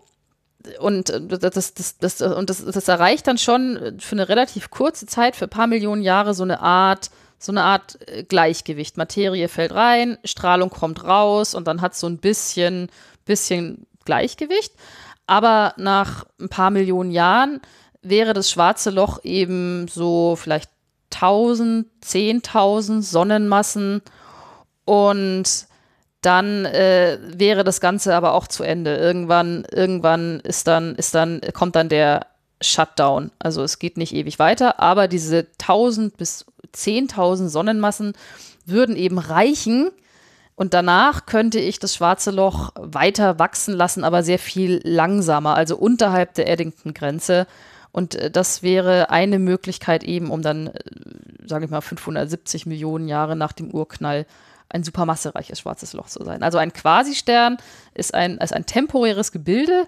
Und 0.78 1.10
äh, 1.10 1.20
das, 1.38 1.74
das, 1.74 1.98
das, 1.98 2.22
und 2.22 2.50
das, 2.50 2.64
das 2.64 2.88
erreicht 2.88 3.26
dann 3.26 3.38
schon 3.38 3.98
für 3.98 4.14
eine 4.14 4.28
relativ 4.28 4.70
kurze 4.70 5.06
Zeit, 5.06 5.36
für 5.36 5.46
ein 5.46 5.50
paar 5.50 5.66
Millionen 5.66 6.02
Jahre, 6.02 6.34
so 6.34 6.42
eine 6.42 6.60
Art, 6.60 7.10
so 7.38 7.52
eine 7.52 7.62
Art 7.62 7.98
äh, 8.08 8.22
Gleichgewicht. 8.22 8.96
Materie 8.96 9.48
fällt 9.48 9.74
rein, 9.74 10.18
Strahlung 10.24 10.70
kommt 10.70 11.04
raus 11.04 11.54
und 11.54 11.66
dann 11.66 11.80
hat 11.80 11.94
so 11.94 12.06
ein 12.06 12.18
bisschen, 12.18 12.88
bisschen 13.24 13.86
Gleichgewicht. 14.04 14.72
Aber 15.26 15.74
nach 15.76 16.24
ein 16.38 16.48
paar 16.48 16.70
Millionen 16.70 17.10
Jahren 17.10 17.60
wäre 18.04 18.32
das 18.32 18.50
schwarze 18.50 18.90
Loch 18.90 19.24
eben 19.24 19.88
so 19.88 20.36
vielleicht 20.36 20.70
1000, 21.12 21.86
10.000 22.04 23.02
Sonnenmassen 23.02 24.02
und 24.84 25.66
dann 26.20 26.64
äh, 26.64 27.18
wäre 27.22 27.64
das 27.64 27.80
Ganze 27.80 28.14
aber 28.14 28.32
auch 28.32 28.46
zu 28.46 28.62
Ende. 28.62 28.96
Irgendwann, 28.96 29.66
irgendwann 29.70 30.40
ist 30.40 30.66
dann, 30.66 30.94
ist 30.94 31.14
dann, 31.14 31.40
kommt 31.52 31.76
dann 31.76 31.88
der 31.88 32.26
Shutdown. 32.62 33.30
Also 33.38 33.62
es 33.62 33.78
geht 33.78 33.98
nicht 33.98 34.14
ewig 34.14 34.38
weiter, 34.38 34.80
aber 34.80 35.06
diese 35.06 35.46
1000 35.60 36.16
bis 36.16 36.46
10.000 36.74 37.48
Sonnenmassen 37.48 38.14
würden 38.64 38.96
eben 38.96 39.18
reichen. 39.18 39.90
Und 40.56 40.72
danach 40.72 41.26
könnte 41.26 41.58
ich 41.58 41.78
das 41.78 41.94
schwarze 41.94 42.30
Loch 42.30 42.72
weiter 42.76 43.38
wachsen 43.38 43.74
lassen, 43.74 44.04
aber 44.04 44.22
sehr 44.22 44.38
viel 44.38 44.80
langsamer, 44.84 45.56
also 45.56 45.76
unterhalb 45.76 46.34
der 46.34 46.48
Eddington-Grenze. 46.48 47.46
Und 47.94 48.16
äh, 48.16 48.28
das 48.28 48.64
wäre 48.64 49.10
eine 49.10 49.38
Möglichkeit 49.38 50.02
eben, 50.02 50.30
um 50.30 50.42
dann, 50.42 50.66
äh, 50.66 50.72
sage 51.46 51.64
ich 51.64 51.70
mal, 51.70 51.80
570 51.80 52.66
Millionen 52.66 53.06
Jahre 53.06 53.36
nach 53.36 53.52
dem 53.52 53.70
Urknall 53.70 54.26
ein 54.68 54.82
supermassereiches 54.82 55.60
schwarzes 55.60 55.92
Loch 55.92 56.08
zu 56.08 56.24
sein. 56.24 56.42
Also 56.42 56.58
ein 56.58 56.72
Quasistern 56.72 57.56
ist 57.94 58.12
ein, 58.12 58.38
ist 58.38 58.52
ein 58.52 58.66
temporäres 58.66 59.30
Gebilde, 59.30 59.86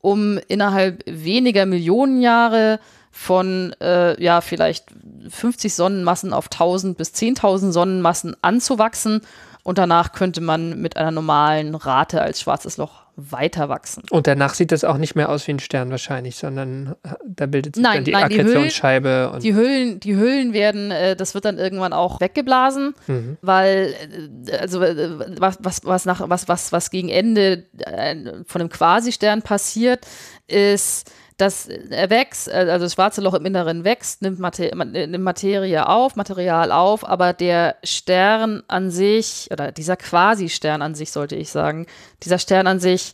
um 0.00 0.40
innerhalb 0.48 1.04
weniger 1.06 1.64
Millionen 1.64 2.20
Jahre 2.20 2.80
von 3.12 3.72
äh, 3.80 4.20
ja 4.20 4.40
vielleicht 4.40 4.86
50 5.30 5.72
Sonnenmassen 5.72 6.32
auf 6.32 6.46
1000 6.46 6.98
bis 6.98 7.10
10.000 7.10 7.70
Sonnenmassen 7.70 8.36
anzuwachsen 8.42 9.20
und 9.62 9.78
danach 9.78 10.10
könnte 10.10 10.40
man 10.40 10.80
mit 10.80 10.96
einer 10.96 11.12
normalen 11.12 11.76
Rate 11.76 12.20
als 12.20 12.40
schwarzes 12.40 12.78
Loch 12.78 13.03
weiter 13.16 13.68
wachsen. 13.68 14.02
Und 14.10 14.26
danach 14.26 14.54
sieht 14.54 14.72
das 14.72 14.82
auch 14.84 14.96
nicht 14.96 15.14
mehr 15.14 15.28
aus 15.28 15.46
wie 15.46 15.52
ein 15.52 15.58
Stern 15.60 15.90
wahrscheinlich, 15.90 16.36
sondern 16.36 16.96
äh, 17.04 17.10
da 17.26 17.46
bildet 17.46 17.76
sich 17.76 17.82
Nein, 17.82 17.96
dann 17.98 18.04
die 18.04 18.10
nein, 18.12 18.28
die 18.28 18.40
Akkretionsscheibe. 18.40 19.30
und 19.30 19.42
Die 19.42 19.54
Hüllen, 19.54 20.00
die 20.00 20.16
Hüllen 20.16 20.52
werden, 20.52 20.90
äh, 20.90 21.14
das 21.14 21.34
wird 21.34 21.44
dann 21.44 21.58
irgendwann 21.58 21.92
auch 21.92 22.20
weggeblasen, 22.20 22.94
Mhm. 23.06 23.36
weil 23.40 23.94
äh, 24.48 24.56
also 24.56 24.80
was, 24.80 25.58
was, 25.60 25.84
was 25.84 26.04
nach 26.06 26.28
was, 26.28 26.48
was, 26.48 26.72
was 26.72 26.90
gegen 26.90 27.08
Ende 27.08 27.64
von 28.46 28.60
einem 28.60 28.70
Quasistern 28.70 29.42
passiert, 29.42 30.06
ist, 30.46 31.10
dass 31.36 31.66
er 31.66 32.10
wächst, 32.10 32.48
äh, 32.48 32.66
also 32.70 32.84
das 32.84 32.94
schwarze 32.94 33.20
Loch 33.20 33.34
im 33.34 33.44
Inneren 33.44 33.84
wächst, 33.84 34.22
nimmt, 34.22 34.38
Mater 34.38 34.74
nimmt 34.74 35.24
Materie 35.24 35.88
auf, 35.88 36.16
Material 36.16 36.70
auf, 36.70 37.06
aber 37.06 37.32
der 37.32 37.76
Stern 37.82 38.62
an 38.68 38.90
sich, 38.90 39.48
oder 39.50 39.72
dieser 39.72 39.96
Quasi-Stern 39.96 40.82
an 40.82 40.94
sich, 40.94 41.10
sollte 41.10 41.36
ich 41.36 41.50
sagen, 41.50 41.86
dieser 42.22 42.38
Stern 42.38 42.66
an 42.66 42.78
sich, 42.78 43.12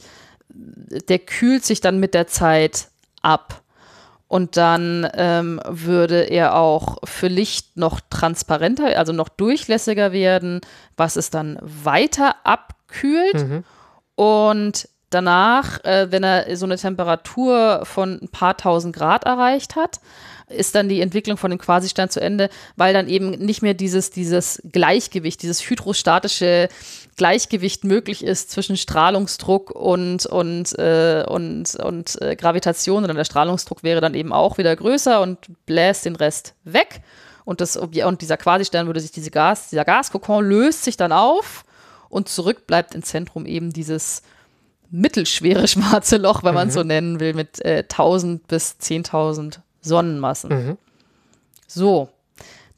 der 0.49 1.18
kühlt 1.18 1.64
sich 1.64 1.81
dann 1.81 2.01
mit 2.01 2.14
der 2.14 2.27
Zeit 2.27 2.89
ab. 3.23 3.62
Und 4.29 4.57
dann 4.57 5.09
ähm, 5.14 5.61
würde 5.66 6.23
er 6.23 6.55
auch 6.55 6.99
für 7.03 7.27
Licht 7.27 7.77
noch 7.77 8.01
transparenter, 8.11 8.97
also 8.97 9.12
noch 9.12 9.29
durchlässiger 9.29 10.12
werden, 10.12 10.61
was 10.97 11.16
es 11.16 11.31
dann 11.31 11.59
weiter 11.62 12.37
abkühlt. 12.45 13.35
Mhm. 13.35 13.64
Und 14.14 14.89
danach, 15.11 15.84
äh, 15.84 16.11
wenn 16.11 16.24
er 16.24 16.56
so 16.56 16.66
eine 16.66 16.76
Temperatur 16.76 17.82
von 17.84 18.20
ein 18.22 18.28
paar 18.28 18.56
tausend 18.56 18.94
Grad 18.94 19.24
erreicht 19.24 19.76
hat, 19.76 20.00
ist 20.50 20.74
dann 20.74 20.88
die 20.88 21.00
Entwicklung 21.00 21.36
von 21.36 21.50
dem 21.50 21.58
Quasistern 21.58 22.11
zu 22.11 22.20
Ende, 22.20 22.50
weil 22.76 22.92
dann 22.92 23.08
eben 23.08 23.30
nicht 23.30 23.62
mehr 23.62 23.74
dieses, 23.74 24.11
dieses 24.11 24.61
Gleichgewicht, 24.70 25.42
dieses 25.42 25.61
hydrostatische 25.68 26.68
Gleichgewicht 27.16 27.84
möglich 27.84 28.24
ist 28.24 28.50
zwischen 28.50 28.76
Strahlungsdruck 28.76 29.70
und, 29.70 30.26
und, 30.26 30.78
äh, 30.78 31.24
und, 31.28 31.76
und 31.76 32.20
äh, 32.20 32.36
Gravitation, 32.36 33.02
sondern 33.02 33.16
der 33.16 33.24
Strahlungsdruck 33.24 33.82
wäre 33.82 34.00
dann 34.00 34.14
eben 34.14 34.32
auch 34.32 34.58
wieder 34.58 34.74
größer 34.74 35.20
und 35.20 35.38
bläst 35.66 36.04
den 36.04 36.16
Rest 36.16 36.54
weg. 36.64 37.00
Und, 37.44 37.61
das, 37.61 37.76
und 37.76 38.20
dieser 38.20 38.36
Quasistern 38.36 38.86
würde 38.86 39.00
sich 39.00 39.12
diese 39.12 39.30
Gas, 39.30 39.70
dieser 39.70 39.84
Gaskokon 39.84 40.44
löst 40.44 40.84
sich 40.84 40.96
dann 40.96 41.12
auf 41.12 41.64
und 42.08 42.28
zurück 42.28 42.66
bleibt 42.66 42.94
im 42.94 43.02
Zentrum 43.02 43.46
eben 43.46 43.72
dieses 43.72 44.22
mittelschwere 44.91 45.68
schwarze 45.68 46.16
Loch, 46.16 46.43
wenn 46.43 46.55
man 46.55 46.68
es 46.68 46.74
so 46.74 46.82
nennen 46.82 47.20
will, 47.20 47.34
mit 47.34 47.64
äh, 47.64 47.84
1000 47.88 48.47
bis 48.47 48.76
10.000 48.80 49.59
Sonnenmassen. 49.80 50.51
Mhm. 50.51 50.78
So. 51.66 52.09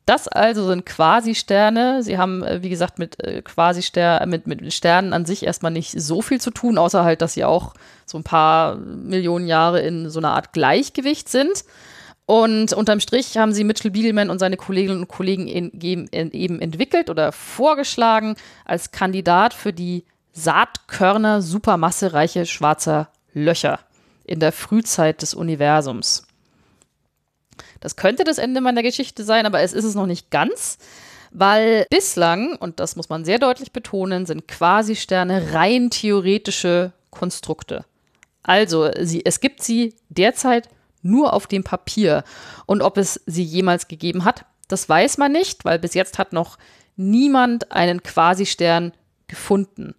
Das 0.05 0.27
also 0.27 0.67
sind 0.67 0.85
Quasi-Sterne. 0.85 2.03
Sie 2.03 2.19
haben, 2.19 2.43
äh, 2.43 2.63
wie 2.63 2.69
gesagt, 2.69 2.99
mit 2.99 3.23
äh, 3.23 3.41
Quasi-Ster 3.41 4.27
mit, 4.27 4.49
mit 4.49 4.73
Sternen 4.73 5.13
an 5.13 5.25
sich 5.25 5.45
erstmal 5.45 5.71
nicht 5.71 5.93
so 5.93 6.23
viel 6.23 6.41
zu 6.41 6.51
tun, 6.51 6.77
außer 6.77 7.05
halt, 7.05 7.23
dass 7.23 7.35
sie 7.35 7.45
auch 7.45 7.75
so 8.05 8.19
ein 8.19 8.25
paar 8.25 8.77
Millionen 8.77 9.47
Jahre 9.47 9.81
in 9.81 10.11
so 10.11 10.19
einer 10.19 10.33
Art 10.33 10.53
Gleichgewicht 10.53 11.29
sind. 11.29 11.65
Und 12.27 12.73
unterm 12.73 13.01
Strich 13.01 13.37
haben 13.37 13.53
sie 13.53 13.63
Mitchell 13.63 13.91
Biegelman 13.91 14.31
und 14.31 14.39
seine 14.39 14.57
Kolleginnen 14.57 15.01
und 15.01 15.09
Kollegen 15.09 15.49
in, 15.49 15.71
in, 15.71 16.31
eben 16.33 16.61
entwickelt 16.61 17.11
oder 17.11 17.31
vorgeschlagen 17.31 18.37
als 18.65 18.91
Kandidat 18.91 19.55
für 19.55 19.73
die 19.73 20.05
Saatkörner 20.33 21.43
supermassereiche 21.43 22.47
schwarzer 22.47 23.09
Löcher 23.35 23.81
in 24.25 24.41
der 24.41 24.53
Frühzeit 24.53 25.23
des 25.23 25.35
Universums. 25.35 26.27
Das 27.81 27.97
könnte 27.97 28.25
das 28.25 28.39
Ende 28.39 28.61
meiner 28.61 28.83
Geschichte 28.83 29.25
sein, 29.25 29.47
aber 29.47 29.61
es 29.61 29.73
ist 29.73 29.85
es 29.85 29.95
noch 29.95 30.07
nicht 30.07 30.31
ganz, 30.31 30.79
weil 31.33 31.87
bislang, 31.91 32.57
und 32.57 32.81
das 32.81 32.97
muss 32.97 33.09
man 33.09 33.25
sehr 33.25 33.39
deutlich 33.39 33.73
betonen, 33.73 34.27
sind 34.27 34.47
Quasi-Sterne 34.49 35.53
rein 35.53 35.91
theoretische 35.91 36.93
Konstrukte. 37.11 37.85
Also, 38.43 38.91
sie, 39.01 39.25
es 39.25 39.41
gibt 39.41 39.63
sie 39.63 39.95
derzeit 40.09 40.69
nur 41.03 41.33
auf 41.33 41.47
dem 41.47 41.65
Papier. 41.65 42.25
Und 42.67 42.83
ob 42.83 42.97
es 42.97 43.21
sie 43.27 43.43
jemals 43.43 43.89
gegeben 43.89 44.25
hat, 44.25 44.45
das 44.69 44.89
weiß 44.89 45.19
man 45.19 45.33
nicht, 45.33 45.65
weil 45.65 45.79
bis 45.79 45.95
jetzt 45.95 46.19
hat 46.19 46.33
noch 46.33 46.59
niemand 46.97 47.73
einen 47.73 48.03
Quasi-Stern 48.03 48.93
gefunden. 49.33 49.95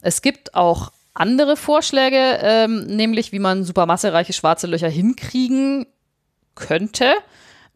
Es 0.00 0.22
gibt 0.22 0.54
auch 0.54 0.92
andere 1.12 1.56
Vorschläge, 1.56 2.38
ähm, 2.40 2.86
nämlich 2.86 3.32
wie 3.32 3.38
man 3.38 3.64
supermassereiche 3.64 4.32
schwarze 4.32 4.66
Löcher 4.66 4.88
hinkriegen 4.88 5.86
könnte. 6.54 7.12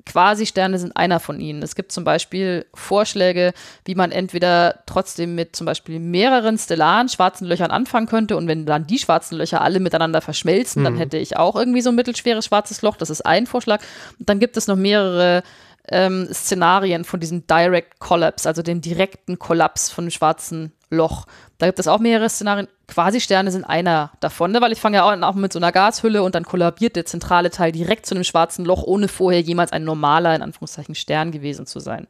Quasi-Sterne 0.06 0.78
sind 0.78 0.96
einer 0.96 1.20
von 1.20 1.38
ihnen. 1.38 1.62
Es 1.62 1.74
gibt 1.76 1.92
zum 1.92 2.02
Beispiel 2.02 2.64
Vorschläge, 2.74 3.52
wie 3.84 3.94
man 3.94 4.10
entweder 4.10 4.82
trotzdem 4.86 5.34
mit 5.34 5.54
zum 5.54 5.66
Beispiel 5.66 6.00
mehreren 6.00 6.56
stellaren 6.56 7.10
schwarzen 7.10 7.46
Löchern 7.46 7.70
anfangen 7.70 8.06
könnte 8.06 8.38
und 8.38 8.48
wenn 8.48 8.64
dann 8.64 8.86
die 8.86 8.98
schwarzen 8.98 9.36
Löcher 9.36 9.60
alle 9.60 9.80
miteinander 9.80 10.22
verschmelzen, 10.22 10.82
dann 10.82 10.96
hätte 10.96 11.18
ich 11.18 11.36
auch 11.36 11.54
irgendwie 11.54 11.82
so 11.82 11.90
ein 11.90 11.94
mittelschweres 11.94 12.46
schwarzes 12.46 12.80
Loch. 12.82 12.96
Das 12.96 13.10
ist 13.10 13.20
ein 13.20 13.46
Vorschlag. 13.46 13.80
Und 14.18 14.28
dann 14.30 14.40
gibt 14.40 14.56
es 14.56 14.66
noch 14.66 14.76
mehrere 14.76 15.42
ähm, 15.88 16.28
Szenarien 16.32 17.04
von 17.04 17.20
diesem 17.20 17.46
Direct 17.46 18.00
Collapse, 18.00 18.48
also 18.48 18.62
dem 18.62 18.80
direkten 18.80 19.38
Kollaps 19.38 19.90
von 19.90 20.04
einem 20.04 20.10
schwarzen 20.10 20.72
Loch. 20.92 21.26
Da 21.58 21.66
gibt 21.66 21.78
es 21.78 21.88
auch 21.88 21.98
mehrere 21.98 22.28
Szenarien. 22.28 22.68
Quasi-Sterne 22.88 23.50
sind 23.50 23.64
einer 23.64 24.12
davon, 24.20 24.52
ne? 24.52 24.60
weil 24.60 24.72
ich 24.72 24.80
fange 24.80 24.98
ja 24.98 25.04
auch 25.04 25.10
an 25.10 25.24
auch 25.24 25.34
mit 25.34 25.52
so 25.52 25.58
einer 25.58 25.72
Gashülle 25.72 26.22
und 26.22 26.34
dann 26.34 26.44
kollabiert 26.44 26.96
der 26.96 27.06
zentrale 27.06 27.50
Teil 27.50 27.72
direkt 27.72 28.06
zu 28.06 28.14
einem 28.14 28.24
schwarzen 28.24 28.64
Loch, 28.64 28.82
ohne 28.82 29.08
vorher 29.08 29.40
jemals 29.40 29.72
ein 29.72 29.84
normaler, 29.84 30.34
in 30.34 30.42
Anführungszeichen, 30.42 30.94
Stern 30.94 31.32
gewesen 31.32 31.66
zu 31.66 31.80
sein. 31.80 32.06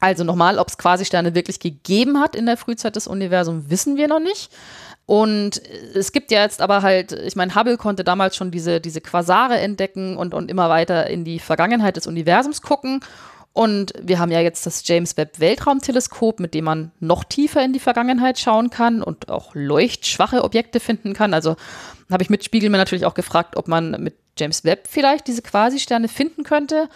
Also 0.00 0.22
nochmal, 0.22 0.58
ob 0.58 0.68
es 0.68 0.78
Quasi-Sterne 0.78 1.34
wirklich 1.34 1.58
gegeben 1.60 2.20
hat 2.20 2.36
in 2.36 2.46
der 2.46 2.56
Frühzeit 2.56 2.94
des 2.94 3.08
Universums, 3.08 3.68
wissen 3.68 3.96
wir 3.96 4.06
noch 4.06 4.20
nicht. 4.20 4.52
Und 5.06 5.62
es 5.94 6.12
gibt 6.12 6.30
ja 6.30 6.42
jetzt 6.42 6.60
aber 6.60 6.82
halt, 6.82 7.12
ich 7.12 7.34
meine, 7.34 7.54
Hubble 7.54 7.78
konnte 7.78 8.04
damals 8.04 8.36
schon 8.36 8.50
diese, 8.50 8.78
diese 8.78 9.00
Quasare 9.00 9.58
entdecken 9.58 10.18
und, 10.18 10.34
und 10.34 10.50
immer 10.50 10.68
weiter 10.68 11.08
in 11.08 11.24
die 11.24 11.38
Vergangenheit 11.38 11.96
des 11.96 12.06
Universums 12.06 12.60
gucken. 12.60 13.00
Und 13.58 13.92
wir 14.00 14.20
haben 14.20 14.30
ja 14.30 14.38
jetzt 14.38 14.66
das 14.66 14.86
James 14.86 15.16
Webb 15.16 15.40
Weltraumteleskop, 15.40 16.38
mit 16.38 16.54
dem 16.54 16.64
man 16.64 16.92
noch 17.00 17.24
tiefer 17.24 17.60
in 17.64 17.72
die 17.72 17.80
Vergangenheit 17.80 18.38
schauen 18.38 18.70
kann 18.70 19.02
und 19.02 19.28
auch 19.28 19.52
leuchtschwache 19.52 20.44
Objekte 20.44 20.78
finden 20.78 21.12
kann. 21.12 21.34
Also 21.34 21.56
habe 22.08 22.22
ich 22.22 22.30
mit 22.30 22.44
Spiegelmann 22.44 22.78
natürlich 22.78 23.04
auch 23.04 23.14
gefragt, 23.14 23.56
ob 23.56 23.66
man 23.66 24.00
mit 24.00 24.14
James 24.38 24.62
Webb 24.62 24.86
vielleicht 24.88 25.26
diese 25.26 25.42
Quasi-Sterne 25.42 26.06
finden 26.06 26.44
könnte. 26.44 26.88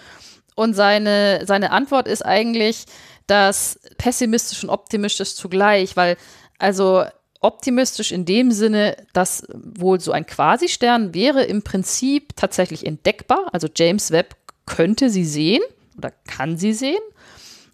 Und 0.54 0.74
seine, 0.74 1.44
seine 1.46 1.72
Antwort 1.72 2.06
ist 2.06 2.24
eigentlich, 2.24 2.84
dass 3.26 3.80
pessimistisch 3.98 4.62
und 4.62 4.70
optimistisch 4.70 5.34
zugleich, 5.34 5.96
weil 5.96 6.16
also 6.60 7.02
optimistisch 7.40 8.12
in 8.12 8.24
dem 8.24 8.52
Sinne, 8.52 8.96
dass 9.12 9.48
wohl 9.52 9.98
so 9.98 10.12
ein 10.12 10.26
Quasi-Stern 10.26 11.12
wäre 11.12 11.42
im 11.42 11.62
Prinzip 11.62 12.36
tatsächlich 12.36 12.86
entdeckbar. 12.86 13.48
Also 13.50 13.66
James 13.74 14.12
Webb 14.12 14.36
könnte 14.64 15.10
sie 15.10 15.24
sehen 15.24 15.62
oder 15.96 16.12
kann 16.26 16.56
sie 16.56 16.72
sehen, 16.72 17.02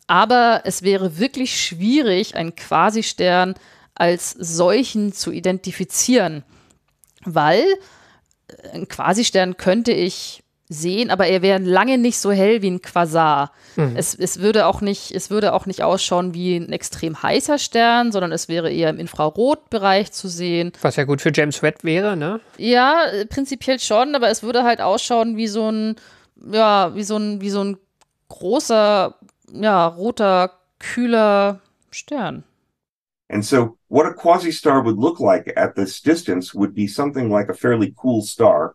aber 0.07 0.63
es 0.65 0.83
wäre 0.83 1.19
wirklich 1.19 1.61
schwierig, 1.61 2.35
einen 2.35 2.57
Quasi-Stern 2.57 3.55
als 3.95 4.31
solchen 4.31 5.13
zu 5.13 5.33
identifizieren, 5.33 6.45
weil 7.25 7.65
ein 8.73 8.89
Quasi-Stern 8.89 9.57
könnte 9.57 9.93
ich 9.93 10.43
sehen, 10.71 11.11
aber 11.11 11.27
er 11.27 11.41
wäre 11.41 11.59
lange 11.59 11.97
nicht 11.97 12.19
so 12.19 12.31
hell 12.31 12.61
wie 12.61 12.71
ein 12.71 12.83
Quasar. 12.83 13.53
Es, 13.95 14.15
es, 14.15 14.41
würde 14.41 14.67
auch 14.67 14.81
nicht, 14.81 15.13
es 15.13 15.31
würde 15.31 15.53
auch 15.53 15.67
nicht 15.67 15.83
ausschauen 15.83 16.35
wie 16.35 16.57
ein 16.57 16.73
extrem 16.73 17.23
heißer 17.23 17.59
Stern, 17.59 18.13
sondern 18.13 18.33
es 18.33 18.49
wäre 18.49 18.71
eher 18.71 18.91
im 18.91 18.99
Infrarotbereich 18.99 20.13
zu 20.13 20.29
sehen. 20.29 20.73
Was 20.83 20.97
ja 20.97 21.05
gut 21.05 21.23
für 21.23 21.33
James 21.33 21.63
Webb 21.63 21.85
wäre, 21.85 22.17
ne? 22.17 22.41
Ja, 22.59 23.05
äh, 23.05 23.25
prinzipiell 23.25 23.79
schon, 23.79 24.15
aber 24.15 24.29
es 24.31 24.43
würde 24.43 24.65
halt 24.65 24.81
ausschauen 24.81 25.37
wie 25.37 25.47
so 25.47 25.71
ein, 25.71 25.97
ja, 26.51 26.95
wie 26.95 27.05
so 27.05 27.17
ein, 27.17 27.41
wie 27.41 27.51
so 27.51 27.63
ein 27.63 27.79
großer, 28.31 29.15
ja, 29.53 29.89
roter, 29.89 30.51
kühler 30.79 31.61
Stern. 31.91 32.45
And 33.31 33.45
so, 33.45 33.79
what 33.89 34.07
a 34.07 34.15
quasi 34.15 34.51
star 34.51 34.83
would 34.83 34.97
look 34.97 35.21
like 35.21 35.53
at 35.57 35.75
this 35.75 36.01
distance 36.01 36.55
would 36.55 36.75
be 36.75 36.87
something 36.87 37.31
like 37.31 37.49
a 37.49 37.55
fairly 37.55 37.95
cool 37.97 38.23
star 38.23 38.75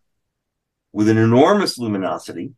with 0.91 1.09
an 1.09 1.17
enormous 1.17 1.79
luminosity, 1.79 2.53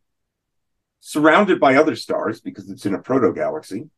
surrounded 1.00 1.58
by 1.58 1.74
other 1.74 1.96
stars 1.96 2.40
because 2.40 2.70
it's 2.70 2.84
in 2.84 2.94
a 2.94 2.98
proto 2.98 3.32
galaxy. 3.32 3.88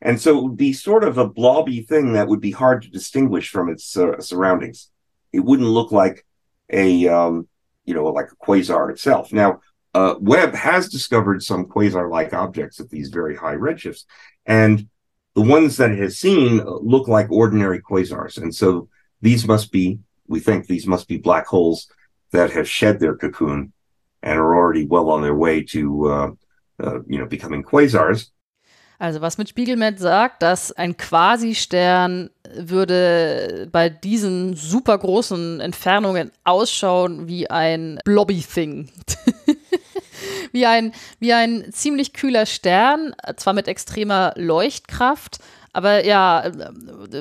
And 0.00 0.20
so 0.20 0.38
it 0.38 0.42
would 0.42 0.56
be 0.56 0.72
sort 0.72 1.04
of 1.04 1.18
a 1.18 1.28
blobby 1.28 1.82
thing 1.82 2.14
that 2.14 2.26
would 2.26 2.40
be 2.40 2.50
hard 2.50 2.82
to 2.82 2.90
distinguish 2.90 3.50
from 3.50 3.68
its 3.68 3.96
uh, 3.96 4.20
surroundings. 4.20 4.90
It 5.32 5.40
wouldn't 5.40 5.68
look 5.68 5.92
like 5.92 6.26
a, 6.70 7.06
um, 7.08 7.48
you 7.84 7.94
know, 7.94 8.06
like 8.06 8.30
a 8.32 8.44
quasar 8.44 8.90
itself. 8.90 9.32
Now, 9.32 9.60
uh, 9.94 10.14
Webb 10.20 10.54
has 10.54 10.88
discovered 10.88 11.42
some 11.42 11.66
quasar 11.66 12.10
like 12.10 12.32
objects 12.32 12.80
at 12.80 12.88
these 12.88 13.08
very 13.08 13.36
high 13.36 13.56
redshifts. 13.56 14.04
And 14.46 14.88
the 15.34 15.42
ones 15.42 15.76
that 15.76 15.90
it 15.90 15.98
has 15.98 16.18
seen 16.18 16.58
look 16.64 17.08
like 17.08 17.30
ordinary 17.30 17.80
quasars. 17.80 18.40
And 18.40 18.54
so 18.54 18.88
these 19.20 19.46
must 19.46 19.70
be, 19.72 20.00
we 20.26 20.40
think 20.40 20.66
these 20.66 20.86
must 20.86 21.08
be 21.08 21.18
black 21.18 21.46
holes 21.46 21.90
that 22.32 22.50
have 22.52 22.68
shed 22.68 23.00
their 23.00 23.16
cocoon 23.16 23.72
and 24.22 24.38
are 24.38 24.54
already 24.54 24.86
well 24.86 25.10
on 25.10 25.22
their 25.22 25.34
way 25.34 25.62
to, 25.62 26.08
uh, 26.08 26.30
uh, 26.82 27.00
you 27.06 27.18
know, 27.18 27.26
becoming 27.26 27.62
quasars. 27.62 28.30
Also 29.00 29.20
was 29.20 29.36
mit 29.36 29.48
Spiegelmet 29.48 29.98
sagt, 29.98 30.42
dass 30.42 30.70
ein 30.70 30.96
Quasi-Stern 30.96 32.30
würde 32.54 33.68
bei 33.72 33.88
diesen 33.88 34.54
super 34.54 34.96
großen 34.96 35.60
Entfernungen 35.60 36.30
ausschauen 36.44 37.26
wie 37.26 37.50
ein 37.50 37.98
Blobby-Thing. 38.04 38.90
wie, 40.52 40.66
ein, 40.66 40.92
wie 41.18 41.32
ein 41.32 41.72
ziemlich 41.72 42.12
kühler 42.12 42.46
Stern, 42.46 43.14
zwar 43.36 43.52
mit 43.52 43.68
extremer 43.68 44.32
Leuchtkraft, 44.36 45.38
aber 45.72 46.04
ja, 46.04 46.50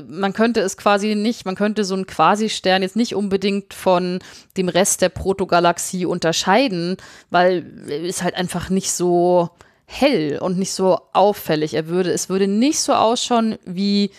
man 0.08 0.34
könnte 0.34 0.60
es 0.60 0.76
quasi 0.76 1.16
nicht, 1.16 1.46
man 1.46 1.56
könnte 1.56 1.86
so 1.86 1.96
einen 1.96 2.06
Quasi-Stern 2.06 2.82
jetzt 2.82 2.98
nicht 2.98 3.16
unbedingt 3.16 3.74
von 3.74 4.20
dem 4.58 4.68
Rest 4.68 5.02
der 5.02 5.10
Protogalaxie 5.10 6.06
unterscheiden, 6.06 6.98
weil 7.30 7.66
es 7.88 8.24
halt 8.24 8.36
einfach 8.36 8.70
nicht 8.70 8.92
so 8.92 9.52
hell 9.86 10.40
und 10.40 10.58
nicht 10.58 10.74
so 10.74 11.00
auffällig. 11.14 11.74
Er 11.74 11.88
würde, 11.88 12.12
es 12.12 12.28
würde 12.28 12.48
nicht 12.48 12.80
so 12.80 12.94
ausschauen 12.94 13.58
wie 13.66 14.12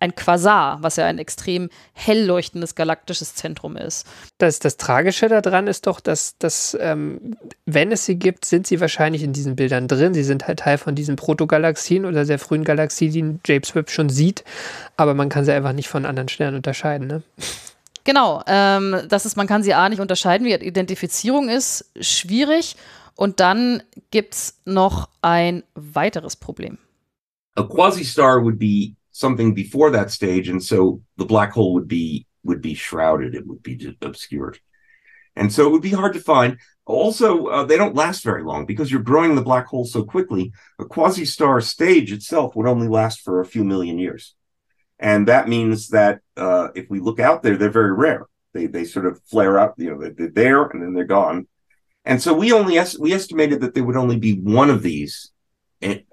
ein 0.00 0.14
Quasar, 0.14 0.82
was 0.82 0.96
ja 0.96 1.06
ein 1.06 1.18
extrem 1.18 1.70
hell 1.92 2.24
leuchtendes 2.24 2.74
galaktisches 2.74 3.34
Zentrum 3.34 3.76
ist. 3.76 4.06
Das, 4.38 4.58
das 4.58 4.76
Tragische 4.76 5.28
daran 5.28 5.66
ist 5.66 5.86
doch, 5.86 6.00
dass, 6.00 6.38
dass 6.38 6.76
ähm, 6.80 7.36
wenn 7.66 7.92
es 7.92 8.04
sie 8.04 8.16
gibt, 8.16 8.44
sind 8.44 8.66
sie 8.66 8.80
wahrscheinlich 8.80 9.22
in 9.22 9.32
diesen 9.32 9.56
Bildern 9.56 9.88
drin. 9.88 10.14
Sie 10.14 10.22
sind 10.22 10.46
halt 10.46 10.60
Teil 10.60 10.78
von 10.78 10.94
diesen 10.94 11.16
Protogalaxien 11.16 12.04
oder 12.04 12.24
sehr 12.24 12.38
frühen 12.38 12.64
Galaxien, 12.64 13.12
die 13.12 13.38
James 13.52 13.74
Webb 13.74 13.90
schon 13.90 14.08
sieht, 14.08 14.44
aber 14.96 15.14
man 15.14 15.28
kann 15.28 15.44
sie 15.44 15.52
einfach 15.52 15.72
nicht 15.72 15.88
von 15.88 16.06
anderen 16.06 16.28
Sternen 16.28 16.56
unterscheiden. 16.56 17.06
Ne? 17.06 17.22
Genau, 18.04 18.42
ähm, 18.46 18.96
das 19.08 19.26
ist, 19.26 19.36
man 19.36 19.46
kann 19.46 19.62
sie 19.62 19.74
A 19.74 19.88
nicht 19.88 20.00
unterscheiden, 20.00 20.46
wie 20.46 20.54
Identifizierung 20.54 21.48
ist 21.48 21.90
schwierig. 22.00 22.76
Und 23.18 23.40
dann 23.40 23.82
gibt 24.12 24.34
es 24.34 24.60
noch 24.64 25.08
ein 25.22 25.64
weiteres 25.74 26.36
Problem. 26.36 26.78
A 27.56 27.64
quasi-star 27.64 28.44
would 28.44 28.60
be 28.60 28.94
something 29.18 29.52
before 29.52 29.90
that 29.90 30.10
stage, 30.10 30.48
and 30.48 30.62
so 30.62 31.02
the 31.16 31.24
black 31.24 31.52
hole 31.52 31.74
would 31.74 31.88
be 31.88 32.26
would 32.44 32.62
be 32.62 32.74
shrouded. 32.74 33.34
It 33.34 33.46
would 33.46 33.62
be 33.62 33.96
obscured, 34.00 34.60
and 35.34 35.52
so 35.52 35.66
it 35.66 35.72
would 35.72 35.82
be 35.82 35.90
hard 35.90 36.14
to 36.14 36.20
find. 36.20 36.58
Also, 36.86 37.46
uh, 37.46 37.64
they 37.64 37.76
don't 37.76 37.96
last 37.96 38.24
very 38.24 38.42
long 38.42 38.64
because 38.64 38.90
you're 38.90 39.02
growing 39.02 39.34
the 39.34 39.42
black 39.42 39.66
hole 39.66 39.84
so 39.84 40.04
quickly. 40.04 40.52
A 40.78 40.84
quasi-star 40.84 41.60
stage 41.60 42.12
itself 42.12 42.54
would 42.54 42.68
only 42.68 42.88
last 42.88 43.20
for 43.20 43.40
a 43.40 43.46
few 43.46 43.64
million 43.64 43.98
years, 43.98 44.34
and 44.98 45.26
that 45.26 45.48
means 45.48 45.88
that 45.88 46.20
uh, 46.36 46.68
if 46.74 46.86
we 46.88 47.00
look 47.00 47.18
out 47.18 47.42
there, 47.42 47.56
they're 47.56 47.70
very 47.70 47.92
rare. 47.92 48.26
They 48.54 48.66
they 48.66 48.84
sort 48.84 49.06
of 49.06 49.20
flare 49.24 49.58
up. 49.58 49.74
You 49.78 49.90
know, 49.90 50.10
they're 50.16 50.30
there 50.30 50.64
and 50.64 50.80
then 50.80 50.94
they're 50.94 51.04
gone. 51.04 51.48
And 52.04 52.22
so 52.22 52.32
we 52.32 52.52
only 52.52 52.78
es- 52.78 52.98
we 52.98 53.12
estimated 53.12 53.60
that 53.60 53.74
there 53.74 53.84
would 53.84 53.96
only 53.96 54.18
be 54.18 54.34
one 54.34 54.70
of 54.70 54.82
these 54.82 55.30
at, 55.82 56.04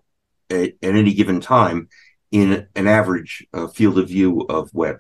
at, 0.49 0.74
at 0.82 0.95
any 0.95 1.14
given 1.14 1.39
time 1.39 1.88
in 2.36 2.68
an 2.76 2.86
average 2.86 3.48
uh, 3.54 3.66
field 3.68 3.98
of 3.98 4.10
view 4.10 4.42
of 4.50 4.70
Webb. 4.74 4.98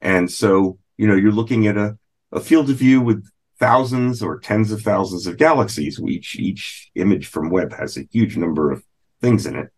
And 0.00 0.28
so, 0.28 0.78
you 0.96 1.06
know, 1.06 1.14
you're 1.14 1.30
looking 1.30 1.68
at 1.68 1.76
a, 1.76 1.96
a 2.32 2.40
field 2.40 2.68
of 2.68 2.76
view 2.78 3.00
with 3.00 3.24
thousands 3.60 4.24
or 4.24 4.40
tens 4.40 4.72
of 4.72 4.82
thousands 4.82 5.28
of 5.28 5.36
galaxies. 5.36 6.00
Each, 6.00 6.34
each 6.34 6.90
image 6.96 7.28
from 7.28 7.48
Webb 7.48 7.72
has 7.74 7.96
a 7.96 8.08
huge 8.10 8.36
number 8.36 8.72
of 8.72 8.82
things 9.20 9.46
in 9.46 9.54
it. 9.54 9.68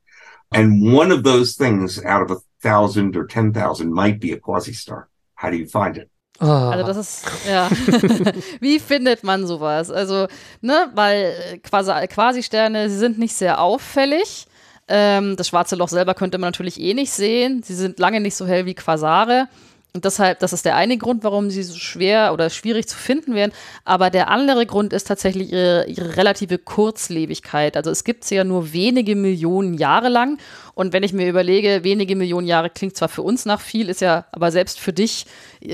And 0.53 0.91
one 0.91 1.12
of 1.12 1.23
those 1.23 1.55
things 1.55 2.03
out 2.03 2.23
of 2.23 2.31
a 2.31 2.41
thousand 2.62 3.15
or 3.15 3.27
10,000 3.27 3.93
might 3.93 4.19
be 4.19 4.33
a 4.33 4.41
quasi-star. 4.41 5.11
How 5.35 5.51
do 5.51 5.59
you 5.59 5.67
find 5.67 5.99
it? 5.99 6.09
Oh. 6.41 6.47
Also 6.47 6.87
das 6.87 6.97
ist, 6.97 7.47
ja, 7.47 7.69
wie 8.61 8.79
findet 8.79 9.23
man 9.23 9.47
sowas? 9.47 9.91
Also, 9.91 10.29
ne, 10.62 10.91
weil 10.95 11.61
quasi, 11.62 11.93
quasi 12.09 12.43
Sterne, 12.43 12.89
sie 12.89 12.97
sind 12.97 13.19
nicht 13.19 13.35
sehr 13.35 13.61
auffällig. 13.61 14.47
Ähm, 14.89 15.37
das 15.37 15.49
schwarze 15.49 15.76
Loch 15.76 15.89
selber 15.89 16.14
könnte 16.14 16.39
man 16.39 16.49
natürlich 16.49 16.80
eh 16.80 16.95
nicht 16.95 17.11
sehen. 17.11 17.62
Sie 17.62 17.74
sind 17.74 17.99
lange 17.99 18.20
nicht 18.20 18.37
so 18.37 18.47
hell 18.47 18.66
wie 18.66 18.74
Quasare. 18.74 19.49
Und 19.97 20.05
deshalb, 20.05 20.41
das 20.41 20.53
ist 20.53 20.64
der 20.64 20.74
eine 20.74 20.99
Grund, 20.99 21.22
warum 21.22 21.51
sie 21.51 21.62
so 21.62 21.78
schwer 21.78 22.32
oder 22.32 22.51
schwierig 22.51 22.89
zu 22.89 22.97
finden 22.97 23.37
werden. 23.37 23.53
Aber 23.85 24.11
der 24.11 24.28
andere 24.28 24.66
Grund 24.66 24.93
ist 24.93 25.05
tatsächlich 25.05 25.53
ihre, 25.53 25.87
ihre 25.87 26.16
relative 26.16 26.59
Kurzlebigkeit. 26.59 27.76
Also 27.76 27.93
es 27.93 28.03
gibt 28.03 28.24
sie 28.24 28.35
ja 28.35 28.43
nur 28.43 28.72
wenige 28.72 29.14
Millionen 29.14 29.74
Jahre 29.74 30.09
lang. 30.09 30.39
Und 30.74 30.93
wenn 30.93 31.05
ich 31.05 31.12
mir 31.12 31.28
überlege, 31.28 31.85
wenige 31.85 32.16
Millionen 32.16 32.49
Jahre 32.49 32.70
klingt 32.70 32.97
zwar 32.97 33.09
für 33.09 33.22
uns 33.22 33.45
nach 33.47 33.61
viel, 33.61 33.89
ist 33.89 34.01
ja 34.01 34.24
aber 34.32 34.51
selbst 34.51 34.80
für 34.80 34.93
dich, 34.93 35.26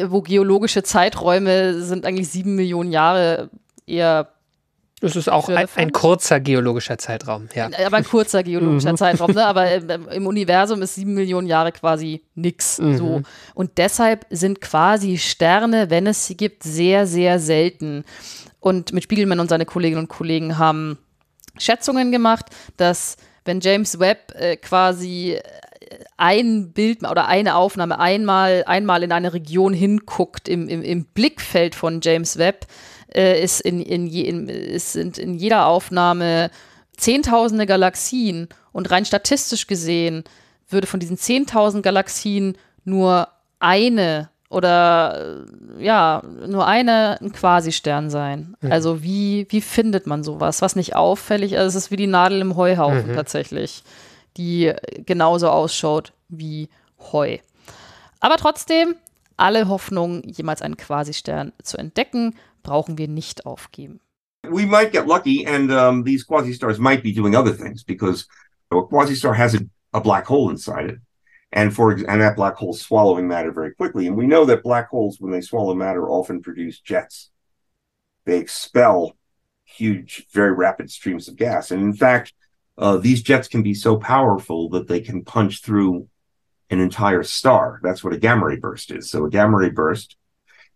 wo 0.09 0.21
geologische 0.21 0.83
Zeiträume 0.83 1.81
sind 1.81 2.05
eigentlich 2.05 2.29
sieben 2.29 2.57
Millionen 2.57 2.93
Jahre 2.93 3.49
eher 3.87 4.29
das 5.01 5.17
ist 5.17 5.31
auch 5.31 5.49
ein, 5.49 5.67
ein, 5.77 5.93
kurzer 5.93 6.41
geologischer 6.41 6.99
Zeitraum, 6.99 7.49
ja. 7.55 7.71
Aber 7.87 7.97
ein 7.97 8.05
kurzer 8.05 8.43
geologischer 8.43 8.93
mhm. 8.93 8.97
Zeitraum, 8.99 9.33
ne? 9.33 9.47
aber 9.47 9.73
im, 9.73 10.09
im, 10.13 10.27
Universum 10.27 10.83
ist 10.83 10.95
sieben 10.95 11.15
Millionen 11.15 11.47
Jahre 11.47 11.73
quasi 11.73 12.23
nix. 12.35 12.79
Mhm. 12.79 12.97
So. 12.99 13.23
Und 13.55 13.79
deshalb 13.79 14.27
sind 14.29 14.61
quasi 14.61 15.17
Sterne, 15.17 15.89
wenn 15.89 16.07
es 16.07 16.27
sie 16.27 16.37
gibt, 16.37 16.65
sehr, 16.65 17.07
sehr 17.07 17.39
selten. 17.41 18.05
Und 18.61 18.93
mit 18.93 19.05
Spiegelmann 19.05 19.41
und 19.41 19.49
seine 19.49 19.65
Kolleginnen 19.65 20.03
und 20.03 20.09
Kollegen 20.09 20.59
haben 20.59 20.99
Schätzungen 21.59 22.13
gemacht, 22.13 22.47
dass 22.77 23.17
wenn 23.47 23.61
James 23.61 23.99
Webb 23.99 24.35
äh, 24.35 24.57
quasi 24.57 25.33
äh, 25.33 25.43
ein 26.19 26.73
Bild 26.73 27.09
oder 27.09 27.27
eine 27.27 27.57
Aufnahme 27.57 27.99
einmal, 27.99 28.65
einmal 28.67 29.03
in 29.03 29.13
eine 29.13 29.33
Region 29.33 29.73
hinguckt, 29.73 30.47
im, 30.47 30.69
im, 30.69 30.83
im 30.83 31.07
Blickfeld 31.07 31.75
von 31.75 32.01
James 32.03 32.37
Webb, 32.37 32.67
äh, 33.15 33.43
ist 33.43 33.61
in, 33.61 33.81
in, 33.81 34.07
je, 34.07 34.23
in, 34.23 34.49
es 34.49 34.93
sind 34.93 35.19
in 35.19 35.35
jeder 35.35 35.67
Aufnahme 35.67 36.51
zehntausende 36.97 37.67
Galaxien 37.67 38.49
und 38.73 38.91
rein 38.91 39.05
statistisch 39.05 39.67
gesehen 39.67 40.25
würde 40.69 40.87
von 40.87 41.01
diesen 41.01 41.19
zehntausend 41.19 41.83
Galaxien 41.83 42.57
nur 42.85 43.29
eine 43.59 44.31
oder 44.49 45.47
äh, 45.79 45.85
ja, 45.85 46.23
nur 46.47 46.67
eine 46.67 47.21
ein 47.21 47.33
Quasi-Stern 47.33 48.11
sein. 48.11 48.57
Mhm. 48.61 48.73
Also 48.73 49.03
wie, 49.03 49.47
wie 49.51 49.61
findet 49.61 50.07
man 50.07 50.25
sowas? 50.25 50.61
Was 50.61 50.77
nicht 50.77 50.97
auffällig 50.97 51.53
ist, 51.53 51.59
also 51.59 51.79
es 51.79 51.85
ist 51.85 51.91
wie 51.91 51.97
die 51.97 52.07
Nadel 52.07 52.41
im 52.41 52.57
Heuhaufen 52.57 53.13
mhm. 53.13 53.15
tatsächlich, 53.15 53.85
die 54.37 54.73
genauso 55.07 55.49
ausschaut 55.49 56.13
wie 56.29 56.69
Heu. 57.13 57.39
Aber 58.19 58.37
trotzdem, 58.37 58.97
alle 59.37 59.69
Hoffnung, 59.69 60.23
jemals 60.25 60.63
einen 60.63 60.77
Quasi-Stern 60.77 61.53
zu 61.63 61.79
entdecken, 61.79 62.35
brauchen 62.63 62.99
wir 62.99 63.09
nicht 63.09 63.47
aufgeben. 63.47 64.01
We 64.49 64.65
might 64.67 64.93
get 64.93 65.07
lucky 65.07 65.45
and 65.47 65.71
um, 65.71 66.03
these 66.03 66.25
quasi-stars 66.25 66.79
might 66.79 67.03
be 67.03 67.13
doing 67.13 67.35
other 67.35 67.53
things 67.53 67.85
because 67.85 68.27
a 68.71 68.83
quasi-star 68.83 69.35
has 69.35 69.55
a, 69.55 69.61
a 69.93 70.01
black 70.01 70.27
hole 70.27 70.51
inside 70.51 70.91
it. 70.91 70.99
And 71.53 71.75
for 71.75 71.91
and 71.91 72.21
that 72.21 72.37
black 72.37 72.55
hole 72.55 72.73
swallowing 72.73 73.27
matter 73.27 73.53
very 73.53 73.75
quickly. 73.75 74.07
And 74.07 74.17
we 74.17 74.27
know 74.27 74.45
that 74.45 74.63
black 74.63 74.89
holes, 74.89 75.17
when 75.19 75.33
they 75.33 75.41
swallow 75.41 75.75
matter, 75.75 76.09
often 76.09 76.41
produce 76.41 76.79
jets. 76.79 77.31
They 78.25 78.39
expel 78.39 79.17
huge, 79.65 80.27
very 80.33 80.53
rapid 80.53 80.91
streams 80.91 81.27
of 81.27 81.37
gas. 81.37 81.73
And 81.73 81.83
in 81.83 81.93
fact, 81.93 82.35
uh, 82.79 82.99
these 82.99 83.23
jets 83.23 83.49
can 83.49 83.63
be 83.63 83.75
so 83.75 83.97
powerful 83.97 84.69
that 84.71 84.87
they 84.87 85.01
can 85.01 85.25
punch 85.25 85.63
through 85.63 86.09
an 86.71 86.81
entire 86.81 87.25
star. 87.25 87.81
That's 87.83 88.05
what 88.05 88.13
a 88.13 88.19
gamma 88.19 88.47
ray 88.47 88.57
burst 88.57 88.93
is. 88.93 89.11
So 89.11 89.25
a 89.25 89.31
gamma 89.31 89.57
ray 89.57 89.71
burst 89.71 90.17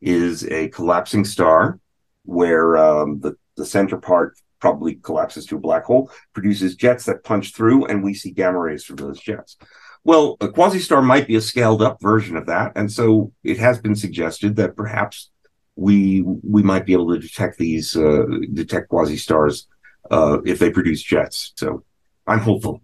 is 0.01 0.47
a 0.49 0.69
collapsing 0.69 1.25
star 1.25 1.79
where 2.25 2.77
um, 2.77 3.21
the, 3.21 3.37
the 3.57 3.67
center 3.67 3.99
part 3.99 4.37
probably 4.61 4.95
collapses 4.95 5.45
to 5.47 5.57
a 5.57 5.61
black 5.61 5.85
hole, 5.85 6.11
produces 6.33 6.75
jets 6.75 7.05
that 7.05 7.23
punch 7.23 7.55
through, 7.55 7.85
and 7.87 8.03
we 8.03 8.15
see 8.15 8.31
gamma 8.31 8.59
rays 8.59 8.85
from 8.85 8.97
those 8.97 9.21
jets. 9.21 9.57
Well, 10.05 10.37
a 10.41 10.49
quasi-star 10.49 11.03
might 11.03 11.27
be 11.27 11.37
a 11.37 11.41
scaled 11.41 11.83
up 11.83 12.01
version 12.01 12.37
of 12.37 12.47
that. 12.47 12.73
And 12.77 12.91
so 12.91 13.33
it 13.43 13.59
has 13.59 13.79
been 13.79 13.97
suggested 13.97 14.57
that 14.57 14.77
perhaps 14.77 15.31
we 15.77 16.23
we 16.23 16.63
might 16.63 16.87
be 16.87 16.93
able 16.93 17.13
to 17.13 17.19
detect 17.19 17.59
these 17.59 17.97
uh, 17.97 18.25
detect 18.53 18.89
quasi-stars 18.89 19.67
uh, 20.11 20.39
if 20.45 20.59
they 20.59 20.71
produce 20.71 21.03
jets. 21.03 21.53
So 21.57 21.85
I'm 22.27 22.39
hopeful. 22.39 22.83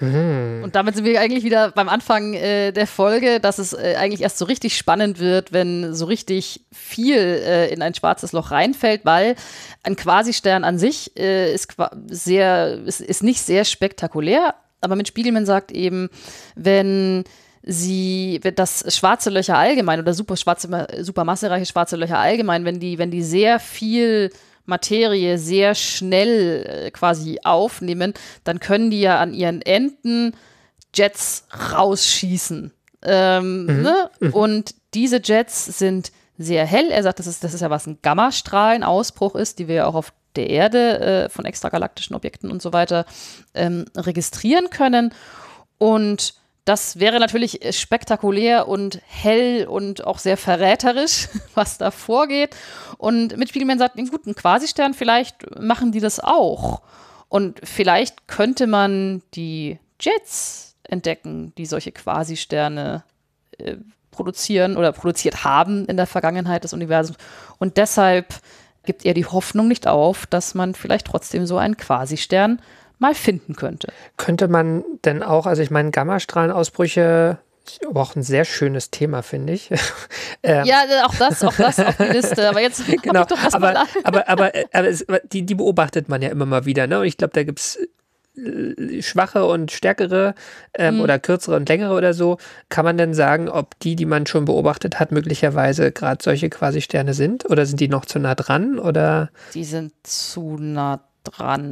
Mhm. 0.00 0.62
Und 0.64 0.74
damit 0.74 0.96
sind 0.96 1.04
wir 1.04 1.20
eigentlich 1.20 1.44
wieder 1.44 1.70
beim 1.70 1.88
Anfang 1.88 2.34
äh, 2.34 2.72
der 2.72 2.86
Folge, 2.86 3.38
dass 3.38 3.58
es 3.58 3.72
äh, 3.72 3.94
eigentlich 3.96 4.22
erst 4.22 4.38
so 4.38 4.44
richtig 4.44 4.76
spannend 4.76 5.20
wird, 5.20 5.52
wenn 5.52 5.94
so 5.94 6.06
richtig 6.06 6.64
viel 6.72 7.16
äh, 7.16 7.72
in 7.72 7.80
ein 7.80 7.94
schwarzes 7.94 8.32
Loch 8.32 8.50
reinfällt, 8.50 9.04
weil 9.04 9.36
ein 9.84 9.94
Quasistern 9.94 10.64
an 10.64 10.78
sich 10.78 11.16
äh, 11.16 11.52
ist, 11.52 11.76
sehr, 12.08 12.80
ist, 12.84 13.00
ist 13.00 13.22
nicht 13.22 13.40
sehr 13.40 13.64
spektakulär, 13.64 14.54
aber 14.80 14.96
mit 14.96 15.06
Spiegelmann 15.06 15.46
sagt 15.46 15.70
eben, 15.70 16.10
wenn 16.56 17.24
sie, 17.62 18.40
das 18.54 18.94
schwarze 18.94 19.30
Löcher 19.30 19.56
allgemein 19.56 20.00
oder 20.00 20.12
super 20.12 20.36
schwarze, 20.36 20.86
supermassereiche 21.00 21.66
schwarze 21.66 21.96
Löcher 21.96 22.18
allgemein, 22.18 22.64
wenn 22.64 22.80
die, 22.80 22.98
wenn 22.98 23.10
die 23.10 23.22
sehr 23.22 23.58
viel 23.60 24.30
Materie 24.66 25.38
sehr 25.38 25.74
schnell 25.74 26.86
äh, 26.86 26.90
quasi 26.90 27.40
aufnehmen, 27.44 28.14
dann 28.44 28.60
können 28.60 28.90
die 28.90 29.00
ja 29.00 29.20
an 29.20 29.34
ihren 29.34 29.62
Enden 29.62 30.34
Jets 30.94 31.46
rausschießen. 31.72 32.72
Ähm, 33.02 33.66
mhm. 33.66 33.82
Ne? 33.82 34.10
Mhm. 34.20 34.32
Und 34.32 34.74
diese 34.94 35.20
Jets 35.22 35.78
sind 35.78 36.12
sehr 36.38 36.64
hell. 36.66 36.90
Er 36.90 37.02
sagt, 37.02 37.18
das 37.18 37.26
ist, 37.26 37.44
das 37.44 37.54
ist 37.54 37.60
ja 37.60 37.70
was 37.70 37.86
ein 37.86 37.98
Gammastrahlenausbruch 38.02 39.34
ist, 39.34 39.58
die 39.58 39.68
wir 39.68 39.74
ja 39.74 39.86
auch 39.86 39.94
auf 39.94 40.12
der 40.36 40.50
Erde 40.50 41.00
äh, 41.00 41.28
von 41.28 41.44
extragalaktischen 41.44 42.16
Objekten 42.16 42.50
und 42.50 42.60
so 42.60 42.72
weiter 42.72 43.04
ähm, 43.54 43.84
registrieren 43.96 44.70
können. 44.70 45.12
Und 45.78 46.34
Das 46.64 46.98
wäre 46.98 47.20
natürlich 47.20 47.60
spektakulär 47.72 48.68
und 48.68 49.00
hell 49.06 49.66
und 49.66 50.06
auch 50.06 50.18
sehr 50.18 50.38
verräterisch, 50.38 51.28
was 51.54 51.76
da 51.78 51.90
vorgeht. 51.90 52.56
Und 52.96 53.36
mit 53.36 53.50
Spiegelman 53.50 53.78
sagt, 53.78 53.96
gut, 53.96 54.26
ein 54.26 54.34
Quasistern, 54.34 54.94
vielleicht 54.94 55.60
machen 55.60 55.92
die 55.92 56.00
das 56.00 56.20
auch. 56.20 56.80
Und 57.28 57.60
vielleicht 57.64 58.28
könnte 58.28 58.66
man 58.66 59.22
die 59.34 59.78
Jets 60.00 60.76
entdecken, 60.84 61.52
die 61.58 61.66
solche 61.66 61.92
Quasisterne 61.92 63.04
äh, 63.58 63.76
produzieren 64.10 64.76
oder 64.76 64.92
produziert 64.92 65.44
haben 65.44 65.86
in 65.86 65.96
der 65.96 66.06
Vergangenheit 66.06 66.64
des 66.64 66.72
Universums. 66.72 67.18
Und 67.58 67.76
deshalb 67.76 68.34
gibt 68.84 69.04
er 69.04 69.14
die 69.14 69.26
Hoffnung 69.26 69.68
nicht 69.68 69.86
auf, 69.86 70.26
dass 70.26 70.54
man 70.54 70.74
vielleicht 70.74 71.06
trotzdem 71.06 71.46
so 71.46 71.58
einen 71.58 71.76
Quasistern 71.76 72.60
mal 72.98 73.14
finden 73.14 73.56
könnte. 73.56 73.92
Könnte 74.16 74.48
man 74.48 74.84
denn 75.04 75.22
auch, 75.22 75.46
also 75.46 75.62
ich 75.62 75.70
meine, 75.70 75.90
Gammastrahlenausbrüche 75.90 77.38
ist 77.66 77.86
aber 77.86 78.02
auch 78.02 78.14
ein 78.14 78.22
sehr 78.22 78.44
schönes 78.44 78.90
Thema, 78.90 79.22
finde 79.22 79.54
ich. 79.54 79.70
ähm, 80.42 80.64
ja, 80.64 80.84
auch 81.06 81.14
das, 81.14 81.42
auch 81.42 81.54
das 81.56 81.80
auf 81.80 81.96
die 81.96 82.04
Liste. 82.04 82.48
Aber 82.48 82.60
jetzt 82.60 82.82
genau, 83.02 83.22
ich 83.22 83.26
doch 83.26 83.42
aber, 83.42 83.58
mal 83.58 83.86
aber, 84.04 84.28
aber, 84.28 84.52
aber, 84.72 84.88
es, 84.88 85.04
die, 85.32 85.46
die 85.46 85.54
beobachtet 85.54 86.08
man 86.08 86.20
ja 86.22 86.28
immer 86.28 86.46
mal 86.46 86.66
wieder. 86.66 86.86
Ne? 86.86 87.00
Und 87.00 87.06
ich 87.06 87.16
glaube, 87.16 87.32
da 87.32 87.42
gibt 87.42 87.60
es 87.60 87.78
äh, 88.36 89.00
schwache 89.00 89.46
und 89.46 89.72
stärkere 89.72 90.34
ähm, 90.74 90.96
mhm. 90.96 91.00
oder 91.00 91.18
kürzere 91.18 91.56
und 91.56 91.68
längere 91.68 91.94
oder 91.94 92.12
so, 92.12 92.38
kann 92.68 92.84
man 92.84 92.98
denn 92.98 93.14
sagen, 93.14 93.48
ob 93.48 93.78
die, 93.80 93.96
die 93.96 94.06
man 94.06 94.26
schon 94.26 94.44
beobachtet 94.44 95.00
hat, 95.00 95.12
möglicherweise 95.12 95.90
gerade 95.90 96.22
solche 96.22 96.50
quasi 96.50 96.80
Sterne 96.80 97.14
sind? 97.14 97.48
Oder 97.48 97.64
sind 97.64 97.80
die 97.80 97.88
noch 97.88 98.04
zu 98.04 98.18
nah 98.18 98.34
dran? 98.34 98.78
Oder? 98.78 99.30
Die 99.54 99.64
sind 99.64 99.92
zu 100.02 100.58
nah 100.58 100.96
dran. 100.96 101.08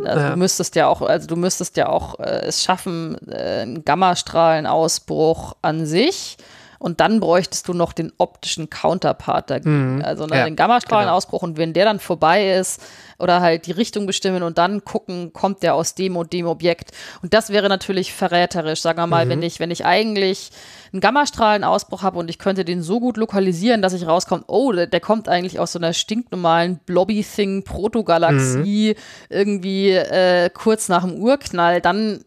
Also 0.07 0.21
ja. 0.21 0.31
du 0.31 0.37
müsstest 0.37 0.75
ja 0.77 0.89
auch, 0.89 1.03
also 1.03 1.27
du 1.27 1.37
müsstest 1.37 1.77
ja 1.77 1.89
auch 1.89 2.19
äh, 2.19 2.47
es 2.47 2.63
schaffen, 2.63 3.17
äh, 3.29 3.61
einen 3.63 3.85
Gammastrahlenausbruch 3.85 5.57
an 5.63 5.87
sich. 5.87 6.37
Und 6.83 7.01
dann 7.01 7.21
bräuchtest 7.21 7.69
du 7.69 7.75
noch 7.75 7.93
den 7.93 8.13
optischen 8.19 8.69
Counterpart 8.69 9.51
dagegen. 9.51 9.97
Mhm. 9.97 10.05
Also 10.05 10.27
ne, 10.27 10.37
ja, 10.37 10.45
den 10.45 10.57
Gammastrahlenausbruch. 10.57 11.41
Genau. 11.41 11.51
Und 11.51 11.59
wenn 11.59 11.73
der 11.73 11.85
dann 11.85 12.01
vorbei 12.01 12.55
ist, 12.55 12.81
oder 13.23 13.41
halt 13.41 13.67
die 13.67 13.73
Richtung 13.73 14.05
bestimmen 14.07 14.43
und 14.43 14.59
dann 14.59 14.85
gucken, 14.85 15.33
kommt 15.33 15.63
der 15.63 15.77
aus 15.77 15.95
dem 15.95 16.17
und 16.17 16.33
dem 16.33 16.47
Objekt. 16.47 16.91
Und 17.23 17.33
das 17.33 17.51
wäre 17.51 17.69
natürlich 17.69 18.13
verräterisch, 18.13 18.83
sagen 18.83 18.99
wir 18.99 19.07
mal, 19.07 19.25
mhm. 19.25 19.31
wenn 19.31 19.43
ich, 19.43 19.61
wenn 19.61 19.71
ich 19.71 19.87
eigentlich 19.87 20.51
einen 20.93 21.01
Gammastrahlenausbruch 21.01 22.03
habe 22.03 22.19
und 22.19 22.29
ich 22.29 22.39
könnte 22.39 22.65
den 22.65 22.83
so 22.83 22.99
gut 22.99 23.17
lokalisieren, 23.17 23.81
dass 23.81 23.93
ich 23.93 24.07
rauskomme, 24.07 24.45
oh, 24.49 24.73
der, 24.73 24.89
der 24.89 25.01
kommt 25.01 25.29
eigentlich 25.29 25.61
aus 25.61 25.73
so 25.73 25.79
einer 25.79 25.93
stinknormalen 25.93 26.81
Blobby-Thing 26.85 27.63
Protogalaxie 27.63 28.97
mhm. 28.97 29.03
irgendwie 29.31 29.91
äh, 29.93 30.51
kurz 30.51 30.89
nach 30.89 31.05
dem 31.05 31.23
Urknall, 31.23 31.81
dann 31.81 32.25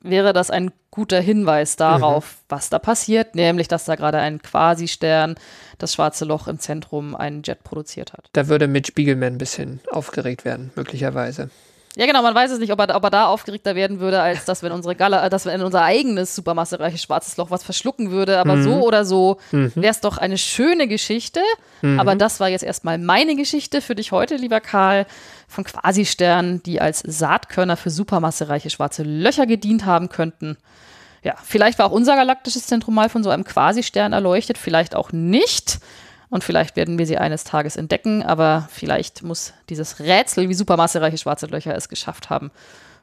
wäre 0.00 0.32
das 0.32 0.50
ein 0.50 0.70
guter 0.90 1.20
Hinweis 1.20 1.76
darauf, 1.76 2.24
mhm. 2.24 2.44
was 2.48 2.70
da 2.70 2.78
passiert, 2.78 3.34
nämlich 3.34 3.68
dass 3.68 3.84
da 3.84 3.96
gerade 3.96 4.18
ein 4.18 4.40
Quasi-Stern 4.40 5.36
das 5.78 5.94
schwarze 5.94 6.24
Loch 6.24 6.48
im 6.48 6.58
Zentrum 6.58 7.14
einen 7.14 7.42
Jet 7.42 7.62
produziert 7.64 8.12
hat. 8.12 8.28
Da 8.32 8.48
würde 8.48 8.66
Mitch 8.66 8.88
Spiegelman 8.88 9.34
ein 9.34 9.38
bisschen 9.38 9.80
aufgeregt 9.90 10.44
werden, 10.44 10.72
möglicherweise. 10.74 11.50
Ja, 11.98 12.04
genau, 12.04 12.20
man 12.20 12.34
weiß 12.34 12.50
es 12.50 12.58
nicht, 12.58 12.70
ob 12.72 12.78
er, 12.78 12.94
ob 12.94 13.04
er 13.04 13.10
da 13.10 13.26
aufgeregter 13.26 13.74
werden 13.74 14.00
würde, 14.00 14.20
als 14.20 14.44
dass 14.44 14.62
wenn 14.62 14.70
unsere 14.70 14.94
Gala, 14.94 15.24
äh, 15.24 15.30
dass 15.30 15.46
wenn 15.46 15.62
unser 15.62 15.82
eigenes 15.82 16.34
supermassereiches 16.36 17.00
schwarzes 17.00 17.38
Loch 17.38 17.50
was 17.50 17.64
verschlucken 17.64 18.10
würde. 18.10 18.38
Aber 18.38 18.56
mhm. 18.56 18.64
so 18.64 18.86
oder 18.86 19.06
so 19.06 19.38
mhm. 19.50 19.72
wäre 19.74 19.92
es 19.92 20.00
doch 20.00 20.18
eine 20.18 20.36
schöne 20.36 20.88
Geschichte. 20.88 21.40
Mhm. 21.80 21.98
Aber 21.98 22.14
das 22.14 22.38
war 22.38 22.50
jetzt 22.50 22.64
erstmal 22.64 22.98
meine 22.98 23.34
Geschichte 23.34 23.80
für 23.80 23.94
dich 23.94 24.12
heute, 24.12 24.36
lieber 24.36 24.60
Karl, 24.60 25.06
von 25.48 25.64
Quasisternen, 25.64 26.62
die 26.62 26.82
als 26.82 27.00
Saatkörner 27.00 27.78
für 27.78 27.88
supermassereiche 27.88 28.68
schwarze 28.68 29.02
Löcher 29.02 29.46
gedient 29.46 29.86
haben 29.86 30.10
könnten. 30.10 30.58
Ja, 31.22 31.34
vielleicht 31.42 31.78
war 31.78 31.86
auch 31.86 31.92
unser 31.92 32.14
galaktisches 32.14 32.66
Zentrum 32.66 32.94
mal 32.94 33.08
von 33.08 33.24
so 33.24 33.30
einem 33.30 33.44
Quasistern 33.44 34.12
erleuchtet, 34.12 34.58
vielleicht 34.58 34.94
auch 34.94 35.12
nicht. 35.12 35.78
Und 36.28 36.44
vielleicht 36.44 36.76
werden 36.76 36.98
wir 36.98 37.06
sie 37.06 37.18
eines 37.18 37.44
Tages 37.44 37.76
entdecken, 37.76 38.22
aber 38.22 38.68
vielleicht 38.70 39.22
muss 39.22 39.52
dieses 39.68 40.00
Rätsel, 40.00 40.48
wie 40.48 40.54
supermassereiche 40.54 41.18
schwarze 41.18 41.46
Löcher 41.46 41.74
es 41.74 41.88
geschafft 41.88 42.30
haben, 42.30 42.50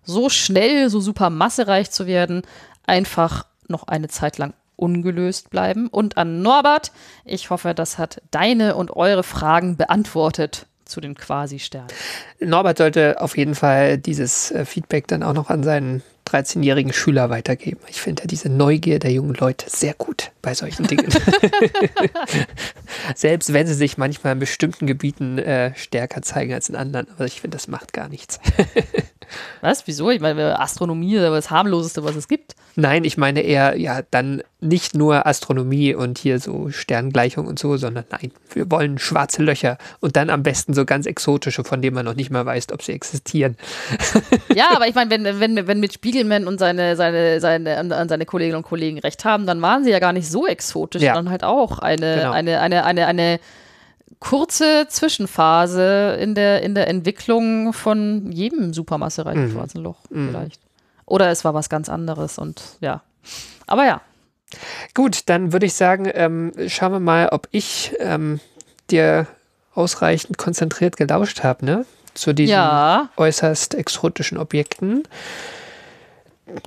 so 0.03 0.29
schnell, 0.29 0.89
so 0.89 0.99
supermassereich 0.99 1.89
zu 1.89 2.07
werden, 2.07 2.41
einfach 2.85 3.45
noch 3.67 3.87
eine 3.87 4.09
Zeit 4.09 4.37
lang 4.37 4.53
ungelöst 4.75 5.49
bleiben. 5.49 5.87
Und 5.87 6.17
an 6.17 6.41
Norbert, 6.41 6.91
ich 7.25 7.49
hoffe, 7.49 7.73
das 7.73 7.97
hat 7.97 8.21
deine 8.31 8.75
und 8.75 8.91
eure 8.91 9.23
Fragen 9.23 9.77
beantwortet 9.77 10.65
zu 10.85 10.99
den 10.99 11.15
Quasi-Sternen. 11.15 11.87
Norbert 12.39 12.77
sollte 12.77 13.21
auf 13.21 13.37
jeden 13.37 13.55
Fall 13.55 13.97
dieses 13.97 14.51
äh, 14.51 14.65
Feedback 14.65 15.07
dann 15.07 15.23
auch 15.23 15.33
noch 15.33 15.49
an 15.49 15.63
seinen 15.63 16.03
13-jährigen 16.27 16.93
Schüler 16.93 17.29
weitergeben. 17.29 17.79
Ich 17.87 18.01
finde 18.01 18.23
ja 18.23 18.27
diese 18.27 18.49
Neugier 18.49 18.99
der 18.99 19.11
jungen 19.11 19.35
Leute 19.35 19.69
sehr 19.69 19.93
gut 19.93 20.31
bei 20.41 20.53
solchen 20.53 20.87
Dingen. 20.87 21.07
Selbst 23.15 23.53
wenn 23.53 23.67
sie 23.67 23.73
sich 23.73 23.97
manchmal 23.97 24.33
in 24.33 24.39
bestimmten 24.39 24.87
Gebieten 24.87 25.37
äh, 25.37 25.75
stärker 25.75 26.21
zeigen 26.21 26.53
als 26.53 26.69
in 26.69 26.75
anderen. 26.75 27.07
Aber 27.09 27.25
ich 27.25 27.41
finde, 27.41 27.55
das 27.55 27.67
macht 27.67 27.93
gar 27.93 28.09
nichts. 28.09 28.39
was? 29.61 29.87
Wieso? 29.87 30.09
Ich 30.09 30.21
meine, 30.21 30.59
Astronomie 30.59 31.15
ist 31.15 31.23
das 31.23 31.49
harmloseste, 31.49 32.03
was 32.03 32.15
es 32.15 32.27
gibt. 32.27 32.55
Nein, 32.75 33.03
ich 33.03 33.17
meine 33.17 33.41
eher, 33.41 33.77
ja, 33.77 34.01
dann 34.09 34.41
nicht 34.59 34.95
nur 34.95 35.27
Astronomie 35.27 35.93
und 35.93 36.17
hier 36.17 36.39
so 36.39 36.69
Sterngleichung 36.69 37.45
und 37.45 37.59
so, 37.59 37.77
sondern 37.77 38.05
nein, 38.09 38.31
wir 38.53 38.71
wollen 38.71 38.97
schwarze 38.97 39.43
Löcher 39.43 39.77
und 39.99 40.15
dann 40.15 40.29
am 40.29 40.41
besten 40.41 40.73
so 40.73 40.85
ganz 40.85 41.05
exotische, 41.05 41.63
von 41.63 41.81
denen 41.81 41.95
man 41.95 42.05
noch 42.05 42.15
nicht 42.15 42.31
mal 42.31 42.45
weiß, 42.45 42.71
ob 42.71 42.81
sie 42.81 42.93
existieren. 42.93 43.57
Ja, 44.55 44.69
aber 44.75 44.87
ich 44.87 44.93
meine, 44.93 45.09
wenn, 45.09 45.39
wenn, 45.39 45.67
wenn 45.67 45.79
mit 45.79 45.93
Spiegelman 45.93 46.47
und 46.47 46.59
seine, 46.59 46.95
seine, 46.95 47.39
seine, 47.39 48.05
seine 48.07 48.25
Kolleginnen 48.25 48.57
und 48.57 48.63
Kollegen 48.63 48.99
recht 48.99 49.25
haben, 49.25 49.45
dann 49.47 49.61
waren 49.61 49.83
sie 49.83 49.89
ja 49.89 49.99
gar 49.99 50.13
nicht 50.13 50.29
so 50.29 50.45
exotisch, 50.45 51.01
ja. 51.01 51.15
sondern 51.15 51.31
halt 51.31 51.43
auch 51.43 51.79
eine, 51.79 52.15
genau. 52.17 52.31
eine, 52.31 52.59
eine, 52.59 52.83
eine, 52.83 53.07
eine 53.07 53.39
kurze 54.23 54.87
Zwischenphase 54.87 56.17
in 56.19 56.33
der, 56.33 56.61
in 56.61 56.75
der 56.75 56.87
Entwicklung 56.87 57.73
von 57.73 58.31
jedem 58.31 58.73
supermassereichen 58.73 59.49
mhm. 59.49 59.51
schwarzen 59.51 59.83
Loch 59.83 59.99
mhm. 60.09 60.29
vielleicht. 60.29 60.61
Oder 61.05 61.29
es 61.29 61.43
war 61.43 61.53
was 61.53 61.67
ganz 61.67 61.89
anderes 61.89 62.37
und 62.37 62.61
ja. 62.79 63.01
Aber 63.67 63.85
ja. 63.85 64.01
Gut, 64.93 65.23
dann 65.25 65.51
würde 65.51 65.65
ich 65.65 65.73
sagen, 65.73 66.09
ähm, 66.13 66.53
schauen 66.67 66.93
wir 66.93 66.99
mal, 67.01 67.29
ob 67.29 67.49
ich 67.51 67.93
ähm, 67.99 68.39
dir 68.89 69.27
ausreichend 69.75 70.37
konzentriert 70.37 70.95
gelauscht 70.95 71.43
habe, 71.43 71.65
ne? 71.65 71.85
Zu 72.13 72.31
diesen 72.31 72.53
ja. 72.53 73.09
äußerst 73.17 73.73
exotischen 73.73 74.37
Objekten. 74.37 75.03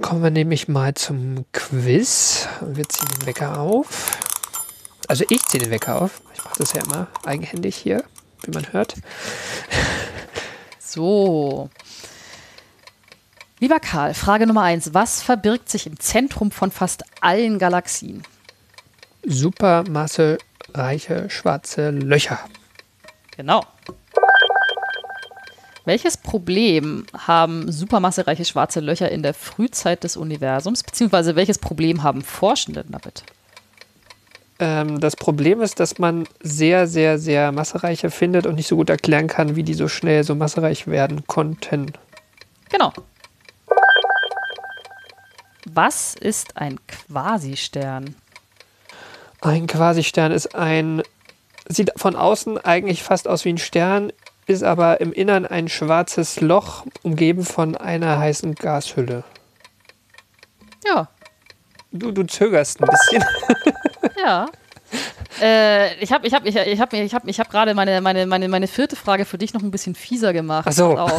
Kommen 0.02 0.22
wir 0.22 0.30
nämlich 0.30 0.68
mal 0.68 0.92
zum 0.94 1.46
Quiz. 1.52 2.48
Wir 2.60 2.86
ziehen 2.88 3.08
den 3.18 3.26
Wecker 3.26 3.60
auf. 3.60 4.18
Also 5.08 5.24
ich 5.28 5.44
ziehe 5.46 5.62
den 5.62 5.70
Wecker 5.70 6.02
auf. 6.02 6.20
Ich 6.34 6.44
mache 6.44 6.58
das 6.58 6.72
ja 6.72 6.82
immer 6.82 7.06
eigenhändig 7.24 7.76
hier, 7.76 8.02
wie 8.42 8.50
man 8.50 8.72
hört. 8.72 8.96
So. 10.78 11.70
Lieber 13.60 13.78
Karl, 13.80 14.14
Frage 14.14 14.46
Nummer 14.46 14.62
eins. 14.62 14.94
Was 14.94 15.20
verbirgt 15.22 15.68
sich 15.70 15.86
im 15.86 16.00
Zentrum 16.00 16.50
von 16.50 16.70
fast 16.70 17.04
allen 17.20 17.58
Galaxien? 17.58 18.22
Supermassereiche 19.24 21.30
schwarze 21.30 21.90
Löcher. 21.90 22.38
Genau. 23.36 23.64
Welches 25.84 26.16
Problem 26.16 27.06
haben 27.16 27.70
supermassereiche 27.70 28.44
schwarze 28.44 28.80
Löcher 28.80 29.08
in 29.10 29.22
der 29.22 29.34
Frühzeit 29.34 30.02
des 30.02 30.16
Universums, 30.16 30.82
beziehungsweise 30.82 31.36
welches 31.36 31.58
Problem 31.58 32.02
haben 32.02 32.22
Forschende 32.22 32.84
damit? 32.88 33.22
Ähm, 34.58 35.00
das 35.00 35.16
Problem 35.16 35.60
ist, 35.60 35.80
dass 35.80 35.98
man 35.98 36.26
sehr, 36.40 36.86
sehr, 36.86 37.18
sehr 37.18 37.52
massereiche 37.52 38.10
findet 38.10 38.46
und 38.46 38.54
nicht 38.54 38.68
so 38.68 38.76
gut 38.76 38.88
erklären 38.88 39.26
kann, 39.26 39.56
wie 39.56 39.62
die 39.62 39.74
so 39.74 39.88
schnell 39.88 40.24
so 40.24 40.34
massereich 40.34 40.86
werden 40.86 41.26
konnten. 41.26 41.92
Genau. 42.70 42.92
Was 45.66 46.14
ist 46.14 46.56
ein 46.56 46.78
Quasistern? 46.86 48.14
Ein 49.42 49.66
Quasistern 49.66 50.32
ist 50.32 50.54
ein, 50.54 51.02
sieht 51.68 51.92
von 51.96 52.16
außen 52.16 52.56
eigentlich 52.58 53.02
fast 53.02 53.28
aus 53.28 53.44
wie 53.44 53.50
ein 53.50 53.58
Stern, 53.58 54.10
ist 54.46 54.62
aber 54.62 55.00
im 55.00 55.12
Innern 55.12 55.44
ein 55.44 55.68
schwarzes 55.68 56.40
Loch, 56.40 56.86
umgeben 57.02 57.44
von 57.44 57.76
einer 57.76 58.18
heißen 58.18 58.54
Gashülle. 58.54 59.24
Ja. 60.86 61.08
Du, 61.92 62.10
du 62.12 62.24
zögerst 62.24 62.80
ein 62.80 62.88
bisschen. 62.88 63.24
Ja. 64.26 64.46
Äh, 65.40 66.02
ich 66.02 66.12
habe 66.12 66.26
ich 66.26 66.34
hab, 66.34 66.46
ich, 66.46 66.56
ich 66.56 66.80
hab, 66.80 66.92
ich 66.92 67.14
hab, 67.14 67.28
ich 67.28 67.40
hab 67.40 67.50
gerade 67.50 67.74
meine, 67.74 68.00
meine, 68.00 68.26
meine, 68.26 68.48
meine 68.48 68.66
vierte 68.66 68.96
Frage 68.96 69.24
für 69.24 69.38
dich 69.38 69.54
noch 69.54 69.62
ein 69.62 69.70
bisschen 69.70 69.94
fieser 69.94 70.32
gemacht. 70.32 70.66
Ach 70.68 70.72
so. 70.72 71.10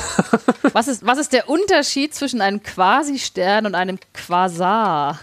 Was 0.74 0.88
ist, 0.88 1.06
was 1.06 1.18
ist 1.18 1.32
der 1.32 1.50
Unterschied 1.50 2.14
zwischen 2.14 2.42
einem 2.42 2.64
Quasi-Stern 2.64 3.66
und 3.66 3.76
einem 3.76 4.00
Quasar? 4.14 5.20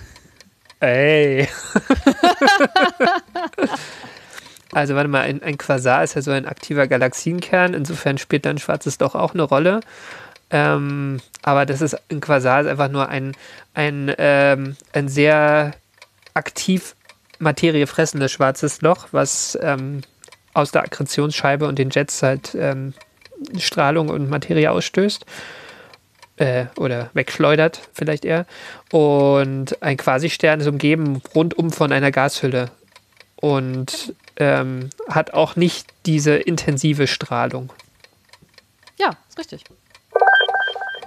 Ey. 0.81 1.43
also 4.73 4.95
warte 4.95 5.09
mal, 5.09 5.23
ein, 5.23 5.43
ein, 5.43 5.59
Quasar 5.59 6.05
ist 6.05 6.15
ja 6.15 6.23
so 6.23 6.31
ein 6.31 6.47
aktiver 6.47 6.87
Galaxienkern. 6.87 7.75
Insofern 7.75 8.17
spielt 8.17 8.47
dann 8.47 8.59
schwarzes 8.59 8.99
Loch 9.01 9.15
auch 9.15 9.35
eine 9.35 9.43
Rolle. 9.43 9.81
Ähm, 10.51 11.21
aber 11.43 11.67
das 11.67 11.83
ist 11.83 11.97
ein 12.11 12.21
Quasar 12.21 12.63
ist 12.63 12.69
einfach 12.69 12.89
nur 12.89 13.09
ein, 13.09 13.33
ein, 13.75 14.15
ähm, 14.19 14.77
ein 14.93 15.09
sehr 15.09 15.75
aktiv 16.35 16.95
Materie 17.45 17.87
fressendes 17.87 18.33
schwarzes 18.33 18.81
Loch, 18.81 19.09
was 19.13 19.57
ähm, 19.63 20.01
aus 20.53 20.73
der 20.73 20.83
Akkretionsscheibe 20.83 21.69
und 21.69 21.79
den 21.79 21.91
Jets 21.91 22.23
halt 22.23 22.55
ähm, 22.55 22.95
Strahlung 23.59 24.09
und 24.09 24.29
Materie 24.29 24.71
ausstößt. 24.71 25.25
Äh, 26.37 26.67
oder 26.77 27.11
wegschleudert, 27.15 27.89
vielleicht 27.93 28.25
eher. 28.25 28.47
Und 28.91 29.81
ein 29.83 29.97
Quasistern 29.97 30.59
ist 30.59 30.67
umgeben 30.67 31.23
rundum 31.33 31.71
von 31.71 31.93
einer 31.93 32.11
Gashülle. 32.11 32.73
Und 33.37 34.15
ähm, 34.37 34.91
hat 35.09 35.33
auch 35.33 35.55
nicht 35.55 35.87
diese 36.07 36.35
intensive 36.35 37.07
Strahlung. 37.07 37.73
Ja, 38.99 39.11
ist 39.29 39.39
richtig. 39.39 39.65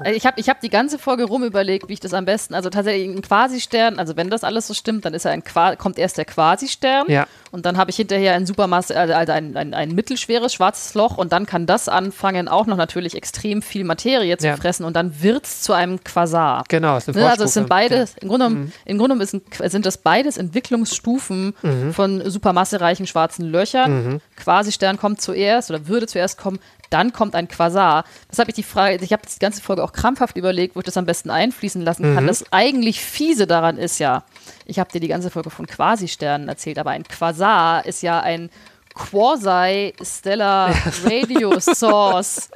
Äh, 0.03 0.13
Ich 0.13 0.25
habe 0.25 0.39
ich 0.39 0.49
hab 0.49 0.61
die 0.61 0.69
ganze 0.69 0.99
Folge 0.99 1.25
rum 1.25 1.43
überlegt, 1.43 1.89
wie 1.89 1.93
ich 1.93 1.99
das 1.99 2.13
am 2.13 2.25
besten, 2.25 2.53
also 2.53 2.69
tatsächlich 2.69 3.07
ein 3.15 3.21
Quasi-Stern, 3.21 3.99
also 3.99 4.15
wenn 4.15 4.29
das 4.29 4.43
alles 4.43 4.67
so 4.67 4.73
stimmt, 4.73 5.05
dann 5.05 5.13
ist 5.13 5.25
er 5.25 5.31
ein 5.31 5.43
Qua 5.43 5.75
kommt 5.75 5.97
erst 5.99 6.17
der 6.17 6.25
Quasi-Stern 6.25 7.05
Ja. 7.09 7.27
Und 7.57 7.65
dann 7.65 7.77
habe 7.77 7.89
ich 7.91 7.97
hinterher 7.97 8.33
ein 8.35 8.45
Supermasse, 8.45 8.97
also 8.97 9.13
also 9.13 9.33
ein, 9.33 9.57
ein, 9.57 9.73
ein 9.73 9.93
mittelschweres 9.93 10.53
schwarzes 10.53 10.93
Loch 10.93 11.17
und 11.17 11.33
dann 11.33 11.45
kann 11.45 11.65
das 11.65 11.89
anfangen, 11.89 12.47
auch 12.47 12.65
noch 12.67 12.77
natürlich 12.77 13.15
extrem 13.15 13.61
viel 13.61 13.83
Materie 13.83 14.37
zu 14.37 14.47
Ja. 14.47 14.55
fressen 14.55 14.85
und 14.85 14.95
dann 14.95 15.21
wird 15.21 15.45
es 15.45 15.61
zu 15.63 15.73
einem 15.73 16.03
Quasar. 16.03 16.63
Genau, 16.69 16.95
ist 16.97 17.09
eine 17.09 17.17
Ne, 17.19 17.29
also 17.29 17.43
es 17.43 17.53
sind 17.53 17.67
Vorstufe. 17.67 17.89
beides, 17.89 18.15
im 18.21 18.29
Grunde 18.29 18.45
genommen, 18.47 18.73
im 18.85 18.97
Grunde 18.97 19.15
genommen 19.17 19.69
sind 19.69 19.85
das 19.85 19.97
beides 19.97 20.37
Entwicklungsstufen 20.37 21.53
von 21.91 22.29
supermassereichen 22.29 23.07
schwarzen 23.07 23.45
Löchern. 23.45 24.21
Quasi-Stern 24.37 24.97
kommt 24.97 25.21
zuerst 25.21 25.69
oder 25.71 25.87
würde 25.87 26.07
zuerst 26.07 26.37
kommen, 26.37 26.59
dann 26.89 27.11
kommt 27.11 27.35
ein 27.35 27.49
Quasar. 27.49 28.05
Das 28.29 28.39
habe 28.39 28.49
ich 28.51 28.55
die 28.55 28.63
Frage, 28.63 29.03
ich 29.03 29.11
habe 29.11 29.23
die 29.27 29.39
ganze 29.39 29.61
Folge 29.61 29.83
auch 29.83 29.91
krampfhaft 29.91 30.37
überlegt, 30.37 30.75
wo 30.75 30.79
ich 30.79 30.85
das 30.85 30.95
am 30.95 31.05
besten 31.05 31.29
einfließen 31.29 31.81
lassen 31.81 32.15
kann. 32.15 32.27
Das 32.27 32.45
eigentlich 32.51 33.01
fiese 33.01 33.45
daran 33.45 33.77
ist 33.77 33.99
ja, 33.99 34.23
ich 34.65 34.79
habe 34.79 34.89
dir 34.91 35.01
die 35.01 35.09
ganze 35.09 35.29
Folge 35.29 35.49
von 35.49 35.67
Quasi-Sternen 35.67 36.47
erzählt, 36.47 36.79
aber 36.79 36.91
ein 36.91 37.03
Quasar 37.03 37.46
ist 37.85 38.01
ja 38.03 38.19
ein 38.19 38.49
Quasi-Stellar 38.93 40.73
Radio 41.05 41.59
Source. 41.59 42.49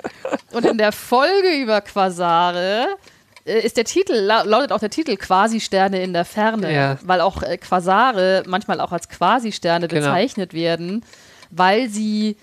Und 0.52 0.66
in 0.66 0.78
der 0.78 0.92
Folge 0.92 1.56
über 1.62 1.82
Quasare 1.82 2.88
äh, 3.46 3.60
ist 3.62 3.78
der 3.78 3.86
Titel, 3.86 4.14
la 4.14 4.42
lautet 4.44 4.72
auch 4.72 4.80
der 4.80 4.90
Titel 4.90 5.16
Quasi-Sterne 5.18 6.02
in 6.02 6.14
der 6.14 6.26
Ferne, 6.26 6.74
Ja. 6.74 6.98
weil 7.04 7.22
auch 7.22 7.42
äh, 7.44 7.58
Quasare 7.58 8.44
manchmal 8.48 8.80
auch 8.82 8.92
als 8.92 9.08
Quasi-Sterne 9.10 9.88
Genau. 9.88 10.02
bezeichnet 10.02 10.54
werden, 10.54 11.04
weil 11.52 11.90
sie 11.90 12.38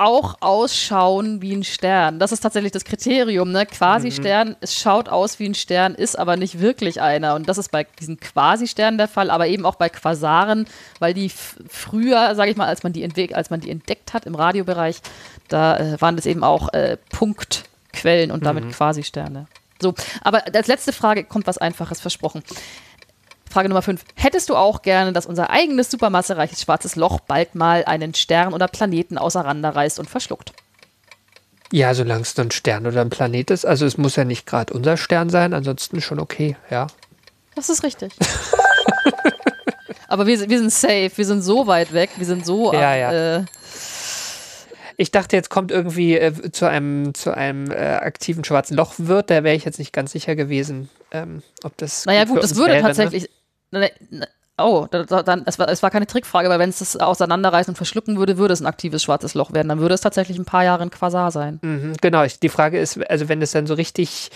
auch 0.00 0.36
ausschauen 0.40 1.42
wie 1.42 1.54
ein 1.54 1.62
Stern. 1.62 2.18
Das 2.18 2.32
ist 2.32 2.40
tatsächlich 2.40 2.72
das 2.72 2.84
Kriterium, 2.84 3.52
ne? 3.52 3.66
Quasi-Stern, 3.66 4.56
es 4.60 4.74
schaut 4.74 5.10
aus 5.10 5.38
wie 5.38 5.46
ein 5.46 5.54
Stern, 5.54 5.94
ist 5.94 6.18
aber 6.18 6.36
nicht 6.36 6.58
wirklich 6.58 7.02
einer. 7.02 7.34
Und 7.34 7.48
das 7.48 7.58
ist 7.58 7.70
bei 7.70 7.86
diesen 7.98 8.18
Quasi-Sternen 8.18 8.96
der 8.96 9.08
Fall, 9.08 9.30
aber 9.30 9.46
eben 9.46 9.66
auch 9.66 9.74
bei 9.74 9.90
Quasaren, 9.90 10.66
weil 11.00 11.12
die 11.12 11.28
früher, 11.28 12.34
sage 12.34 12.50
ich 12.50 12.56
mal, 12.56 12.66
als 12.66 12.82
man 12.82 12.94
die, 12.94 13.34
als 13.34 13.50
man 13.50 13.60
die 13.60 13.70
entdeckt 13.70 14.14
hat 14.14 14.24
im 14.24 14.34
Radiobereich, 14.34 15.02
da 15.48 15.76
äh, 15.76 16.00
waren 16.00 16.16
das 16.16 16.24
eben 16.24 16.44
auch 16.44 16.72
äh, 16.72 16.96
Punktquellen 17.10 18.30
und 18.30 18.46
damit 18.46 18.72
Quasi-Sterne. 18.72 19.46
So, 19.82 19.94
aber 20.22 20.44
als 20.54 20.66
letzte 20.66 20.92
Frage 20.92 21.24
kommt 21.24 21.46
was 21.46 21.58
Einfaches 21.58 22.00
versprochen. 22.00 22.42
Frage 23.50 23.68
Nummer 23.68 23.82
5. 23.82 24.02
Hättest 24.14 24.48
du 24.48 24.56
auch 24.56 24.82
gerne, 24.82 25.12
dass 25.12 25.26
unser 25.26 25.50
eigenes 25.50 25.90
supermassereiches 25.90 26.62
schwarzes 26.62 26.96
Loch 26.96 27.20
bald 27.20 27.54
mal 27.54 27.84
einen 27.84 28.14
Stern 28.14 28.54
oder 28.54 28.68
Planeten 28.68 29.18
auseinanderreißt 29.18 29.98
und 29.98 30.08
verschluckt? 30.08 30.52
Ja, 31.72 31.94
solange 31.94 32.22
es 32.22 32.38
ein 32.38 32.50
Stern 32.50 32.86
oder 32.86 33.00
ein 33.00 33.10
Planet 33.10 33.50
ist. 33.50 33.64
Also 33.64 33.86
es 33.86 33.96
muss 33.96 34.16
ja 34.16 34.24
nicht 34.24 34.46
gerade 34.46 34.72
unser 34.72 34.96
Stern 34.96 35.30
sein, 35.30 35.54
ansonsten 35.54 36.00
schon 36.00 36.18
okay, 36.18 36.56
ja. 36.70 36.88
Das 37.54 37.68
ist 37.68 37.82
richtig. 37.84 38.12
Aber 40.08 40.26
wir, 40.26 40.48
wir 40.48 40.58
sind 40.58 40.72
safe, 40.72 41.10
wir 41.14 41.26
sind 41.26 41.42
so 41.42 41.68
weit 41.68 41.92
weg, 41.92 42.10
wir 42.16 42.26
sind 42.26 42.44
so 42.44 42.72
Ja, 42.72 42.96
ja. 42.96 43.36
Äh, 43.36 43.44
Ich 44.96 45.12
dachte, 45.12 45.36
jetzt 45.36 45.50
kommt 45.50 45.70
irgendwie 45.70 46.16
äh, 46.16 46.50
zu 46.50 46.66
einem, 46.66 47.14
zu 47.14 47.34
einem 47.34 47.70
äh, 47.70 47.76
aktiven 47.76 48.42
schwarzen 48.42 48.76
Loch 48.76 48.94
wird, 48.98 49.30
da 49.30 49.44
wäre 49.44 49.54
ich 49.54 49.64
jetzt 49.64 49.78
nicht 49.78 49.92
ganz 49.92 50.10
sicher 50.10 50.34
gewesen, 50.34 50.88
ähm, 51.12 51.42
ob 51.62 51.76
das. 51.76 52.06
naja 52.06 52.26
für 52.26 52.32
gut, 52.34 52.42
das 52.42 52.56
würde 52.56 52.72
wäre, 52.72 52.82
ne? 52.82 52.88
tatsächlich. 52.88 53.22
Ne, 53.22 53.28
oh, 54.60 54.86
da, 54.90 55.04
da, 55.04 55.22
dann, 55.22 55.42
es, 55.46 55.58
war, 55.58 55.68
es 55.68 55.82
war 55.82 55.90
keine 55.90 56.06
Trickfrage, 56.06 56.48
weil 56.48 56.58
wenn 56.58 56.70
es 56.70 56.78
das 56.78 56.96
auseinanderreißen 56.96 57.72
und 57.72 57.76
verschlucken 57.76 58.18
würde, 58.18 58.38
würde 58.38 58.54
es 58.54 58.60
ein 58.60 58.66
aktives 58.66 59.02
schwarzes 59.02 59.34
Loch 59.34 59.52
werden. 59.52 59.68
Dann 59.68 59.80
würde 59.80 59.94
es 59.94 60.00
tatsächlich 60.00 60.38
ein 60.38 60.44
paar 60.44 60.64
Jahre 60.64 60.82
ein 60.82 60.90
Quasar 60.90 61.30
sein. 61.30 61.58
Mhm, 61.62 61.94
genau, 62.00 62.24
die 62.24 62.48
Frage 62.48 62.78
ist, 62.78 62.98
also 63.10 63.28
wenn 63.28 63.42
es 63.42 63.52
dann 63.52 63.66
so 63.66 63.74
richtig, 63.74 64.30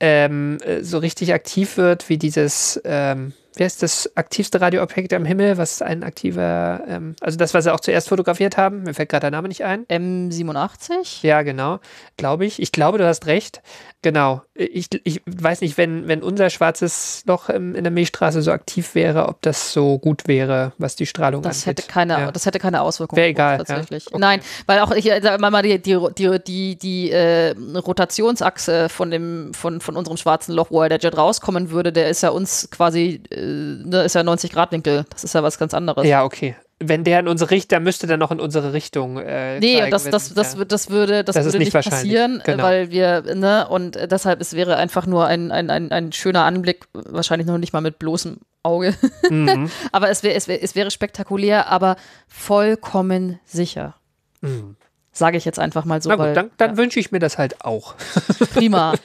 ähm, 0.00 0.58
äh, 0.64 0.82
so 0.82 0.98
richtig 0.98 1.32
aktiv 1.32 1.76
wird, 1.76 2.08
wie 2.08 2.18
dieses, 2.18 2.80
ähm, 2.84 3.32
wie 3.56 3.64
heißt 3.64 3.82
das 3.82 4.16
aktivste 4.16 4.60
Radioobjekt 4.60 5.12
am 5.12 5.24
Himmel, 5.24 5.58
was 5.58 5.82
ein 5.82 6.04
aktiver, 6.04 6.82
ähm, 6.86 7.16
also 7.20 7.36
das, 7.36 7.54
was 7.54 7.64
sie 7.64 7.74
auch 7.74 7.80
zuerst 7.80 8.08
fotografiert 8.08 8.56
haben, 8.56 8.84
mir 8.84 8.94
fällt 8.94 9.08
gerade 9.08 9.22
der 9.22 9.30
Name 9.32 9.48
nicht 9.48 9.64
ein. 9.64 9.84
M87? 9.86 11.26
Ja, 11.26 11.42
genau, 11.42 11.80
glaube 12.16 12.46
ich. 12.46 12.62
Ich 12.62 12.70
glaube, 12.70 12.98
du 12.98 13.06
hast 13.06 13.26
recht. 13.26 13.60
Genau. 14.02 14.42
Ich, 14.54 14.86
ich 15.04 15.22
weiß 15.26 15.60
nicht, 15.60 15.76
wenn, 15.76 16.06
wenn 16.06 16.22
unser 16.22 16.50
schwarzes 16.50 17.22
Loch 17.26 17.48
im, 17.48 17.74
in 17.74 17.82
der 17.82 17.90
Milchstraße 17.90 18.42
so 18.42 18.52
aktiv 18.52 18.94
wäre, 18.94 19.28
ob 19.28 19.42
das 19.42 19.72
so 19.72 19.98
gut 19.98 20.28
wäre, 20.28 20.72
was 20.78 20.94
die 20.94 21.06
Strahlung 21.06 21.42
Das 21.42 21.66
angeht. 21.66 21.80
hätte 21.84 21.92
keine, 21.92 22.12
Ja. 22.20 22.30
das 22.32 22.46
hätte 22.46 22.60
keine 22.60 22.82
Auswirkungen. 22.82 23.16
Wär 23.18 23.24
auf 23.24 23.30
uns 23.30 23.34
egal, 23.36 23.58
ja. 23.58 23.64
Tatsächlich. 23.64 24.06
Okay. 24.06 24.18
Nein, 24.20 24.40
weil 24.66 24.80
auch 24.80 24.92
ich, 24.92 25.10
äh, 25.10 25.20
sag 25.20 25.40
mal, 25.40 25.62
die, 25.62 25.80
die, 25.82 25.98
die, 26.16 26.38
die, 26.46 26.76
die 26.78 27.10
äh, 27.10 27.54
Rotationsachse 27.76 28.88
von 28.88 29.10
dem, 29.10 29.52
von, 29.52 29.80
von 29.80 29.96
unserem 29.96 30.16
schwarzen 30.16 30.54
Loch, 30.54 30.68
wo 30.70 30.86
der 30.86 30.98
Jet 30.98 31.16
rauskommen 31.16 31.70
würde, 31.70 31.92
der 31.92 32.08
ist 32.08 32.22
ja 32.22 32.30
uns 32.30 32.68
quasi, 32.70 33.20
äh, 33.30 33.40
ne, 33.40 34.02
ist 34.04 34.14
ja 34.14 34.22
90 34.22 34.52
Grad 34.52 34.70
Winkel. 34.72 35.06
Das 35.10 35.24
ist 35.24 35.34
ja 35.34 35.42
was 35.42 35.58
ganz 35.58 35.74
anderes. 35.74 36.06
Ja, 36.06 36.24
okay. 36.24 36.54
Wenn 36.80 37.02
der 37.02 37.20
in 37.20 37.28
unsere 37.28 37.50
Richtung, 37.50 37.70
dann 37.70 37.82
müsste 37.82 38.06
der 38.06 38.18
noch 38.18 38.30
in 38.30 38.38
unsere 38.38 38.72
Richtung. 38.72 39.18
Äh, 39.18 39.58
Nee, 39.58 39.78
zeigen, 39.78 39.90
das, 39.90 40.04
das, 40.04 40.32
das, 40.32 40.54
ja. 40.54 40.64
das 40.64 40.90
würde, 40.90 41.24
das 41.24 41.34
Das 41.34 41.46
würde 41.46 41.58
nicht 41.58 41.72
passieren, 41.72 42.40
äh, 42.40 42.44
Genau. 42.44 42.62
weil 42.62 42.90
wir, 42.90 43.22
ne, 43.34 43.66
und 43.68 43.96
äh, 43.96 44.06
deshalb, 44.06 44.40
es 44.40 44.54
wäre 44.54 44.76
einfach 44.76 45.06
nur 45.06 45.26
ein, 45.26 45.50
ein, 45.50 45.70
ein, 45.70 45.90
ein 45.90 46.12
schöner 46.12 46.44
Anblick, 46.44 46.86
wahrscheinlich 46.92 47.48
noch 47.48 47.58
nicht 47.58 47.72
mal 47.72 47.80
mit 47.80 47.98
bloßem 47.98 48.38
Auge. 48.62 48.94
Mhm. 49.28 49.70
aber 49.92 50.08
es, 50.10 50.22
wär, 50.22 50.36
es, 50.36 50.46
wär, 50.46 50.62
es 50.62 50.76
wäre 50.76 50.92
spektakulär, 50.92 51.68
aber 51.68 51.96
vollkommen 52.28 53.40
sicher. 53.44 53.96
Mhm. 54.40 54.76
Sage 55.10 55.36
ich 55.36 55.44
jetzt 55.44 55.58
einfach 55.58 55.84
mal 55.84 56.00
so. 56.00 56.10
Na 56.10 56.18
weil, 56.18 56.28
gut, 56.28 56.36
dann, 56.36 56.50
dann 56.58 56.70
ja, 56.70 56.76
wünsche 56.76 57.00
ich 57.00 57.10
mir 57.10 57.18
das 57.18 57.38
halt 57.38 57.64
auch. 57.64 57.96
prima. 58.54 58.94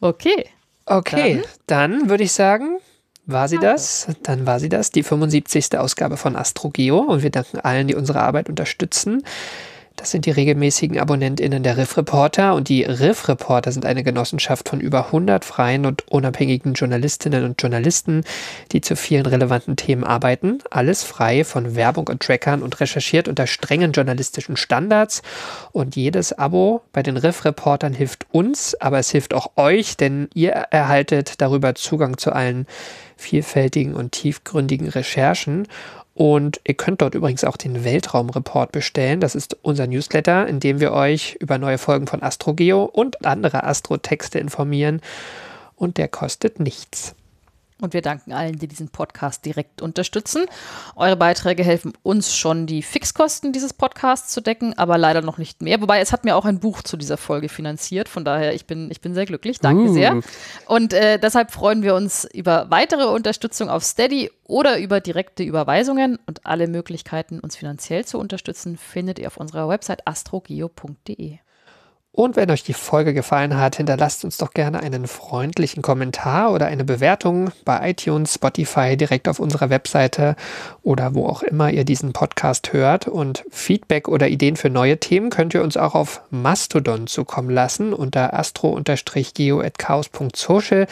okay. 0.00 0.46
Okay, 0.84 1.42
dann, 1.66 2.10
würde 2.10 2.24
ich 2.24 2.32
sagen, 2.32 2.78
war 3.26 3.48
sie 3.48 3.58
das. 3.58 4.08
Dann 4.22 4.46
war 4.46 4.60
sie 4.60 4.68
das, 4.68 4.90
die 4.90 5.02
75. 5.02 5.78
Ausgabe 5.78 6.16
von 6.16 6.36
AstroGeo. 6.36 6.98
Und 6.98 7.22
wir 7.22 7.30
danken 7.30 7.60
allen, 7.60 7.88
die 7.88 7.94
unsere 7.94 8.20
Arbeit 8.20 8.48
unterstützen. 8.48 9.22
Das 10.02 10.10
sind 10.10 10.26
die 10.26 10.32
regelmäßigen 10.32 10.98
AbonnentInnen 10.98 11.62
der 11.62 11.76
Riff 11.76 11.96
Reporter. 11.96 12.56
Und 12.56 12.68
die 12.68 12.82
Riff 12.82 13.28
Reporter 13.28 13.70
sind 13.70 13.86
eine 13.86 14.02
Genossenschaft 14.02 14.68
von 14.68 14.80
über 14.80 15.06
100 15.06 15.44
freien 15.44 15.86
und 15.86 16.08
unabhängigen 16.08 16.72
Journalistinnen 16.74 17.44
und 17.44 17.62
Journalisten, 17.62 18.24
die 18.72 18.80
zu 18.80 18.96
vielen 18.96 19.26
relevanten 19.26 19.76
Themen 19.76 20.02
arbeiten. 20.02 20.58
Alles 20.70 21.04
frei 21.04 21.44
von 21.44 21.76
Werbung 21.76 22.08
und 22.08 22.20
Trackern 22.20 22.62
und 22.64 22.80
recherchiert 22.80 23.28
unter 23.28 23.46
strengen 23.46 23.92
journalistischen 23.92 24.56
Standards. 24.56 25.22
Und 25.70 25.94
jedes 25.94 26.36
Abo 26.36 26.82
bei 26.92 27.04
den 27.04 27.16
Riff 27.16 27.44
Reportern 27.44 27.94
hilft 27.94 28.26
uns, 28.32 28.74
aber 28.80 28.98
es 28.98 29.10
hilft 29.10 29.32
auch 29.32 29.52
euch, 29.54 29.96
denn 29.96 30.28
ihr 30.34 30.50
erhaltet 30.50 31.40
darüber 31.40 31.76
Zugang 31.76 32.18
zu 32.18 32.32
allen 32.32 32.66
vielfältigen 33.16 33.94
und 33.94 34.10
tiefgründigen 34.10 34.88
Recherchen. 34.88 35.68
Und 36.14 36.60
ihr 36.64 36.74
könnt 36.74 37.00
dort 37.00 37.14
übrigens 37.14 37.44
auch 37.44 37.56
den 37.56 37.84
Weltraumreport 37.84 38.72
bestellen. 38.72 39.20
Das 39.20 39.34
ist 39.34 39.56
unser 39.62 39.86
Newsletter, 39.86 40.46
in 40.46 40.60
dem 40.60 40.78
wir 40.80 40.92
euch 40.92 41.36
über 41.40 41.58
neue 41.58 41.78
Folgen 41.78 42.06
von 42.06 42.22
AstroGeo 42.22 42.84
und 42.84 43.24
andere 43.24 43.64
Astro-Texte 43.64 44.38
informieren. 44.38 45.00
Und 45.74 45.96
der 45.96 46.08
kostet 46.08 46.60
nichts. 46.60 47.14
Und 47.82 47.94
wir 47.94 48.00
danken 48.00 48.32
allen, 48.32 48.60
die 48.60 48.68
diesen 48.68 48.90
Podcast 48.90 49.44
direkt 49.44 49.82
unterstützen. 49.82 50.46
Eure 50.94 51.16
Beiträge 51.16 51.64
helfen 51.64 51.92
uns 52.04 52.34
schon, 52.36 52.66
die 52.66 52.80
Fixkosten 52.80 53.52
dieses 53.52 53.72
Podcasts 53.72 54.32
zu 54.32 54.40
decken, 54.40 54.78
aber 54.78 54.98
leider 54.98 55.20
noch 55.20 55.36
nicht 55.36 55.62
mehr. 55.62 55.80
Wobei 55.80 55.98
es 55.98 56.12
hat 56.12 56.24
mir 56.24 56.36
auch 56.36 56.44
ein 56.44 56.60
Buch 56.60 56.82
zu 56.82 56.96
dieser 56.96 57.16
Folge 57.16 57.48
finanziert. 57.48 58.08
Von 58.08 58.24
daher, 58.24 58.54
ich 58.54 58.66
bin, 58.66 58.88
ich 58.92 59.00
bin 59.00 59.14
sehr 59.14 59.26
glücklich. 59.26 59.58
Danke 59.58 59.90
Uh. 59.90 59.92
sehr. 59.92 60.20
Und 60.66 60.92
äh, 60.92 61.18
deshalb 61.18 61.50
freuen 61.50 61.82
wir 61.82 61.96
uns 61.96 62.24
über 62.32 62.70
weitere 62.70 63.06
Unterstützung 63.06 63.68
auf 63.68 63.82
Steady 63.82 64.30
oder 64.46 64.78
über 64.78 65.00
direkte 65.00 65.42
Überweisungen. 65.42 66.20
Und 66.26 66.46
alle 66.46 66.68
Möglichkeiten, 66.68 67.40
uns 67.40 67.56
finanziell 67.56 68.04
zu 68.04 68.16
unterstützen, 68.18 68.76
findet 68.76 69.18
ihr 69.18 69.26
auf 69.26 69.38
unserer 69.38 69.68
Website 69.68 70.06
astrogeo.de. 70.06 71.38
Und 72.14 72.36
wenn 72.36 72.50
euch 72.50 72.62
die 72.62 72.74
Folge 72.74 73.14
gefallen 73.14 73.56
hat, 73.56 73.76
hinterlasst 73.76 74.22
uns 74.22 74.36
doch 74.36 74.50
gerne 74.50 74.80
einen 74.80 75.06
freundlichen 75.06 75.82
Kommentar 75.82 76.52
oder 76.52 76.66
eine 76.66 76.84
Bewertung 76.84 77.52
bei 77.64 77.88
iTunes, 77.88 78.34
Spotify, 78.34 78.98
direkt 78.98 79.28
auf 79.28 79.40
unserer 79.40 79.70
Webseite 79.70 80.36
oder 80.82 81.14
wo 81.14 81.26
auch 81.26 81.42
immer 81.42 81.70
ihr 81.70 81.86
diesen 81.86 82.12
Podcast 82.12 82.74
hört. 82.74 83.08
Und 83.08 83.46
Feedback 83.50 84.08
oder 84.08 84.28
Ideen 84.28 84.56
für 84.56 84.68
neue 84.68 84.98
Themen 84.98 85.30
könnt 85.30 85.54
ihr 85.54 85.62
uns 85.62 85.78
auch 85.78 85.94
auf 85.94 86.20
Mastodon 86.28 87.06
zukommen 87.06 87.48
lassen 87.48 87.94
unter 87.94 88.34
astro-geo.chaos.social. 88.34 90.86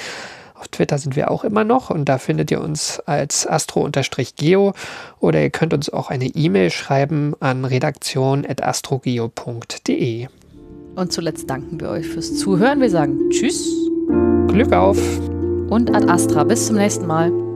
Auf 0.55 0.69
Twitter 0.69 0.97
sind 0.97 1.17
wir 1.17 1.31
auch 1.31 1.45
immer 1.45 1.65
noch 1.65 1.91
und 1.91 2.07
da 2.07 2.17
findet 2.17 2.51
ihr 2.51 2.63
uns 2.63 2.99
als 3.01 3.47
astro-geo 3.47 4.73
oder 5.19 5.43
ihr 5.43 5.51
könnt 5.51 5.75
uns 5.75 5.91
auch 5.91 6.09
eine 6.09 6.29
E-Mail 6.29 6.71
schreiben 6.71 7.35
an 7.41 7.67
redaktion.astrogeo.de. 7.67 10.29
Und 10.95 11.13
zuletzt 11.13 11.49
danken 11.49 11.81
wir 11.81 11.91
euch 11.91 12.07
fürs 12.07 12.37
Zuhören. 12.37 12.81
Wir 12.81 12.91
sagen 12.91 13.31
Tschüss. 13.31 13.75
Glück 14.49 14.73
auf. 14.73 14.99
Und 15.71 15.95
ad 15.95 16.09
astra. 16.09 16.45
Bis 16.45 16.67
zum 16.67 16.77
nächsten 16.77 17.07
Mal. 17.07 17.50